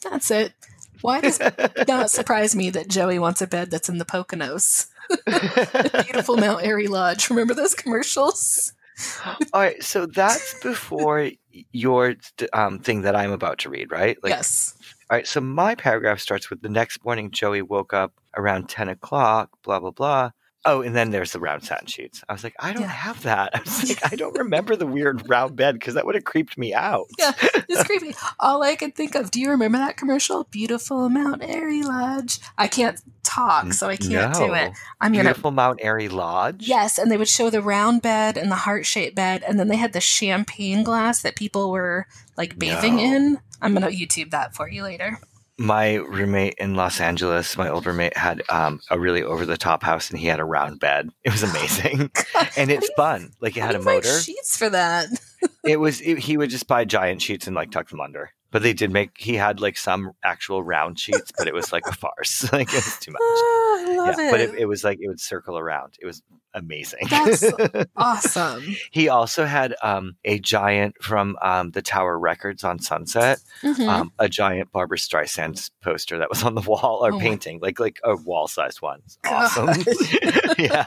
That's 0.03 0.29
it. 0.29 0.53
Why 1.01 1.21
does 1.21 1.39
it 1.39 1.73
not 1.87 2.09
surprise 2.11 2.55
me 2.55 2.69
that 2.71 2.87
Joey 2.87 3.19
wants 3.19 3.41
a 3.41 3.47
bed 3.47 3.71
that's 3.71 3.89
in 3.89 3.97
the 3.97 4.05
Poconos? 4.05 4.87
The 5.09 6.03
beautiful 6.05 6.37
Mount 6.37 6.63
Airy 6.63 6.87
Lodge. 6.87 7.29
Remember 7.29 7.53
those 7.53 7.73
commercials? 7.73 8.73
All 9.25 9.61
right, 9.61 9.81
so 9.83 10.07
that's 10.07 10.59
before 10.61 11.29
your 11.71 12.15
um, 12.53 12.79
thing 12.79 13.03
that 13.03 13.15
I'm 13.15 13.31
about 13.31 13.59
to 13.59 13.69
read, 13.69 13.91
right? 13.91 14.17
Like, 14.23 14.31
yes. 14.31 14.73
All 15.09 15.17
right, 15.17 15.27
so 15.27 15.39
my 15.39 15.75
paragraph 15.75 16.19
starts 16.19 16.49
with 16.49 16.61
the 16.61 16.69
next 16.69 17.05
morning 17.05 17.31
Joey 17.31 17.61
woke 17.61 17.93
up 17.93 18.13
around 18.35 18.69
10 18.69 18.89
o'clock, 18.89 19.51
blah, 19.63 19.79
blah, 19.79 19.91
blah. 19.91 20.31
Oh, 20.69 20.81
and 20.81 20.95
then 20.95 21.11
there's 21.11 21.31
the 21.31 21.39
round 21.39 21.63
satin 21.63 21.87
sheets. 21.87 22.23
I 22.27 22.33
was 22.33 22.43
like, 22.43 22.55
I 22.59 22.73
don't 22.73 22.81
Yeah. 22.83 22.87
have 22.89 23.23
that. 23.23 23.51
I 23.55 23.59
was 23.61 23.89
like, 23.89 24.11
I 24.11 24.15
don't 24.15 24.37
remember 24.37 24.75
the 24.75 24.85
weird 24.85 25.27
round 25.29 25.55
bed 25.55 25.75
because 25.75 25.93
that 25.93 26.05
would 26.05 26.15
have 26.15 26.25
creeped 26.25 26.57
me 26.57 26.73
out. 26.73 27.07
Yeah, 27.17 27.31
it's 27.41 27.83
creepy. 27.83 28.13
All 28.39 28.61
I 28.63 28.75
could 28.75 28.95
think 28.95 29.15
of. 29.15 29.31
Do 29.31 29.39
you 29.39 29.49
remember 29.49 29.77
that 29.77 29.97
commercial? 29.97 30.43
Beautiful 30.51 31.09
Mount 31.09 31.41
Airy 31.43 31.83
Lodge. 31.83 32.39
I 32.57 32.67
can't 32.67 33.01
talk, 33.23 33.73
so 33.73 33.87
I 33.87 33.95
can't 33.95 34.33
do 34.35 34.53
it. 34.53 34.71
I'm 35.01 35.11
gonna. 35.13 35.23
Beautiful 35.23 35.51
Mount 35.51 35.79
Airy 35.81 36.09
Lodge. 36.09 36.67
Yes, 36.67 36.97
and 36.97 37.09
they 37.11 37.17
would 37.17 37.27
show 37.27 37.49
the 37.49 37.61
round 37.61 38.01
bed 38.01 38.37
and 38.37 38.51
the 38.51 38.55
heart 38.55 38.85
shaped 38.85 39.15
bed, 39.15 39.43
and 39.47 39.59
then 39.59 39.67
they 39.69 39.77
had 39.77 39.93
the 39.93 40.01
champagne 40.01 40.83
glass 40.83 41.21
that 41.21 41.35
people 41.35 41.71
were 41.71 42.07
like 42.37 42.59
bathing 42.59 42.97
No. 42.97 43.03
in. 43.03 43.39
I'm 43.61 43.73
gonna 43.73 43.87
YouTube 43.87 44.31
that 44.31 44.53
for 44.55 44.69
you 44.69 44.83
later. 44.83 45.19
My 45.59 45.95
roommate 45.95 46.55
in 46.59 46.75
Los 46.75 47.01
Angeles, 47.01 47.57
my 47.57 47.67
old 47.69 47.85
roommate, 47.85 48.15
had 48.15 48.43
um, 48.49 48.79
a 48.91 48.99
really 48.99 49.23
over 49.23 49.45
the 49.45 49.57
top 49.57 49.81
house 49.81 50.11
and 50.11 50.19
he 50.19 50.27
had 50.27 50.39
a 50.39 50.45
round 50.45 50.79
bed. 50.79 51.09
It 51.23 51.31
was 51.31 51.43
amazing. 51.43 52.11
and 52.57 52.69
it's 52.69 52.89
fun. 52.95 53.31
Like 53.41 53.57
it 53.57 53.61
had 53.61 53.75
a 53.75 53.81
motor. 53.81 54.19
sheets 54.19 54.57
for 54.57 54.69
that. 54.69 55.07
it 55.63 55.79
was 55.79 55.99
it, 56.01 56.19
he 56.19 56.37
would 56.37 56.49
just 56.49 56.67
buy 56.67 56.85
giant 56.85 57.21
sheets 57.21 57.47
and 57.47 57.55
like 57.55 57.71
tuck 57.71 57.89
them 57.89 58.01
under 58.01 58.31
but 58.51 58.61
they 58.63 58.73
did 58.73 58.91
make 58.91 59.11
he 59.17 59.35
had 59.35 59.59
like 59.59 59.77
some 59.77 60.11
actual 60.23 60.63
round 60.63 60.99
sheets 60.99 61.31
but 61.37 61.47
it 61.47 61.53
was 61.53 61.71
like 61.71 61.83
a 61.87 61.91
farce 61.93 62.49
like 62.53 62.69
it 62.69 62.75
was 62.75 62.97
too 62.99 63.11
much 63.17 63.19
Oh, 63.89 64.13
yeah 64.17 64.27
it. 64.27 64.31
but 64.31 64.39
it, 64.39 64.53
it 64.55 64.65
was 64.65 64.83
like 64.83 64.99
it 65.01 65.07
would 65.07 65.19
circle 65.19 65.57
around 65.57 65.95
it 66.01 66.05
was 66.05 66.21
amazing 66.53 67.01
That's 67.09 67.43
awesome. 67.95 68.63
he 68.91 69.09
also 69.09 69.45
had 69.45 69.75
um 69.83 70.15
a 70.25 70.39
giant 70.39 70.95
from 71.01 71.37
um 71.41 71.71
the 71.71 71.81
tower 71.81 72.17
records 72.17 72.63
on 72.63 72.79
sunset 72.79 73.39
Mhm. 73.61 73.87
um 73.87 74.11
a 74.17 74.27
giant 74.29 74.71
barbra 74.71 74.97
streisand 74.97 75.69
poster 75.83 76.17
that 76.17 76.29
was 76.29 76.43
on 76.43 76.55
the 76.55 76.61
wall 76.61 77.05
or 77.05 77.13
Oh 77.13 77.19
painting 77.19 77.59
like 77.61 77.79
like 77.79 77.99
a 78.03 78.15
wall 78.15 78.47
sized 78.47 78.81
one 78.81 79.01
awesome 79.25 79.69
yeah 80.57 80.85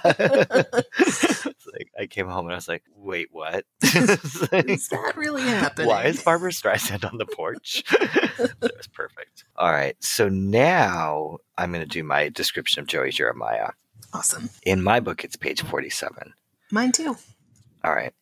like 1.72 1.90
i 1.98 2.06
came 2.08 2.26
home 2.28 2.46
and 2.46 2.52
i 2.52 2.56
was 2.56 2.68
like 2.68 2.82
wait 2.96 3.28
what 3.30 3.64
like- 4.52 4.68
Is 4.68 4.88
that 4.88 5.12
really 5.16 5.42
happening? 5.42 5.88
why 5.88 6.04
is 6.04 6.22
Barbra 6.22 6.50
Streisand 6.50 7.10
on 7.10 7.18
the 7.18 7.26
porch? 7.26 7.49
that 8.60 8.72
was 8.76 8.86
perfect. 8.88 9.44
All 9.56 9.70
right. 9.70 9.96
So 10.00 10.28
now 10.28 11.38
I'm 11.58 11.72
going 11.72 11.82
to 11.82 11.88
do 11.88 12.02
my 12.02 12.28
description 12.28 12.80
of 12.80 12.86
Joey 12.86 13.10
Jeremiah. 13.10 13.70
awesome? 14.12 14.50
In 14.64 14.82
my 14.82 15.00
book, 15.00 15.24
it's 15.24 15.36
page 15.36 15.62
47. 15.62 16.34
Mine 16.70 16.92
too. 16.92 17.16
All 17.84 17.94
right. 17.94 18.12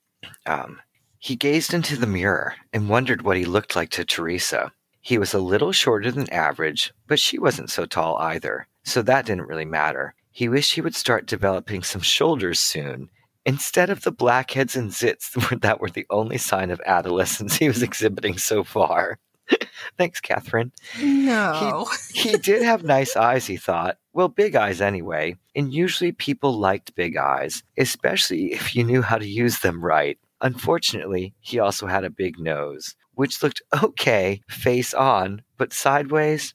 Um, 0.47 0.81
he 1.19 1.37
gazed 1.37 1.75
into 1.75 1.97
the 1.97 2.07
mirror 2.07 2.55
and 2.73 2.89
wondered 2.89 3.23
what 3.23 3.37
he 3.37 3.45
looked 3.45 3.75
like 3.77 3.91
to 3.91 4.05
Teresa. 4.05 4.73
He 5.01 5.19
was 5.19 5.35
a 5.35 5.39
little 5.41 5.73
shorter 5.73 6.11
than 6.11 6.31
average, 6.33 6.93
but 7.07 7.19
she 7.19 7.39
wasn't 7.39 7.71
so 7.71 7.87
tall 7.87 8.17
either, 8.19 8.67
so 8.85 9.03
that 9.03 9.27
didn't 9.27 9.47
really 9.47 9.65
matter. 9.65 10.15
He 10.31 10.49
wished 10.49 10.75
he 10.75 10.81
would 10.81 10.95
start 10.95 11.27
developing 11.27 11.83
some 11.83 12.03
shoulders 12.03 12.61
soon, 12.61 13.11
instead 13.49 13.89
of 13.89 14.03
the 14.03 14.13
blackheads 14.13 14.77
and 14.77 14.91
zits 14.91 15.33
that 15.63 15.81
were 15.81 15.89
the 15.89 16.07
only 16.11 16.37
sign 16.37 16.71
of 16.71 16.83
adolescence 16.85 17.57
he 17.57 17.67
was 17.67 17.79
mm. 17.79 17.85
exhibiting 17.85 18.37
so 18.37 18.63
far. 18.63 19.19
Thanks, 19.97 20.21
Catherine. 20.21 20.71
No. 21.01 21.89
He 22.13 22.37
did 22.37 22.63
have 22.63 22.83
nice 22.83 23.17
eyes, 23.17 23.47
he 23.47 23.57
thought. 23.57 23.97
Well, 24.13 24.29
big 24.29 24.55
eyes 24.55 24.81
anyway. 24.81 25.37
And 25.55 25.73
usually 25.73 26.13
people 26.13 26.59
liked 26.59 26.95
big 26.95 27.17
eyes, 27.17 27.63
especially 27.79 28.53
if 28.53 28.77
you 28.77 28.85
knew 28.85 29.01
how 29.01 29.17
to 29.17 29.27
use 29.27 29.61
them 29.61 29.83
right. 29.83 30.19
Unfortunately, 30.43 31.33
he 31.41 31.59
also 31.59 31.87
had 31.87 32.05
a 32.05 32.11
big 32.11 32.39
nose, 32.39 32.97
which 33.15 33.43
looked 33.43 33.63
okay, 33.83 34.43
face 34.49 34.93
on, 34.93 35.43
but 35.57 35.73
sideways. 35.73 36.55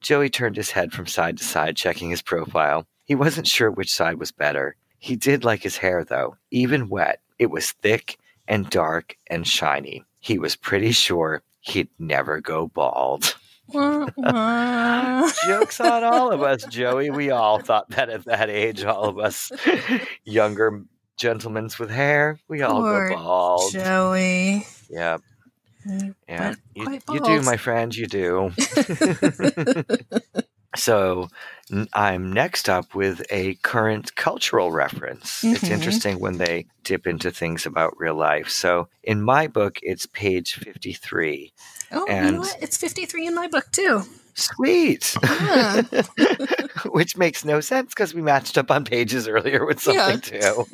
Joey 0.00 0.30
turned 0.30 0.56
his 0.56 0.70
head 0.70 0.92
from 0.92 1.06
side 1.06 1.36
to 1.38 1.44
side, 1.44 1.76
checking 1.76 2.10
his 2.10 2.22
profile. 2.22 2.86
He 3.04 3.14
wasn't 3.14 3.46
sure 3.46 3.70
which 3.70 3.92
side 3.92 4.18
was 4.18 4.32
better. 4.32 4.74
He 4.98 5.16
did 5.16 5.44
like 5.44 5.62
his 5.62 5.76
hair, 5.76 6.04
though, 6.04 6.36
even 6.50 6.88
wet. 6.88 7.20
It 7.38 7.50
was 7.50 7.72
thick 7.72 8.18
and 8.46 8.68
dark 8.68 9.16
and 9.28 9.46
shiny. 9.46 10.04
He 10.20 10.38
was 10.38 10.56
pretty 10.56 10.92
sure 10.92 11.42
he'd 11.60 11.88
never 11.98 12.40
go 12.40 12.68
bald. 12.68 13.36
Joke's 13.72 14.20
on 15.80 16.04
all 16.04 16.32
of 16.32 16.42
us, 16.42 16.64
Joey. 16.64 17.10
We 17.10 17.30
all 17.30 17.60
thought 17.60 17.90
that 17.90 18.08
at 18.08 18.24
that 18.24 18.48
age, 18.48 18.82
all 18.84 19.04
of 19.04 19.18
us 19.18 19.52
younger 20.24 20.82
gentlemen 21.18 21.68
with 21.78 21.90
hair, 21.90 22.38
we 22.48 22.62
all 22.62 22.80
Poor 22.80 23.10
go 23.10 23.16
bald. 23.16 23.72
Joey. 23.72 24.66
yeah. 24.88 25.18
Yeah, 26.28 26.54
you, 26.74 26.98
you 27.10 27.20
do, 27.20 27.40
my 27.42 27.56
friend, 27.56 27.94
you 27.96 28.06
do. 28.06 28.50
so 30.78 31.28
I'm 31.92 32.32
next 32.32 32.68
up 32.68 32.94
with 32.94 33.22
a 33.30 33.54
current 33.56 34.14
cultural 34.16 34.72
reference. 34.72 35.44
It's 35.44 35.64
Mhm. 35.64 35.70
interesting 35.70 36.18
when 36.18 36.38
they 36.38 36.66
dip 36.84 37.06
into 37.06 37.30
things 37.30 37.66
about 37.66 37.98
real 37.98 38.14
life. 38.14 38.48
So 38.48 38.88
in 39.02 39.22
my 39.22 39.46
book, 39.48 39.78
it's 39.82 40.06
page 40.06 40.54
53. 40.54 41.52
Oh, 41.92 42.00
you 42.00 42.12
And- 42.12 42.34
know 42.36 42.40
what? 42.40 42.56
It's 42.62 42.76
53 42.78 43.26
in 43.26 43.34
my 43.34 43.48
book, 43.48 43.66
too. 43.72 44.02
Sweet. 44.34 45.16
Yeah. 45.22 45.82
Which 46.92 47.16
makes 47.16 47.44
no 47.44 47.60
sense 47.60 47.88
because 47.92 48.14
we 48.14 48.22
matched 48.22 48.56
up 48.56 48.70
on 48.70 48.84
pages 48.84 49.26
earlier 49.26 49.66
with 49.66 49.80
something 49.80 50.20
too. 50.20 50.64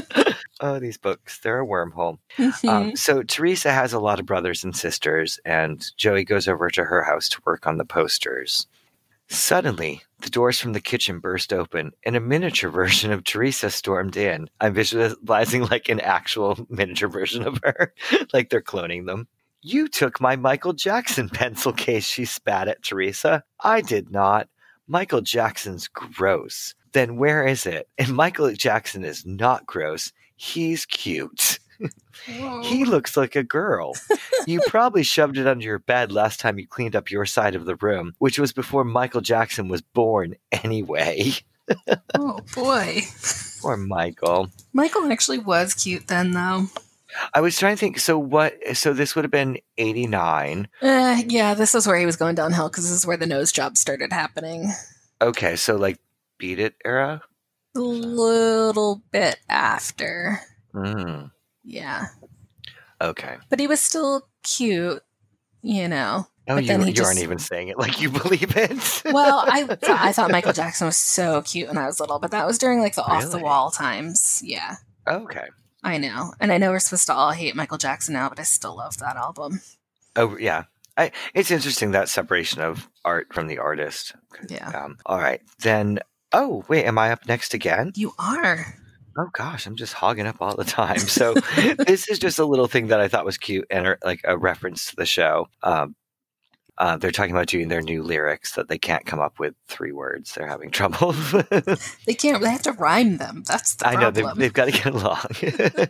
oh, 0.60 0.78
these 0.78 0.96
books, 0.96 1.38
they're 1.40 1.60
a 1.60 1.66
wormhole. 1.66 2.16
Mhm. 2.38 2.68
Um, 2.68 2.96
so 2.96 3.22
Teresa 3.22 3.70
has 3.70 3.92
a 3.92 3.98
lot 4.00 4.18
of 4.18 4.24
brothers 4.24 4.64
and 4.64 4.74
sisters, 4.74 5.38
and 5.44 5.84
Joey 5.98 6.24
goes 6.24 6.48
over 6.48 6.70
to 6.70 6.84
her 6.84 7.02
house 7.02 7.28
to 7.30 7.40
work 7.44 7.66
on 7.66 7.76
the 7.76 7.84
posters. 7.84 8.66
Suddenly, 9.28 10.02
the 10.20 10.30
doors 10.30 10.60
from 10.60 10.72
the 10.72 10.80
kitchen 10.80 11.18
burst 11.18 11.52
open, 11.52 11.92
and 12.04 12.16
a 12.16 12.20
miniature 12.20 12.70
version 12.82 13.12
of 13.12 13.24
Teresa 13.24 13.70
stormed 13.70 14.16
in. 14.16 14.48
I'm 14.60 14.74
visualizing 14.74 15.64
like 15.66 15.88
an 15.88 16.00
actual 16.00 16.66
miniature 16.70 17.08
version 17.08 17.46
of 17.46 17.58
her, 17.62 17.94
like 18.32 18.50
they're 18.50 18.62
cloning 18.62 19.06
them. 19.06 19.28
You 19.62 19.88
took 19.88 20.20
my 20.20 20.36
Michael 20.36 20.72
Jackson 20.72 21.28
pencil 21.28 21.72
case, 21.72 22.04
she 22.04 22.24
spat 22.24 22.68
at 22.68 22.82
Teresa. 22.82 23.44
I 23.60 23.80
did 23.80 24.10
not. 24.10 24.48
Michael 24.88 25.20
Jackson's 25.20 25.86
gross. 25.88 26.74
Then 26.92 27.16
where 27.16 27.46
is 27.46 27.64
it? 27.64 27.88
And 27.96 28.14
Michael 28.14 28.52
Jackson 28.52 29.04
is 29.04 29.24
not 29.24 29.64
gross. 29.66 30.12
He's 30.34 30.84
cute. 30.84 31.58
He 32.62 32.84
looks 32.84 33.16
like 33.16 33.36
a 33.36 33.42
girl. 33.42 33.94
you 34.46 34.60
probably 34.66 35.02
shoved 35.02 35.38
it 35.38 35.46
under 35.46 35.64
your 35.64 35.78
bed 35.78 36.12
last 36.12 36.40
time 36.40 36.58
you 36.58 36.66
cleaned 36.66 36.94
up 36.96 37.10
your 37.10 37.26
side 37.26 37.54
of 37.54 37.64
the 37.64 37.76
room, 37.76 38.14
which 38.18 38.38
was 38.38 38.52
before 38.52 38.84
Michael 38.84 39.20
Jackson 39.20 39.68
was 39.68 39.82
born 39.82 40.36
anyway. 40.50 41.32
oh, 42.18 42.40
boy. 42.54 43.00
Poor 43.60 43.76
Michael. 43.76 44.48
Michael 44.72 45.10
actually 45.10 45.38
was 45.38 45.74
cute 45.74 46.08
then, 46.08 46.32
though. 46.32 46.66
I 47.34 47.40
was 47.40 47.58
trying 47.58 47.76
to 47.76 47.80
think. 47.80 47.98
So 47.98 48.18
what? 48.18 48.54
So 48.74 48.92
this 48.92 49.14
would 49.14 49.24
have 49.24 49.30
been 49.30 49.58
eighty 49.76 50.06
nine. 50.06 50.68
Uh, 50.80 51.22
yeah, 51.26 51.54
this 51.54 51.74
is 51.74 51.86
where 51.86 51.98
he 51.98 52.06
was 52.06 52.16
going 52.16 52.34
downhill 52.34 52.68
because 52.68 52.84
this 52.84 52.98
is 52.98 53.06
where 53.06 53.18
the 53.18 53.26
nose 53.26 53.52
job 53.52 53.76
started 53.76 54.12
happening. 54.12 54.72
Okay, 55.20 55.56
so 55.56 55.76
like 55.76 55.98
Beat 56.38 56.58
It 56.58 56.74
era. 56.84 57.22
A 57.76 57.80
little 57.80 59.02
bit 59.12 59.38
after. 59.48 60.40
Mm, 60.74 61.30
Yeah. 61.64 62.06
okay. 63.00 63.36
But 63.48 63.60
he 63.60 63.66
was 63.66 63.80
still 63.80 64.26
cute, 64.42 65.02
you 65.62 65.88
know. 65.88 66.26
Oh, 66.48 66.56
But 66.56 66.64
you, 66.64 66.68
then 66.68 66.80
he 66.82 66.88
you 66.88 66.92
just- 66.94 67.06
aren't 67.06 67.20
even 67.22 67.38
saying 67.38 67.68
it 67.68 67.78
like 67.78 68.00
you 68.00 68.10
believe 68.22 68.56
it. 68.56 69.02
Well, 69.04 69.44
I 69.46 69.64
th- 69.66 69.78
I 69.84 70.12
thought 70.12 70.30
Michael 70.32 70.52
Jackson 70.52 70.86
was 70.86 70.96
so 70.96 71.42
cute 71.42 71.68
when 71.68 71.78
I 71.78 71.86
was 71.86 72.00
little, 72.00 72.18
but 72.18 72.32
that 72.32 72.46
was 72.46 72.58
during 72.58 72.80
like 72.80 72.94
the 72.96 73.04
off 73.04 73.30
the 73.30 73.38
wall 73.38 73.70
times. 73.70 74.40
Yeah, 74.44 74.76
okay. 75.06 75.46
I 75.84 75.98
know, 75.98 76.32
and 76.40 76.52
I 76.52 76.58
know 76.58 76.70
we're 76.70 76.78
supposed 76.80 77.06
to 77.06 77.14
all 77.14 77.30
hate 77.32 77.54
Michael 77.56 77.78
Jackson 77.78 78.14
now, 78.14 78.28
but 78.28 78.38
I 78.40 78.44
still 78.44 78.76
love 78.76 78.98
that 78.98 79.16
album. 79.16 79.60
Oh 80.16 80.36
yeah. 80.36 80.64
I, 80.96 81.10
it's 81.32 81.50
interesting 81.50 81.92
that 81.92 82.10
separation 82.10 82.60
of 82.60 82.86
art 83.04 83.32
from 83.32 83.46
the 83.46 83.56
artist. 83.58 84.14
Yeah, 84.48 84.68
Um, 84.68 84.98
all 85.06 85.18
right, 85.18 85.40
then. 85.60 86.00
Oh 86.34 86.64
wait, 86.68 86.84
am 86.84 86.98
I 86.98 87.12
up 87.12 87.26
next 87.26 87.54
again? 87.54 87.92
you 87.94 88.12
are. 88.18 88.74
Oh 89.16 89.28
gosh, 89.32 89.66
I'm 89.66 89.76
just 89.76 89.92
hogging 89.92 90.26
up 90.26 90.36
all 90.40 90.56
the 90.56 90.64
time. 90.64 90.98
So 90.98 91.34
this 91.86 92.08
is 92.08 92.18
just 92.18 92.38
a 92.38 92.44
little 92.44 92.66
thing 92.66 92.88
that 92.88 93.00
I 93.00 93.08
thought 93.08 93.24
was 93.24 93.38
cute 93.38 93.66
and 93.70 93.86
uh, 93.86 93.96
like 94.04 94.20
a 94.24 94.38
reference 94.38 94.90
to 94.90 94.96
the 94.96 95.06
show. 95.06 95.48
Um, 95.62 95.94
uh, 96.78 96.96
they're 96.96 97.10
talking 97.10 97.32
about 97.32 97.46
doing 97.48 97.68
their 97.68 97.82
new 97.82 98.02
lyrics 98.02 98.54
that 98.54 98.68
they 98.68 98.78
can't 98.78 99.04
come 99.04 99.20
up 99.20 99.38
with 99.38 99.54
three 99.68 99.92
words. 99.92 100.34
They're 100.34 100.48
having 100.48 100.70
trouble. 100.70 101.14
They 102.06 102.14
can't. 102.14 102.42
They 102.42 102.50
have 102.50 102.62
to 102.62 102.72
rhyme 102.72 103.18
them. 103.18 103.44
That's 103.46 103.76
the 103.76 103.88
I 103.88 103.94
know 103.94 104.10
they've, 104.10 104.34
they've 104.34 104.52
got 104.52 104.64
to 104.64 104.70
get 104.72 104.86
along. 104.86 105.26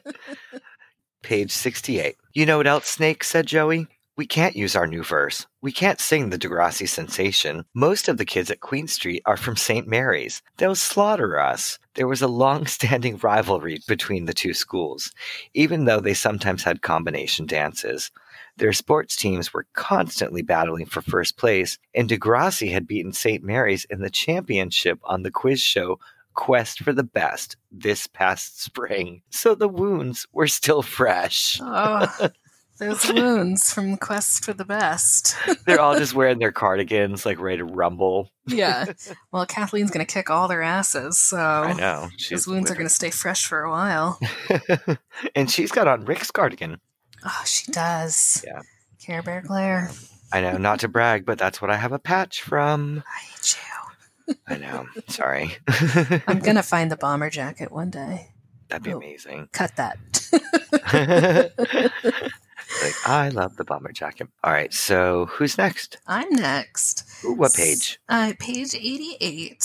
Page 1.22 1.52
68. 1.52 2.16
You 2.34 2.46
know 2.46 2.58
what 2.58 2.66
else, 2.66 2.88
Snake? 2.88 3.24
said 3.24 3.46
Joey. 3.46 3.86
We 4.14 4.26
can't 4.26 4.56
use 4.56 4.76
our 4.76 4.86
new 4.86 5.02
verse. 5.02 5.46
We 5.62 5.72
can't 5.72 5.98
sing 5.98 6.28
the 6.28 6.38
Degrassi 6.38 6.86
sensation. 6.86 7.64
Most 7.74 8.08
of 8.08 8.18
the 8.18 8.26
kids 8.26 8.50
at 8.50 8.60
Queen 8.60 8.86
Street 8.86 9.22
are 9.24 9.38
from 9.38 9.56
St. 9.56 9.86
Mary's. 9.86 10.42
They'll 10.58 10.74
slaughter 10.74 11.38
us. 11.38 11.78
There 11.94 12.06
was 12.06 12.20
a 12.20 12.28
long 12.28 12.66
standing 12.66 13.16
rivalry 13.22 13.78
between 13.88 14.26
the 14.26 14.34
two 14.34 14.52
schools, 14.52 15.10
even 15.54 15.86
though 15.86 16.00
they 16.00 16.12
sometimes 16.12 16.62
had 16.62 16.82
combination 16.82 17.46
dances. 17.46 18.10
Their 18.58 18.74
sports 18.74 19.16
teams 19.16 19.54
were 19.54 19.66
constantly 19.72 20.42
battling 20.42 20.84
for 20.84 21.00
first 21.00 21.38
place, 21.38 21.78
and 21.94 22.06
Degrassi 22.06 22.70
had 22.70 22.86
beaten 22.86 23.14
St. 23.14 23.42
Mary's 23.42 23.86
in 23.86 24.02
the 24.02 24.10
championship 24.10 24.98
on 25.04 25.22
the 25.22 25.30
quiz 25.30 25.60
show 25.60 25.98
Quest 26.34 26.80
for 26.80 26.92
the 26.92 27.02
Best 27.02 27.56
this 27.70 28.06
past 28.06 28.62
spring. 28.62 29.22
So 29.30 29.54
the 29.54 29.68
wounds 29.68 30.26
were 30.32 30.46
still 30.46 30.82
fresh. 30.82 31.58
oh, 31.62 32.28
those 32.82 33.12
wounds 33.12 33.72
from 33.72 33.92
the 33.92 33.96
Quest 33.96 34.44
for 34.44 34.52
the 34.52 34.64
Best. 34.64 35.36
They're 35.66 35.80
all 35.80 35.96
just 35.98 36.14
wearing 36.14 36.38
their 36.38 36.52
cardigans, 36.52 37.24
like 37.26 37.40
ready 37.40 37.58
to 37.58 37.64
rumble. 37.64 38.30
yeah. 38.46 38.84
Well, 39.32 39.46
Kathleen's 39.46 39.90
gonna 39.90 40.04
kick 40.04 40.28
all 40.30 40.46
their 40.48 40.62
asses, 40.62 41.18
so 41.18 41.38
I 41.38 41.72
know. 41.72 42.08
those 42.30 42.46
wounds 42.46 42.70
are 42.70 42.74
gonna 42.74 42.88
stay 42.90 43.10
fresh 43.10 43.46
for 43.46 43.62
a 43.62 43.70
while. 43.70 44.18
and 45.34 45.50
she's 45.50 45.72
got 45.72 45.88
on 45.88 46.04
Rick's 46.04 46.30
cardigan. 46.30 46.78
Oh, 47.24 47.42
she 47.46 47.70
does. 47.72 48.44
Yeah. 48.46 48.60
Care 49.00 49.22
Bear 49.22 49.40
Glare. 49.42 49.90
I 50.32 50.40
know, 50.42 50.56
not 50.58 50.80
to 50.80 50.88
brag, 50.88 51.24
but 51.24 51.38
that's 51.38 51.60
what 51.62 51.70
I 51.70 51.76
have 51.76 51.92
a 51.92 51.98
patch 51.98 52.42
from. 52.42 53.02
I 53.06 53.20
hate 53.20 53.56
you. 54.28 54.34
I 54.46 54.56
know. 54.56 54.86
Sorry. 55.08 55.56
I'm 56.26 56.38
gonna 56.40 56.62
find 56.62 56.90
the 56.90 56.96
bomber 56.96 57.30
jacket 57.30 57.70
one 57.72 57.90
day. 57.90 58.28
That'd 58.68 58.84
be 58.84 58.92
Oh. 58.92 58.96
amazing. 58.98 59.48
Cut 59.52 59.72
that. 59.76 59.98
Like, 62.82 62.94
I 63.06 63.28
love 63.28 63.56
the 63.56 63.64
bomber 63.64 63.92
jacket. 63.92 64.28
All 64.44 64.52
right, 64.52 64.72
so 64.72 65.26
who's 65.26 65.58
next? 65.58 65.98
I'm 66.06 66.30
next. 66.30 67.04
Ooh, 67.24 67.34
what 67.34 67.54
page? 67.54 67.98
Uh, 68.08 68.32
page 68.38 68.74
88. 68.74 69.64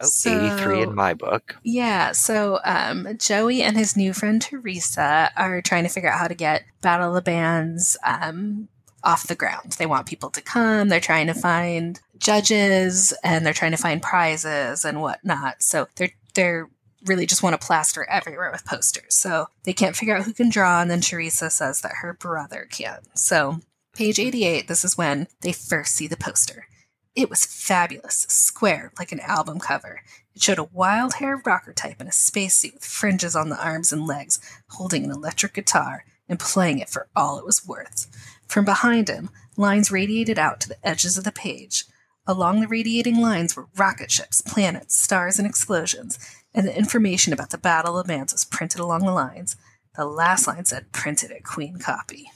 Oh, 0.00 0.06
So- 0.06 0.54
83 0.54 0.82
in 0.82 0.94
my 0.94 1.14
book. 1.14 1.56
Yeah, 1.62 2.12
so 2.12 2.60
um, 2.64 3.08
Joey 3.18 3.62
and 3.62 3.76
his 3.76 3.96
new 3.96 4.12
friend 4.12 4.40
Teresa 4.40 5.30
are 5.36 5.60
trying 5.62 5.84
to 5.84 5.90
figure 5.90 6.10
out 6.10 6.20
how 6.20 6.28
to 6.28 6.34
get 6.34 6.64
Battle 6.80 7.08
of 7.08 7.14
the 7.14 7.22
Bands 7.22 7.96
um, 8.04 8.68
off 9.02 9.26
the 9.26 9.34
ground. 9.34 9.72
They 9.72 9.86
want 9.86 10.06
people 10.06 10.30
to 10.30 10.40
come. 10.40 10.88
They're 10.88 11.00
trying 11.00 11.26
to 11.28 11.34
find 11.34 12.00
judges 12.18 13.12
and 13.24 13.44
they're 13.44 13.52
trying 13.52 13.70
to 13.72 13.76
find 13.76 14.02
prizes 14.02 14.84
and 14.84 15.00
whatnot. 15.00 15.62
So 15.62 15.88
they're 15.96 16.10
they're 16.34 16.68
really 17.06 17.26
just 17.26 17.42
want 17.42 17.58
to 17.58 17.66
plaster 17.66 18.04
everywhere 18.04 18.50
with 18.50 18.64
posters. 18.64 19.14
So 19.14 19.48
they 19.64 19.72
can't 19.72 19.96
figure 19.96 20.16
out 20.16 20.24
who 20.24 20.32
can 20.32 20.50
draw, 20.50 20.80
and 20.80 20.90
then 20.90 21.00
Teresa 21.00 21.50
says 21.50 21.80
that 21.80 21.96
her 22.00 22.12
brother 22.14 22.66
can. 22.70 23.00
So 23.14 23.60
page 23.94 24.18
88, 24.18 24.68
this 24.68 24.84
is 24.84 24.98
when 24.98 25.28
they 25.42 25.52
first 25.52 25.94
see 25.94 26.06
the 26.06 26.16
poster. 26.16 26.66
It 27.14 27.30
was 27.30 27.44
fabulous, 27.44 28.26
square 28.28 28.92
like 28.98 29.10
an 29.10 29.20
album 29.20 29.58
cover. 29.58 30.02
It 30.34 30.42
showed 30.42 30.58
a 30.58 30.68
wild 30.72 31.14
haired 31.14 31.40
rocker 31.44 31.72
type 31.72 32.00
in 32.00 32.06
a 32.06 32.12
spacesuit 32.12 32.74
with 32.74 32.84
fringes 32.84 33.34
on 33.34 33.48
the 33.48 33.60
arms 33.60 33.92
and 33.92 34.06
legs, 34.06 34.38
holding 34.70 35.04
an 35.04 35.10
electric 35.10 35.54
guitar 35.54 36.04
and 36.28 36.38
playing 36.38 36.78
it 36.78 36.88
for 36.88 37.08
all 37.16 37.38
it 37.38 37.44
was 37.44 37.66
worth. 37.66 38.06
From 38.46 38.64
behind 38.64 39.08
him, 39.08 39.30
lines 39.56 39.90
radiated 39.90 40.38
out 40.38 40.60
to 40.60 40.68
the 40.68 40.86
edges 40.86 41.18
of 41.18 41.24
the 41.24 41.32
page. 41.32 41.86
Along 42.26 42.60
the 42.60 42.68
radiating 42.68 43.20
lines 43.20 43.56
were 43.56 43.68
rocket 43.76 44.12
ships, 44.12 44.42
planets, 44.42 44.94
stars, 44.94 45.38
and 45.38 45.48
explosions, 45.48 46.18
and 46.54 46.66
the 46.66 46.76
information 46.76 47.32
about 47.32 47.50
the 47.50 47.58
Battle 47.58 47.98
of 47.98 48.06
Bands 48.06 48.32
was 48.32 48.44
printed 48.44 48.80
along 48.80 49.00
the 49.04 49.12
lines. 49.12 49.56
The 49.96 50.04
last 50.04 50.46
line 50.46 50.64
said 50.64 50.92
printed 50.92 51.30
at 51.30 51.44
Queen 51.44 51.78
Copy. 51.78 52.30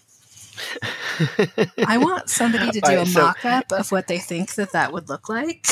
I 1.87 1.99
want 1.99 2.29
somebody 2.29 2.71
to 2.71 2.81
do 2.81 2.87
right, 2.97 3.07
a 3.07 3.11
so- 3.11 3.23
mock 3.23 3.45
up 3.45 3.73
of 3.73 3.91
what 3.91 4.07
they 4.07 4.19
think 4.19 4.55
that 4.55 4.73
that 4.73 4.93
would 4.93 5.09
look 5.09 5.29
like. 5.29 5.67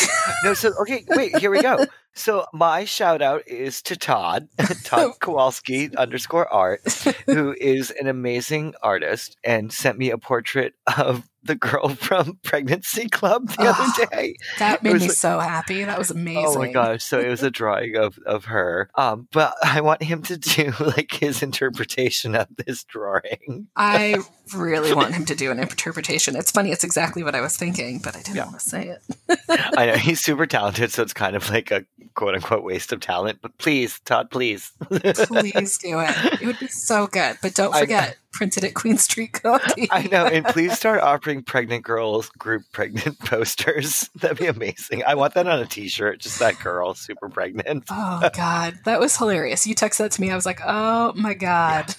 no, 0.44 0.54
so 0.54 0.72
okay, 0.80 1.04
wait, 1.08 1.36
here 1.38 1.50
we 1.50 1.62
go. 1.62 1.84
So 2.14 2.44
my 2.52 2.84
shout 2.84 3.22
out 3.22 3.46
is 3.46 3.82
to 3.82 3.96
Todd, 3.96 4.48
Todd 4.84 5.12
Kowalski 5.20 5.94
underscore 5.96 6.52
art, 6.52 6.80
who 7.26 7.54
is 7.58 7.90
an 7.92 8.08
amazing 8.08 8.74
artist 8.82 9.36
and 9.44 9.72
sent 9.72 9.96
me 9.98 10.10
a 10.10 10.18
portrait 10.18 10.74
of 10.98 11.24
the 11.42 11.54
girl 11.54 11.88
from 11.94 12.38
Pregnancy 12.42 13.08
Club 13.08 13.48
the 13.48 13.56
Oh, 13.60 13.70
other 13.70 14.06
day. 14.14 14.34
That 14.58 14.82
made 14.82 14.94
me 14.94 14.98
like- 15.00 15.10
so 15.12 15.38
happy. 15.38 15.84
That 15.84 15.98
was 15.98 16.10
amazing. 16.10 16.44
Oh 16.46 16.58
my 16.58 16.70
gosh! 16.70 17.02
So 17.02 17.18
it 17.18 17.28
was 17.28 17.42
a 17.42 17.50
drawing 17.50 17.96
of 17.96 18.18
of 18.26 18.46
her. 18.46 18.90
Um, 18.96 19.26
but 19.32 19.54
I 19.64 19.80
want 19.80 20.02
him 20.02 20.22
to 20.24 20.36
do 20.36 20.72
like 20.80 21.12
his 21.12 21.42
interpretation 21.42 22.34
of 22.34 22.48
this 22.66 22.84
drawing. 22.84 23.68
I 23.76 24.16
really 24.54 24.92
want 24.92 25.14
him 25.14 25.24
to 25.26 25.34
do 25.34 25.50
an 25.50 25.58
interpretation. 25.60 26.36
It's 26.36 26.50
funny, 26.50 26.72
it's 26.72 26.84
exactly 26.84 27.22
what 27.22 27.34
I 27.34 27.40
was 27.40 27.56
thinking, 27.56 28.00
but 28.04 28.14
I 28.16 28.20
didn't 28.20 28.36
Yeah. 28.36 28.44
want 28.46 28.60
to 28.60 28.68
say 28.68 28.88
it. 28.88 29.38
I 29.78 29.86
know 29.86 29.94
he's 29.96 30.20
super 30.20 30.44
talented, 30.46 30.92
so 30.92 31.02
it's 31.02 31.14
kind 31.14 31.36
of 31.36 31.48
like 31.48 31.70
a 31.70 31.84
quote 32.14 32.34
unquote 32.34 32.62
waste 32.64 32.92
of 32.92 33.00
talent, 33.00 33.38
but 33.42 33.56
please, 33.58 34.00
Todd, 34.00 34.30
please. 34.30 34.72
Please 34.90 35.78
do 35.78 36.00
it. 36.00 36.42
It 36.42 36.46
would 36.46 36.58
be 36.58 36.68
so 36.68 37.06
good. 37.06 37.38
But 37.42 37.54
don't 37.54 37.74
forget, 37.74 38.16
printed 38.32 38.64
at 38.64 38.74
Queen 38.74 38.96
Street 38.96 39.32
Copy. 39.32 39.88
I 39.90 40.06
know, 40.06 40.26
and 40.26 40.44
please 40.46 40.72
start 40.78 41.00
offering 41.00 41.42
pregnant 41.42 41.84
girls 41.84 42.28
group 42.30 42.62
pregnant 42.72 43.18
posters. 43.24 44.08
That'd 44.16 44.38
be 44.38 44.46
amazing. 44.46 45.02
I 45.06 45.14
want 45.14 45.34
that 45.34 45.46
on 45.46 45.60
a 45.60 45.66
T-shirt. 45.66 46.20
Just 46.20 46.38
that 46.38 46.58
girl, 46.60 46.94
super 46.94 47.28
pregnant. 47.28 47.84
Oh 47.90 48.28
God, 48.34 48.78
that 48.84 49.00
was 49.00 49.16
hilarious. 49.16 49.66
You 49.66 49.74
texted 49.74 49.98
that 49.98 50.12
to 50.12 50.20
me. 50.20 50.30
I 50.30 50.34
was 50.34 50.46
like, 50.46 50.60
"Oh 50.64 51.12
my 51.14 51.34
God, 51.34 51.94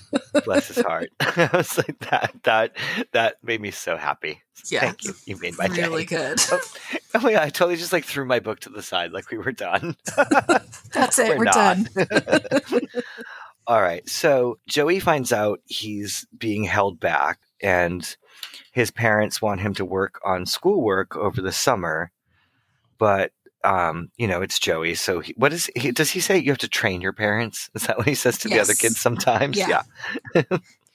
Bless 0.45 0.69
his 0.69 0.83
heart. 0.85 1.09
I 1.19 1.49
was 1.53 1.77
like 1.77 1.99
that. 2.09 2.33
That 2.43 2.75
that 3.11 3.35
made 3.43 3.61
me 3.61 3.71
so 3.71 3.97
happy. 3.97 4.41
yeah, 4.69 4.81
Thank 4.81 5.03
you. 5.03 5.13
You 5.25 5.37
made 5.39 5.57
my 5.57 5.65
really 5.65 5.75
day. 5.75 5.87
Really 5.87 6.05
good." 6.05 6.39
Oh, 6.51 6.59
oh 7.15 7.19
my 7.21 7.31
god! 7.33 7.43
I 7.43 7.49
totally 7.49 7.75
just 7.77 7.93
like 7.93 8.05
threw 8.05 8.25
my 8.25 8.39
book 8.39 8.59
to 8.61 8.69
the 8.69 8.81
side, 8.81 9.11
like 9.11 9.29
we 9.31 9.37
were 9.37 9.51
done. 9.51 9.95
That's 10.93 11.19
it. 11.19 11.29
We're 11.29 11.39
We're, 11.39 11.45
done. 11.45 11.89
All 13.67 13.81
right. 13.81 14.07
So 14.09 14.57
Joey 14.67 14.99
finds 14.99 15.31
out 15.31 15.61
he's 15.65 16.25
being 16.37 16.63
held 16.63 16.99
back, 16.99 17.39
and 17.61 18.15
his 18.71 18.91
parents 18.91 19.41
want 19.41 19.61
him 19.61 19.73
to 19.75 19.85
work 19.85 20.19
on 20.25 20.45
schoolwork 20.45 21.15
over 21.15 21.41
the 21.41 21.51
summer. 21.51 22.11
But 22.97 23.31
um, 23.63 24.09
you 24.17 24.27
know, 24.27 24.41
it's 24.41 24.57
Joey. 24.59 24.95
So 24.95 25.19
he, 25.19 25.33
what 25.37 25.53
is 25.53 25.69
he? 25.75 25.91
Does 25.91 26.09
he 26.11 26.19
say 26.19 26.37
you 26.39 26.51
have 26.51 26.57
to 26.59 26.67
train 26.67 27.01
your 27.01 27.13
parents? 27.13 27.69
Is 27.75 27.83
that 27.87 27.97
what 27.97 28.07
he 28.07 28.15
says 28.15 28.37
to 28.39 28.47
the 28.49 28.59
other 28.59 28.73
kids 28.73 28.99
sometimes? 28.99 29.57
Yeah. 29.57 29.83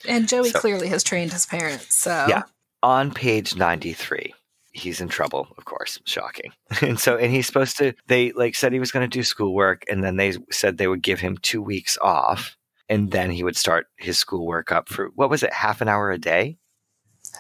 And 0.07 0.29
Joey 0.29 0.51
So- 0.51 0.61
clearly 0.61 0.89
has 0.89 1.03
trained 1.03 1.33
his 1.33 1.47
parents. 1.47 1.99
So 1.99 2.27
Yeah. 2.29 2.43
On 2.83 3.11
page 3.13 3.57
ninety 3.57 3.95
three. 3.95 4.35
He's 4.77 5.01
in 5.01 5.09
trouble, 5.09 5.49
of 5.57 5.65
course. 5.65 5.99
Shocking. 6.05 6.53
And 6.83 7.01
so, 7.01 7.17
and 7.17 7.33
he's 7.33 7.47
supposed 7.47 7.79
to, 7.79 7.95
they 8.09 8.33
like 8.33 8.55
said 8.55 8.73
he 8.73 8.79
was 8.79 8.93
going 8.93 9.09
to 9.09 9.19
do 9.19 9.23
schoolwork, 9.23 9.85
and 9.89 10.05
then 10.05 10.17
they 10.17 10.35
said 10.51 10.77
they 10.77 10.87
would 10.89 11.03
give 11.03 11.21
him 11.21 11.39
two 11.39 11.63
weeks 11.63 11.97
off, 12.03 12.57
and 12.89 13.11
then 13.11 13.31
he 13.31 13.43
would 13.43 13.57
start 13.57 13.87
his 13.97 14.19
schoolwork 14.19 14.71
up 14.73 14.89
for, 14.89 15.11
what 15.15 15.31
was 15.31 15.43
it, 15.43 15.53
half 15.53 15.81
an 15.81 15.89
hour 15.89 16.11
a 16.11 16.19
day? 16.19 16.59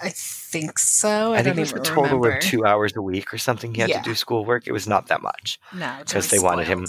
I 0.02 0.10
think 0.14 0.78
so. 0.78 1.32
I, 1.34 1.38
I, 1.38 1.42
think 1.42 1.56
don't 1.56 1.62
it's 1.62 1.72
a 1.72 1.78
total 1.80 2.02
remember. 2.18 2.36
of 2.38 2.42
two 2.42 2.64
hours 2.64 2.94
a 2.96 3.02
week 3.02 3.32
or 3.32 3.38
something 3.38 3.74
he 3.74 3.80
had 3.82 3.90
Yeah. 3.90 3.98
to 4.02 4.08
do 4.10 4.14
schoolwork. 4.14 4.66
It 4.66 4.72
was 4.72 4.88
not 4.88 5.06
that 5.08 5.22
much 5.22 5.58
No, 5.72 5.94
because 6.00 6.28
they 6.30 6.38
wanted 6.38 6.66
him. 6.66 6.86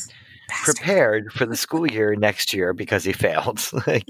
Bastard. 0.50 0.76
prepared 0.78 1.34
for 1.34 1.46
the 1.46 1.58
school 1.58 1.86
year 1.92 2.16
next 2.16 2.54
year 2.54 2.74
because 2.74 3.04
he 3.04 3.12
failed. 3.14 3.60
like. 3.88 4.06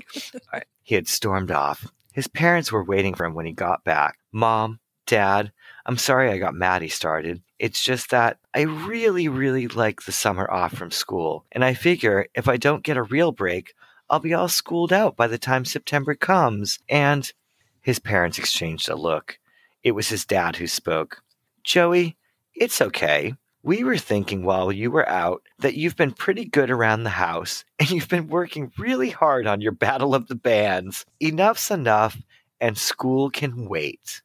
He 0.83 0.93
had 0.95 1.07
stormed 1.07 1.51
off. 1.51 1.87
His 2.13 2.27
parents 2.27 2.71
were 2.71 2.83
waiting 2.83 3.13
for 3.15 3.25
him 3.25 3.33
when 3.33 3.45
he 3.47 3.51
got 3.53 3.83
back. 3.83 4.17
Mom, 4.31 4.79
Dad, 5.05 5.51
I'm 5.87 5.97
sorry 5.97 6.29
I 6.29 6.37
got 6.37 6.53
Maddie 6.53 6.89
started. 6.89 7.41
It's 7.59 7.81
just 7.81 8.09
that 8.09 8.39
I 8.53 8.63
really, 8.63 9.29
really 9.29 9.69
like 9.69 10.01
the 10.01 10.11
summer 10.11 10.49
off 10.51 10.73
from 10.73 10.91
school. 10.91 11.45
And 11.53 11.63
I 11.63 11.73
figure 11.73 12.27
if 12.35 12.49
I 12.49 12.57
don't 12.57 12.83
get 12.83 12.97
a 12.97 13.03
real 13.03 13.31
break, 13.31 13.73
I'll 14.09 14.19
be 14.19 14.33
all 14.33 14.49
schooled 14.49 14.91
out 14.91 15.15
by 15.15 15.27
the 15.27 15.37
time 15.37 15.63
September 15.63 16.13
comes. 16.13 16.79
And 16.89 17.31
his 17.79 17.99
parents 17.99 18.37
exchanged 18.37 18.89
a 18.89 18.95
look. 18.97 19.39
It 19.81 19.93
was 19.93 20.09
his 20.09 20.25
dad 20.25 20.57
who 20.57 20.67
spoke. 20.67 21.21
Joey, 21.63 22.17
it's 22.53 22.81
okay. 22.81 23.35
We 23.63 23.85
were 23.85 23.97
thinking 23.97 24.43
while 24.43 24.73
you 24.73 24.91
were 24.91 25.07
out 25.07 25.41
that 25.59 25.75
you've 25.75 25.95
been 25.95 26.11
pretty 26.11 26.45
good 26.45 26.69
around 26.69 27.03
the 27.03 27.11
house 27.11 27.63
and 27.79 27.89
you've 27.89 28.09
been 28.09 28.27
working 28.27 28.73
really 28.77 29.09
hard 29.09 29.47
on 29.47 29.61
your 29.61 29.71
Battle 29.71 30.13
of 30.13 30.27
the 30.27 30.35
Bands. 30.35 31.05
Enough's 31.21 31.71
enough, 31.71 32.17
and 32.59 32.77
school 32.77 33.29
can 33.29 33.69
wait. 33.69 34.21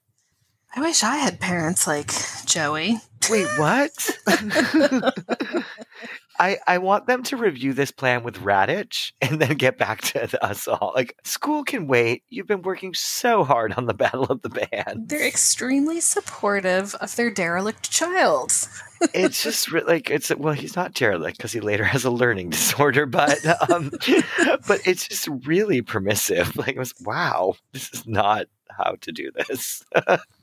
I 0.74 0.80
wish 0.80 1.02
I 1.02 1.16
had 1.16 1.38
parents 1.38 1.86
like 1.86 2.12
Joey. 2.46 2.98
Wait, 3.30 3.46
what? 3.58 3.92
I 6.38 6.58
I 6.66 6.78
want 6.78 7.06
them 7.06 7.22
to 7.24 7.36
review 7.36 7.72
this 7.72 7.90
plan 7.90 8.24
with 8.24 8.40
Raditch 8.40 9.12
and 9.20 9.40
then 9.40 9.54
get 9.56 9.78
back 9.78 10.00
to 10.02 10.44
us 10.44 10.66
all. 10.66 10.92
Like, 10.94 11.14
school 11.24 11.62
can 11.62 11.86
wait. 11.86 12.24
You've 12.30 12.46
been 12.46 12.62
working 12.62 12.94
so 12.94 13.44
hard 13.44 13.74
on 13.74 13.86
the 13.86 13.94
Battle 13.94 14.24
of 14.24 14.42
the 14.42 14.48
Band. 14.48 15.08
They're 15.08 15.26
extremely 15.26 16.00
supportive 16.00 16.94
of 16.96 17.14
their 17.16 17.30
derelict 17.30 17.90
child. 17.90 18.52
it's 19.14 19.42
just 19.42 19.70
re- 19.70 19.82
like 19.82 20.10
it's 20.10 20.34
well 20.36 20.54
he's 20.54 20.76
not 20.76 20.94
derelict 20.94 21.36
because 21.36 21.52
he 21.52 21.60
later 21.60 21.84
has 21.84 22.04
a 22.04 22.10
learning 22.10 22.50
disorder 22.50 23.04
but 23.04 23.36
um 23.68 23.90
but 24.68 24.80
it's 24.86 25.08
just 25.08 25.26
really 25.44 25.82
permissive 25.82 26.54
like 26.56 26.76
it 26.76 26.78
was 26.78 26.94
wow 27.00 27.52
this 27.72 27.92
is 27.92 28.06
not 28.06 28.46
how 28.78 28.96
to 29.00 29.12
do 29.12 29.30
this 29.32 29.82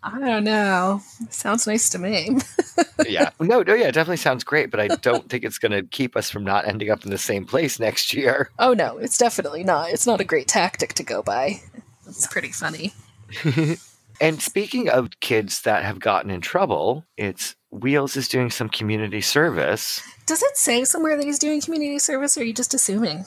I 0.02 0.20
don't 0.20 0.44
know. 0.46 1.02
Sounds 1.30 1.68
nice 1.68 1.90
to 1.90 2.00
me. 2.00 2.38
yeah 3.08 3.30
no 3.40 3.62
no 3.62 3.74
yeah 3.74 3.88
it 3.88 3.94
definitely 3.94 4.18
sounds 4.18 4.44
great 4.44 4.70
but 4.72 4.80
i 4.80 4.88
don't 4.88 5.30
think 5.30 5.44
it's 5.44 5.58
going 5.58 5.72
to 5.72 5.84
keep 5.84 6.16
us 6.16 6.30
from 6.30 6.44
not 6.44 6.68
ending 6.68 6.90
up 6.90 7.04
in 7.04 7.12
the 7.12 7.18
same 7.18 7.46
place 7.46 7.80
next 7.80 8.14
year 8.14 8.50
Oh 8.60 8.74
no, 8.74 8.98
it's 8.98 9.18
definitely 9.18 9.64
not. 9.64 9.90
It's 9.92 10.06
not 10.08 10.22
a 10.22 10.24
great 10.26 10.48
tactic 10.48 10.94
to 10.96 11.04
go 11.04 11.22
by. 11.24 11.62
It's 12.08 12.28
pretty 12.28 12.52
funny. 12.52 12.94
and 14.22 14.42
speaking 14.42 14.90
of 14.90 15.20
kids 15.20 15.62
that 15.62 15.84
have 15.84 16.00
gotten 16.00 16.30
in 16.32 16.42
trouble 16.42 17.06
it's 17.18 17.56
wheels 17.72 18.16
is 18.18 18.28
doing 18.28 18.50
some 18.50 18.68
community 18.70 19.22
service 19.22 20.02
Does 20.26 20.42
it 20.44 20.58
say 20.58 20.84
somewhere 20.84 21.16
that 21.18 21.26
he's 21.26 21.40
doing 21.40 21.62
community 21.62 22.00
service, 22.00 22.36
or 22.38 22.42
are 22.42 22.44
you 22.44 22.54
just 22.54 22.74
assuming? 22.74 23.26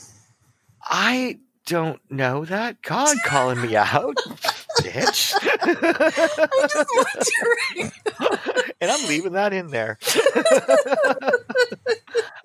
i 0.84 1.38
don't 1.66 2.00
know 2.10 2.44
that 2.44 2.82
god 2.82 3.16
calling 3.24 3.60
me 3.62 3.76
out 3.76 4.16
bitch 4.80 5.34
I'm 5.62 6.68
just 6.68 6.88
wondering. 6.94 7.92
and 8.80 8.90
I'm 8.90 9.06
leaving 9.08 9.32
that 9.32 9.52
in 9.52 9.68
there. 9.68 9.98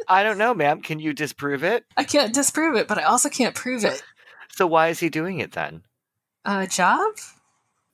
I 0.07 0.23
don't 0.23 0.37
know, 0.37 0.53
ma'am. 0.53 0.81
Can 0.81 0.99
you 0.99 1.13
disprove 1.13 1.63
it? 1.63 1.85
I 1.97 2.03
can't 2.03 2.33
disprove 2.33 2.75
it, 2.75 2.87
but 2.87 2.97
I 2.97 3.03
also 3.03 3.29
can't 3.29 3.55
prove 3.55 3.85
it. 3.85 4.03
So 4.51 4.65
why 4.67 4.89
is 4.89 4.99
he 4.99 5.09
doing 5.09 5.39
it 5.39 5.51
then? 5.51 5.83
Uh, 6.45 6.65
job? 6.65 7.11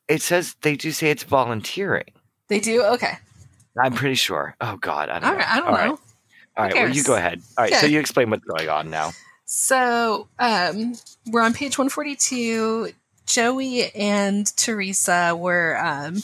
It 0.07 0.21
says 0.21 0.55
they 0.61 0.75
do 0.75 0.91
say 0.91 1.09
it's 1.09 1.23
volunteering. 1.23 2.11
They 2.49 2.59
do? 2.59 2.83
Okay. 2.83 3.13
I'm 3.81 3.93
pretty 3.93 4.15
sure. 4.15 4.55
Oh 4.61 4.77
God, 4.77 5.09
I 5.09 5.19
don't 5.19 5.25
All 5.25 5.31
know. 5.31 5.37
right. 5.39 5.49
I 5.49 5.55
don't 5.57 5.67
All 5.67 5.73
know. 5.73 5.79
right. 5.79 5.99
All 6.55 6.65
right. 6.65 6.75
Well, 6.75 6.89
you 6.89 7.03
go 7.03 7.15
ahead. 7.15 7.41
All 7.57 7.63
right. 7.63 7.73
So 7.73 7.87
you 7.87 7.99
explain 7.99 8.29
what's 8.29 8.45
going 8.45 8.69
on 8.69 8.89
now. 8.91 9.11
So 9.45 10.27
um, 10.39 10.93
we're 11.31 11.41
on 11.41 11.53
page 11.53 11.77
142. 11.77 12.91
Joey 13.33 13.93
and 13.95 14.55
Teresa 14.55 15.35
were. 15.35 15.77
Um, 15.83 16.21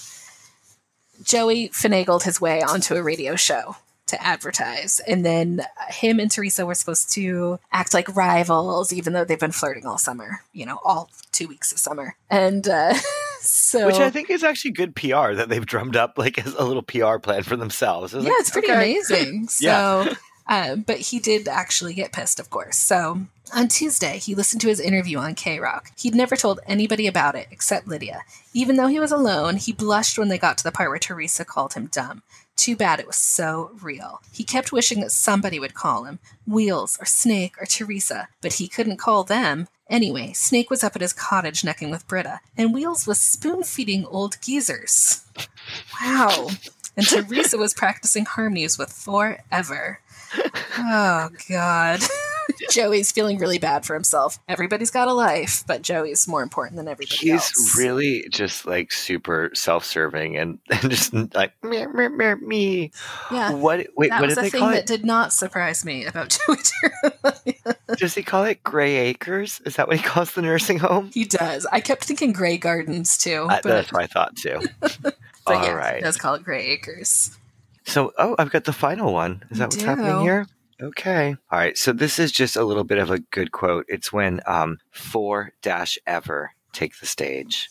Joey 1.23 1.69
finagled 1.69 2.23
his 2.23 2.39
way 2.39 2.61
onto 2.61 2.95
a 2.95 3.03
radio 3.03 3.35
show 3.35 3.75
to 4.07 4.23
advertise. 4.23 4.99
And 5.07 5.25
then 5.25 5.61
him 5.89 6.19
and 6.19 6.29
Teresa 6.29 6.65
were 6.65 6.75
supposed 6.75 7.11
to 7.13 7.59
act 7.71 7.93
like 7.93 8.15
rivals, 8.15 8.93
even 8.93 9.13
though 9.13 9.25
they've 9.25 9.39
been 9.39 9.51
flirting 9.51 9.85
all 9.85 9.97
summer, 9.97 10.39
you 10.53 10.65
know, 10.65 10.79
all 10.83 11.09
two 11.31 11.47
weeks 11.47 11.71
of 11.71 11.79
summer. 11.79 12.15
And 12.29 12.67
uh, 12.67 12.93
so. 13.41 13.85
Which 13.87 13.97
I 13.97 14.09
think 14.09 14.29
is 14.29 14.43
actually 14.43 14.71
good 14.71 14.95
PR 14.95 15.33
that 15.33 15.49
they've 15.49 15.65
drummed 15.65 15.95
up 15.95 16.13
like 16.17 16.37
as 16.45 16.53
a 16.55 16.63
little 16.63 16.83
PR 16.83 17.17
plan 17.17 17.43
for 17.43 17.55
themselves. 17.55 18.13
yeah, 18.13 18.21
it's 18.35 18.51
pretty 18.51 18.69
okay. 18.71 18.77
amazing. 18.77 19.47
So, 19.49 19.65
Yeah. 19.65 20.13
um, 20.47 20.81
but 20.81 20.97
he 20.97 21.19
did 21.19 21.47
actually 21.47 21.93
get 21.93 22.11
pissed, 22.11 22.39
of 22.39 22.49
course. 22.49 22.77
So 22.77 23.21
on 23.53 23.67
Tuesday, 23.67 24.17
he 24.17 24.35
listened 24.35 24.61
to 24.61 24.67
his 24.67 24.79
interview 24.79 25.17
on 25.17 25.35
K 25.35 25.59
Rock. 25.59 25.91
He'd 25.97 26.15
never 26.15 26.35
told 26.35 26.59
anybody 26.65 27.07
about 27.07 27.35
it 27.35 27.47
except 27.51 27.87
Lydia. 27.87 28.21
Even 28.53 28.75
though 28.75 28.87
he 28.87 28.99
was 28.99 29.11
alone, 29.11 29.57
he 29.57 29.71
blushed 29.73 30.17
when 30.17 30.29
they 30.29 30.37
got 30.37 30.57
to 30.57 30.63
the 30.63 30.71
part 30.71 30.89
where 30.89 30.99
Teresa 30.99 31.45
called 31.45 31.73
him 31.73 31.87
dumb. 31.87 32.23
Too 32.55 32.75
bad 32.75 32.99
it 32.99 33.07
was 33.07 33.15
so 33.15 33.71
real. 33.81 34.21
He 34.31 34.43
kept 34.43 34.71
wishing 34.71 34.99
that 34.99 35.11
somebody 35.11 35.59
would 35.59 35.73
call 35.73 36.03
him 36.03 36.19
Wheels 36.45 36.97
or 36.99 37.05
Snake 37.05 37.55
or 37.61 37.65
Teresa, 37.65 38.27
but 38.41 38.53
he 38.53 38.67
couldn't 38.67 38.97
call 38.97 39.23
them. 39.23 39.67
Anyway, 39.89 40.33
Snake 40.33 40.69
was 40.69 40.83
up 40.83 40.95
at 40.95 41.01
his 41.01 41.13
cottage 41.13 41.63
necking 41.63 41.89
with 41.89 42.07
Britta, 42.07 42.41
and 42.57 42.73
Wheels 42.73 43.07
was 43.07 43.19
spoon 43.19 43.63
feeding 43.63 44.05
old 44.05 44.37
geezers. 44.41 45.25
Wow. 46.01 46.49
And 46.97 47.07
Teresa 47.07 47.57
was 47.57 47.73
practicing 47.73 48.25
harmonies 48.25 48.77
with 48.77 48.91
Forever. 48.91 50.01
Oh, 50.77 51.29
God. 51.47 52.01
Joey's 52.69 53.11
feeling 53.11 53.37
really 53.37 53.57
bad 53.59 53.85
for 53.85 53.93
himself. 53.93 54.39
Everybody's 54.47 54.91
got 54.91 55.07
a 55.07 55.13
life, 55.13 55.63
but 55.67 55.81
Joey's 55.81 56.27
more 56.27 56.41
important 56.43 56.77
than 56.77 56.87
everybody 56.87 57.15
He's 57.17 57.31
else. 57.33 57.77
really 57.77 58.27
just 58.29 58.65
like 58.65 58.91
super 58.91 59.49
self-serving 59.53 60.37
and, 60.37 60.59
and 60.69 60.89
just 60.89 61.13
like 61.35 61.51
me, 61.63 61.85
me, 61.87 62.07
me, 62.09 62.35
me. 62.35 62.91
yeah. 63.31 63.51
What? 63.53 63.87
Wait, 63.95 64.09
that 64.09 64.21
what 64.21 64.27
was 64.27 64.35
did 64.35 64.39
a 64.39 64.41
they 64.43 64.49
thing 64.49 64.59
call 64.61 64.69
that 64.71 64.79
it? 64.79 64.85
did 64.87 65.05
not 65.05 65.33
surprise 65.33 65.83
me 65.85 66.05
about 66.05 66.37
Joey 66.47 67.57
Does 67.97 68.15
he 68.15 68.23
call 68.23 68.43
it 68.45 68.63
Gray 68.63 68.95
Acres? 68.97 69.61
Is 69.65 69.75
that 69.75 69.87
what 69.87 69.97
he 69.97 70.03
calls 70.03 70.33
the 70.33 70.41
nursing 70.41 70.79
home? 70.79 71.11
he 71.13 71.25
does. 71.25 71.65
I 71.71 71.81
kept 71.81 72.03
thinking 72.05 72.31
Grey 72.33 72.57
Gardens 72.57 73.17
too, 73.17 73.45
I- 73.49 73.61
but, 73.61 73.69
that's 73.69 73.91
what 73.91 74.03
I 74.03 74.07
thought 74.07 74.35
too. 74.35 74.59
but 74.79 75.15
All 75.47 75.63
yeah, 75.63 75.71
right. 75.73 75.95
he 75.97 76.01
does 76.01 76.17
call 76.17 76.35
it 76.35 76.43
Grey 76.43 76.65
Acres. 76.67 77.35
So, 77.85 78.13
oh, 78.19 78.35
I've 78.37 78.51
got 78.51 78.65
the 78.65 78.73
final 78.73 79.13
one. 79.13 79.41
Is 79.49 79.57
You 79.57 79.57
that 79.57 79.69
what's 79.71 79.81
happening 79.81 80.21
here? 80.21 80.45
Okay. 80.81 81.35
All 81.51 81.59
right. 81.59 81.77
So 81.77 81.91
this 81.91 82.19
is 82.19 82.31
just 82.31 82.55
a 82.55 82.63
little 82.63 82.83
bit 82.85 82.97
of 82.99 83.11
a 83.11 83.19
good 83.19 83.51
quote. 83.51 83.85
It's 83.89 84.13
when 84.13 84.39
um, 84.45 84.79
four 84.91 85.51
dash 85.61 85.97
ever 86.07 86.51
take 86.71 86.99
the 86.99 87.05
stage. 87.05 87.69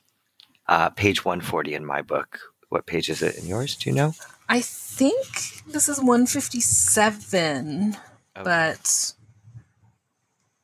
uh, 0.68 0.90
page 0.90 1.24
140 1.24 1.74
in 1.74 1.84
my 1.84 2.02
book. 2.02 2.38
what 2.68 2.86
page 2.86 3.08
is 3.08 3.22
it 3.22 3.36
in 3.38 3.46
yours? 3.46 3.74
Do 3.76 3.90
you 3.90 3.96
know? 3.96 4.12
I 4.48 4.60
think 4.60 5.26
this 5.66 5.88
is 5.88 5.98
157, 5.98 7.96
Okay. 8.36 8.44
but 8.44 9.12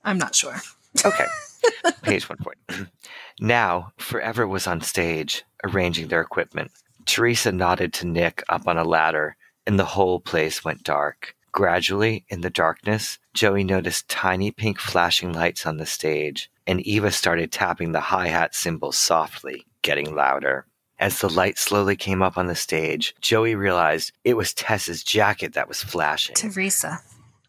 I'm 0.05 0.19
not 0.19 0.35
sure. 0.35 0.57
Okay. 1.05 1.27
Page 2.03 2.29
one 2.29 2.39
point. 2.39 2.59
now, 3.41 3.93
Forever 3.99 4.47
was 4.47 4.67
on 4.67 4.81
stage, 4.83 5.45
arranging 5.65 6.09
their 6.09 6.21
equipment. 6.21 6.71
Teresa 7.07 7.51
nodded 7.51 7.93
to 7.95 8.07
Nick 8.07 8.43
up 8.49 8.69
on 8.69 8.77
a 8.79 8.85
ladder, 8.85 9.37
and 9.67 9.79
the 9.79 9.85
whole 9.85 10.21
place 10.21 10.65
went 10.65 10.83
dark. 10.85 11.35
Gradually, 11.53 12.25
in 12.29 12.41
the 12.41 12.51
darkness, 12.51 13.19
Joey 13.35 13.63
noticed 13.63 14.09
tiny 14.09 14.51
pink 14.51 14.79
flashing 14.79 15.33
lights 15.35 15.67
on 15.67 15.77
the 15.77 15.85
stage, 15.87 16.51
and 16.67 16.81
Eva 16.81 17.11
started 17.11 17.53
tapping 17.53 17.93
the 17.93 18.01
hi 18.01 18.29
hat 18.29 18.55
cymbals 18.55 18.97
softly, 18.97 19.67
getting 19.83 20.15
louder. 20.15 20.65
As 20.99 21.19
the 21.21 21.29
light 21.29 21.59
slowly 21.59 21.95
came 21.97 22.23
up 22.23 22.39
on 22.39 22.47
the 22.47 22.55
stage, 22.55 23.15
Joey 23.21 23.55
realized 23.55 24.13
it 24.25 24.35
was 24.37 24.55
Tessa's 24.55 25.03
jacket 25.05 25.53
that 25.53 25.69
was 25.69 25.83
flashing. 25.83 26.37
Teresa. 26.37 27.01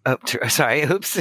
oh, 0.05 0.17
ter- 0.25 0.47
sorry, 0.49 0.81
oops. 0.83 1.13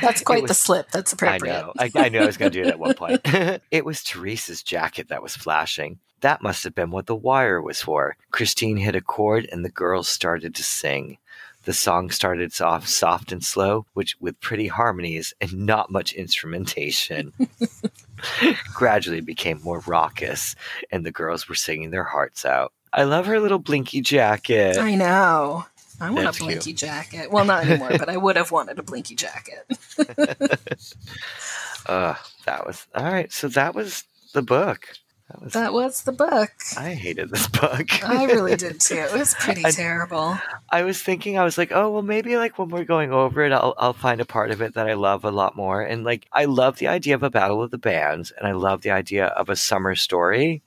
That's 0.00 0.20
quite 0.24 0.42
was- 0.42 0.50
the 0.50 0.54
slip. 0.54 0.90
That's 0.92 1.12
appropriate. 1.12 1.52
I 1.52 1.60
know. 1.60 1.72
I, 1.76 1.90
I 1.96 2.08
knew 2.08 2.20
I 2.20 2.26
was 2.26 2.36
going 2.36 2.52
to 2.52 2.62
do 2.62 2.68
it 2.68 2.70
at 2.70 2.78
one 2.78 2.94
point. 2.96 3.20
it 3.24 3.84
was 3.84 4.02
Teresa's 4.04 4.62
jacket 4.62 5.08
that 5.08 5.22
was 5.24 5.34
flashing. 5.34 5.98
That 6.20 6.42
must 6.42 6.62
have 6.64 6.74
been 6.74 6.90
what 6.90 7.06
the 7.06 7.16
wire 7.16 7.60
was 7.62 7.80
for. 7.80 8.16
Christine 8.30 8.76
hit 8.76 8.94
a 8.94 9.00
chord 9.00 9.48
and 9.50 9.64
the 9.64 9.70
girls 9.70 10.08
started 10.08 10.54
to 10.56 10.62
sing. 10.62 11.18
The 11.68 11.74
song 11.74 12.08
started 12.08 12.58
off 12.62 12.88
soft 12.88 13.30
and 13.30 13.44
slow, 13.44 13.84
which 13.92 14.16
with 14.20 14.40
pretty 14.40 14.68
harmonies 14.68 15.34
and 15.38 15.52
not 15.66 15.90
much 15.90 16.14
instrumentation. 16.14 17.34
Gradually 18.74 19.20
became 19.20 19.60
more 19.60 19.80
raucous, 19.80 20.56
and 20.90 21.04
the 21.04 21.12
girls 21.12 21.46
were 21.46 21.54
singing 21.54 21.90
their 21.90 22.04
hearts 22.04 22.46
out. 22.46 22.72
I 22.90 23.02
love 23.04 23.26
her 23.26 23.38
little 23.38 23.58
blinky 23.58 24.00
jacket. 24.00 24.78
I 24.78 24.94
know. 24.94 25.66
I 26.00 26.08
want 26.08 26.24
That's 26.24 26.38
a 26.38 26.40
cute. 26.40 26.52
blinky 26.52 26.72
jacket. 26.72 27.30
Well, 27.30 27.44
not 27.44 27.66
anymore, 27.66 27.90
but 27.98 28.08
I 28.08 28.16
would 28.16 28.36
have 28.36 28.50
wanted 28.50 28.78
a 28.78 28.82
blinky 28.82 29.14
jacket. 29.14 29.66
Uh, 31.86 32.14
that 32.44 32.66
was 32.66 32.86
all 32.94 33.04
right. 33.04 33.32
So 33.32 33.48
that 33.48 33.74
was 33.74 34.04
the 34.34 34.42
book. 34.42 34.88
That 35.30 35.42
was. 35.42 35.52
That 35.52 35.72
was 35.74 36.02
the 36.04 36.12
book. 36.12 36.50
I 36.78 36.94
hated 36.94 37.28
this 37.30 37.46
book. 37.48 38.02
I 38.02 38.24
really 38.24 38.56
did 38.56 38.80
too. 38.80 38.94
It 38.94 39.12
was 39.12 39.34
pretty 39.34 39.64
I- 39.64 39.70
terrible. 39.70 40.38
I 40.70 40.82
was 40.82 41.02
thinking, 41.02 41.38
I 41.38 41.44
was 41.44 41.58
like, 41.58 41.70
oh, 41.70 41.90
well, 41.90 42.02
maybe 42.02 42.36
like 42.36 42.58
when 42.58 42.68
we're 42.70 42.84
going 42.84 43.12
over 43.12 43.42
it, 43.44 43.52
I'll, 43.52 43.74
I'll 43.78 43.92
find 43.92 44.20
a 44.20 44.24
part 44.24 44.50
of 44.50 44.62
it 44.62 44.74
that 44.74 44.88
I 44.88 44.94
love 44.94 45.24
a 45.24 45.30
lot 45.30 45.54
more. 45.54 45.82
And 45.82 46.02
like, 46.04 46.26
I 46.32 46.46
love 46.46 46.78
the 46.78 46.88
idea 46.88 47.14
of 47.14 47.22
a 47.22 47.30
battle 47.30 47.62
of 47.62 47.70
the 47.70 47.78
bands 47.78 48.32
and 48.38 48.46
I 48.46 48.52
love 48.52 48.80
the 48.82 48.90
idea 48.90 49.26
of 49.26 49.48
a 49.50 49.56
summer 49.56 49.94
story. 49.94 50.62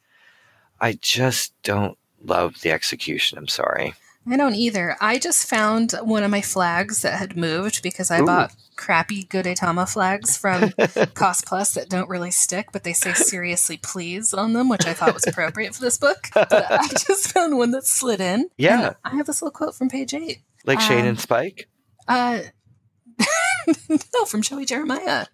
I 0.80 0.94
just 0.94 1.54
don't 1.64 1.98
love 2.24 2.62
the 2.62 2.72
execution. 2.72 3.38
I'm 3.40 3.48
sorry. 3.48 3.96
I 4.30 4.38
don't 4.38 4.54
either. 4.56 4.96
I 5.02 5.18
just 5.18 5.50
found 5.50 5.94
one 6.04 6.24
of 6.24 6.30
my 6.30 6.42
flags 6.42 7.02
that 7.02 7.18
had 7.18 7.36
moved 7.36 7.82
because 7.82 8.12
I 8.12 8.22
Ooh. 8.22 8.26
bought 8.26 8.54
crappy 8.76 9.24
Gudetama 9.24 9.92
flags 9.92 10.38
from 10.38 10.72
Cost 11.14 11.46
Plus 11.48 11.74
that 11.74 11.90
don't 11.90 12.10
really 12.10 12.32
stick, 12.32 12.68
but 12.72 12.84
they 12.84 12.94
say 12.94 13.14
seriously 13.14 13.78
please 13.78 14.34
on 14.34 14.54
them, 14.54 14.70
which 14.70 14.86
I 14.86 14.94
thought 14.94 15.14
was 15.16 15.26
appropriate 15.26 15.74
for 15.74 15.82
this 15.82 15.98
book. 15.98 16.28
But 16.34 16.52
I 16.54 16.88
just 17.08 17.34
found 17.34 17.58
one 17.58 17.72
that 17.72 17.88
slid 17.88 18.22
in. 18.22 18.50
Yeah. 18.58 18.94
I 19.04 19.16
have 19.16 19.26
this 19.26 19.42
little 19.42 19.52
quote 19.52 19.76
from 19.76 19.90
page 19.90 20.14
eight. 20.14 20.42
Like 20.66 20.80
Shane 20.82 21.02
Um, 21.02 21.08
and 21.08 21.20
Spike? 21.20 21.68
Uh, 22.08 22.42
no, 23.90 24.26
from 24.26 24.42
Joey 24.44 24.66
Jeremiah. 24.66 25.26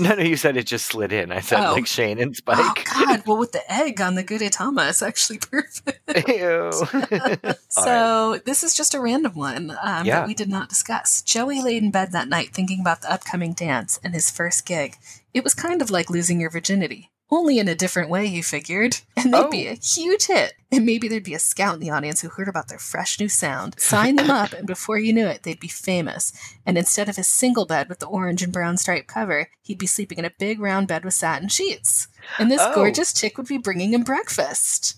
No, 0.00 0.14
no, 0.14 0.22
you 0.22 0.36
said 0.36 0.56
it 0.56 0.66
just 0.66 0.86
slid 0.86 1.12
in. 1.12 1.30
I 1.32 1.40
said 1.40 1.64
Oh. 1.64 1.72
like 1.74 1.86
Shane 1.86 2.18
and 2.20 2.34
Spike. 2.34 2.58
Oh. 2.58 3.06
God. 3.06 3.22
Well, 3.26 3.38
with 3.38 3.52
the 3.52 3.70
egg 3.72 4.00
on 4.00 4.14
the 4.16 4.24
Gudetama, 4.24 4.88
it's 4.88 5.02
actually 5.02 5.38
perfect. 5.50 6.28
Ew. 6.28 6.72
So 7.68 8.38
this 8.44 8.62
is 8.64 8.74
just 8.74 8.94
a 8.94 9.00
random 9.00 9.34
one 9.34 9.70
um, 9.82 10.04
Yeah. 10.06 10.20
that 10.20 10.26
we 10.26 10.34
did 10.34 10.48
not 10.48 10.68
discuss. 10.68 11.22
Joey 11.22 11.60
laid 11.62 11.82
in 11.82 11.90
bed 11.90 12.12
that 12.12 12.28
night 12.28 12.50
thinking 12.52 12.80
about 12.80 13.02
the 13.02 13.12
upcoming 13.12 13.52
dance 13.52 14.00
and 14.02 14.12
his 14.14 14.30
first 14.30 14.66
gig. 14.66 14.96
It 15.34 15.44
was 15.44 15.54
kind 15.54 15.80
of 15.82 15.90
like 15.90 16.10
losing 16.10 16.40
your 16.40 16.50
virginity, 16.50 17.10
only 17.32 17.58
in 17.58 17.66
a 17.66 17.74
different 17.74 18.10
way, 18.10 18.28
he 18.28 18.42
figured. 18.42 18.98
And 19.16 19.32
they'd 19.34 19.50
be 19.50 19.68
Oh. 19.68 19.72
a 19.72 19.74
huge 19.74 20.26
hit. 20.26 20.52
And 20.70 20.86
maybe 20.86 21.08
there'd 21.08 21.22
be 21.24 21.34
a 21.34 21.38
scout 21.38 21.74
in 21.74 21.80
the 21.80 21.90
audience 21.90 22.20
who 22.20 22.28
heard 22.28 22.48
about 22.48 22.68
their 22.68 22.78
fresh 22.78 23.18
new 23.18 23.28
sound, 23.28 23.74
sign 23.78 24.16
them 24.16 24.30
up, 24.30 24.52
and 24.52 24.66
before 24.66 24.98
you 24.98 25.12
knew 25.12 25.26
it, 25.26 25.42
they'd 25.42 25.58
be 25.60 25.68
famous. 25.68 26.32
And 26.64 26.78
instead 26.78 27.08
of 27.08 27.16
his 27.16 27.28
single 27.28 27.66
bed 27.66 27.88
with 27.88 27.98
the 27.98 28.06
orange 28.06 28.42
and 28.42 28.52
brown 28.52 28.76
striped 28.78 29.08
cover, 29.08 29.48
he'd 29.62 29.78
be 29.78 29.86
sleeping 29.86 30.18
in 30.18 30.24
a 30.24 30.32
big 30.38 30.60
round 30.60 30.88
bed 30.88 31.04
with 31.04 31.14
satin 31.14 31.48
sheets. 31.48 32.08
And 32.38 32.50
this 32.50 32.60
Oh. 32.62 32.74
gorgeous 32.74 33.12
chick 33.12 33.36
would 33.38 33.48
be 33.48 33.58
bringing 33.58 33.92
him 33.92 34.02
breakfast. 34.04 34.96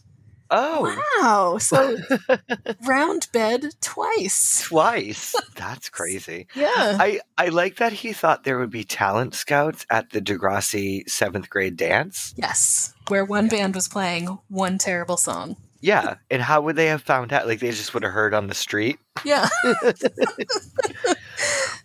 Oh, 0.50 0.96
Wow. 1.20 1.58
So 1.58 1.96
round 2.86 3.28
bed 3.32 3.66
twice. 3.80 4.62
twice. 4.64 5.34
That's 5.56 5.88
crazy. 5.90 6.46
Yeah. 6.54 6.68
I, 7.00 7.20
I 7.38 7.48
like 7.48 7.76
that 7.76 7.92
he 7.92 8.12
thought 8.12 8.44
there 8.44 8.58
would 8.58 8.70
be 8.70 8.84
talent 8.84 9.34
scouts 9.34 9.86
at 9.90 10.10
the 10.10 10.20
Degrassi 10.20 11.08
seventh 11.08 11.50
grade 11.50 11.76
dance. 11.76 12.34
yes. 12.36 12.92
Where 13.08 13.24
one 13.24 13.48
band 13.48 13.74
was 13.74 13.88
playing 13.88 14.38
one 14.48 14.78
terrible 14.78 15.16
song. 15.16 15.56
Yeah. 15.80 16.14
And 16.30 16.40
how 16.40 16.62
would 16.62 16.76
they 16.76 16.86
have 16.86 17.02
found 17.02 17.32
out? 17.34 17.46
Like 17.46 17.60
they 17.60 17.70
just 17.70 17.92
would 17.92 18.02
have 18.02 18.12
heard 18.12 18.32
on 18.32 18.46
the 18.46 18.54
street? 18.54 18.98
Yeah. 19.24 19.48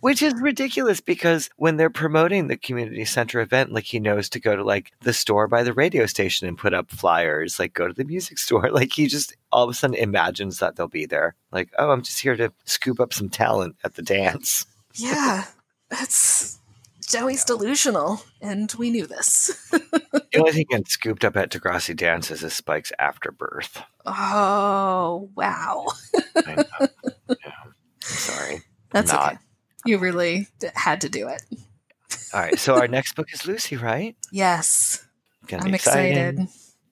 Which 0.00 0.22
is 0.22 0.34
ridiculous 0.40 1.00
because 1.00 1.50
when 1.56 1.76
they're 1.76 1.90
promoting 1.90 2.46
the 2.46 2.56
community 2.56 3.04
center 3.04 3.40
event, 3.40 3.72
like 3.72 3.84
he 3.84 4.00
knows 4.00 4.28
to 4.30 4.40
go 4.40 4.56
to 4.56 4.64
like 4.64 4.92
the 5.00 5.12
store 5.12 5.46
by 5.46 5.62
the 5.62 5.74
radio 5.74 6.06
station 6.06 6.48
and 6.48 6.56
put 6.56 6.72
up 6.72 6.90
flyers, 6.90 7.58
like 7.58 7.74
go 7.74 7.86
to 7.86 7.92
the 7.92 8.04
music 8.04 8.38
store. 8.46 8.70
Like 8.70 8.92
he 8.92 9.06
just 9.06 9.36
all 9.52 9.64
of 9.64 9.70
a 9.70 9.74
sudden 9.74 9.96
imagines 9.96 10.58
that 10.58 10.76
they'll 10.76 10.88
be 10.88 11.06
there. 11.06 11.34
Like, 11.52 11.70
oh, 11.78 11.90
I'm 11.90 12.02
just 12.02 12.20
here 12.20 12.36
to 12.36 12.52
scoop 12.64 12.98
up 13.00 13.12
some 13.12 13.28
talent 13.28 13.76
at 13.84 13.94
the 13.94 14.02
dance. 14.02 14.66
Yeah. 14.96 15.44
That's 15.88 16.58
Joey's 17.08 17.44
delusional. 17.44 18.20
And 18.40 18.72
we 18.76 18.90
knew 18.90 19.06
this. 19.06 19.68
The 19.70 20.26
only 20.36 20.50
thing 20.52 20.66
getting 20.70 20.84
scooped 20.86 21.24
up 21.24 21.36
at 21.36 21.50
Degrassi 21.52 21.94
dances 21.96 22.42
is 22.42 22.52
Spike's 22.54 22.92
afterbirth. 22.98 23.82
Oh, 24.04 25.30
wow. 25.36 25.86
I 26.44 26.54
know. 26.56 26.88
yeah. 27.28 27.52
Sorry. 28.00 28.62
That's 28.90 29.12
Not. 29.12 29.34
okay. 29.34 29.38
You 29.84 29.98
really 29.98 30.48
d- 30.58 30.68
had 30.74 31.00
to 31.02 31.08
do 31.08 31.28
it. 31.28 31.42
All 32.34 32.40
right. 32.40 32.58
So 32.58 32.74
our 32.76 32.88
next 32.88 33.14
book 33.14 33.28
is 33.32 33.46
Lucy, 33.46 33.76
right? 33.76 34.16
Yes. 34.32 35.06
I'm 35.52 35.74
excited. 35.74 36.46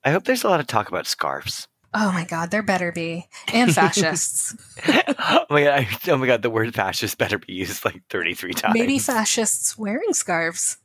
I 0.05 0.11
hope 0.11 0.25
there's 0.25 0.45
a 0.45 0.49
lot 0.49 0.61
of 0.61 0.67
talk 0.67 0.89
about 0.89 1.07
scarves. 1.07 1.69
Oh 1.95 2.13
my 2.13 2.25
God, 2.25 2.51
there 2.51 2.63
better 2.63 2.93
be. 2.93 3.27
And 3.53 3.75
fascists. 3.75 4.55
oh 4.89 5.47
my 5.51 5.63
god! 5.65 5.73
I- 5.81 5.89
Oh 6.11 6.17
my 6.19 6.27
god! 6.27 6.43
The 6.43 6.51
word 6.51 6.75
fascist 6.75 7.17
better 7.19 7.39
be 7.39 7.53
used 7.55 7.85
like 7.85 8.03
thirty-three 8.11 8.53
times. 8.53 8.75
Maybe 8.75 8.99
fascists 8.99 9.79
wearing 9.79 10.13
scarves. 10.13 10.77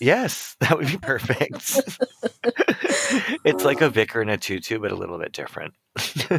Yes, 0.00 0.56
that 0.60 0.76
would 0.76 0.88
be 0.88 0.96
perfect. 0.96 1.80
it's 3.44 3.64
like 3.64 3.80
a 3.80 3.88
vicar 3.90 4.20
in 4.22 4.28
a 4.28 4.36
tutu, 4.36 4.78
but 4.80 4.90
a 4.90 4.96
little 4.96 5.18
bit 5.18 5.32
different. 5.32 5.74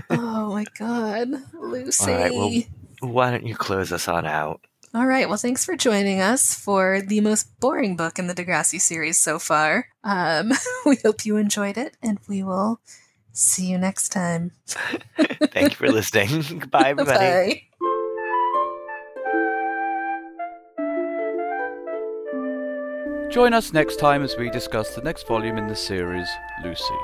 Oh 0.09 0.51
my 0.53 0.65
God, 0.77 1.29
Lucy. 1.53 2.11
All 2.11 2.17
right, 2.17 2.31
well- 2.33 2.61
Why 3.11 3.31
don't 3.31 3.45
you 3.47 3.55
close 3.55 3.91
us 3.93 4.07
on 4.07 4.25
out? 4.25 4.61
All 4.93 5.05
right. 5.05 5.27
Well, 5.29 5.37
thanks 5.37 5.63
for 5.63 5.75
joining 5.75 6.19
us 6.19 6.55
for 6.55 7.01
the 7.01 7.21
most 7.21 7.59
boring 7.59 7.95
book 7.95 8.17
in 8.17 8.25
the 8.25 8.33
Degrassi 8.33 8.81
series 8.81 9.19
so 9.19 9.37
far. 9.37 9.87
Um, 10.03 10.51
we 10.85 10.97
hope 10.97 11.25
you 11.25 11.37
enjoyed 11.37 11.77
it, 11.77 11.95
and 12.01 12.19
we 12.27 12.41
will 12.41 12.81
see 13.31 13.67
you 13.67 13.77
next 13.77 14.09
time. 14.09 14.51
Thank 15.51 15.71
you 15.71 15.75
for 15.75 15.91
listening. 15.91 16.41
Goodbye, 16.59 16.89
everybody. 16.89 17.17
Bye. 17.19 17.61
Join 23.29 23.53
us 23.53 23.73
next 23.73 23.97
time 23.97 24.23
as 24.23 24.35
we 24.37 24.49
discuss 24.49 24.95
the 24.95 25.01
next 25.03 25.27
volume 25.27 25.59
in 25.59 25.67
the 25.67 25.75
series, 25.75 26.27
Lucy. 26.63 26.95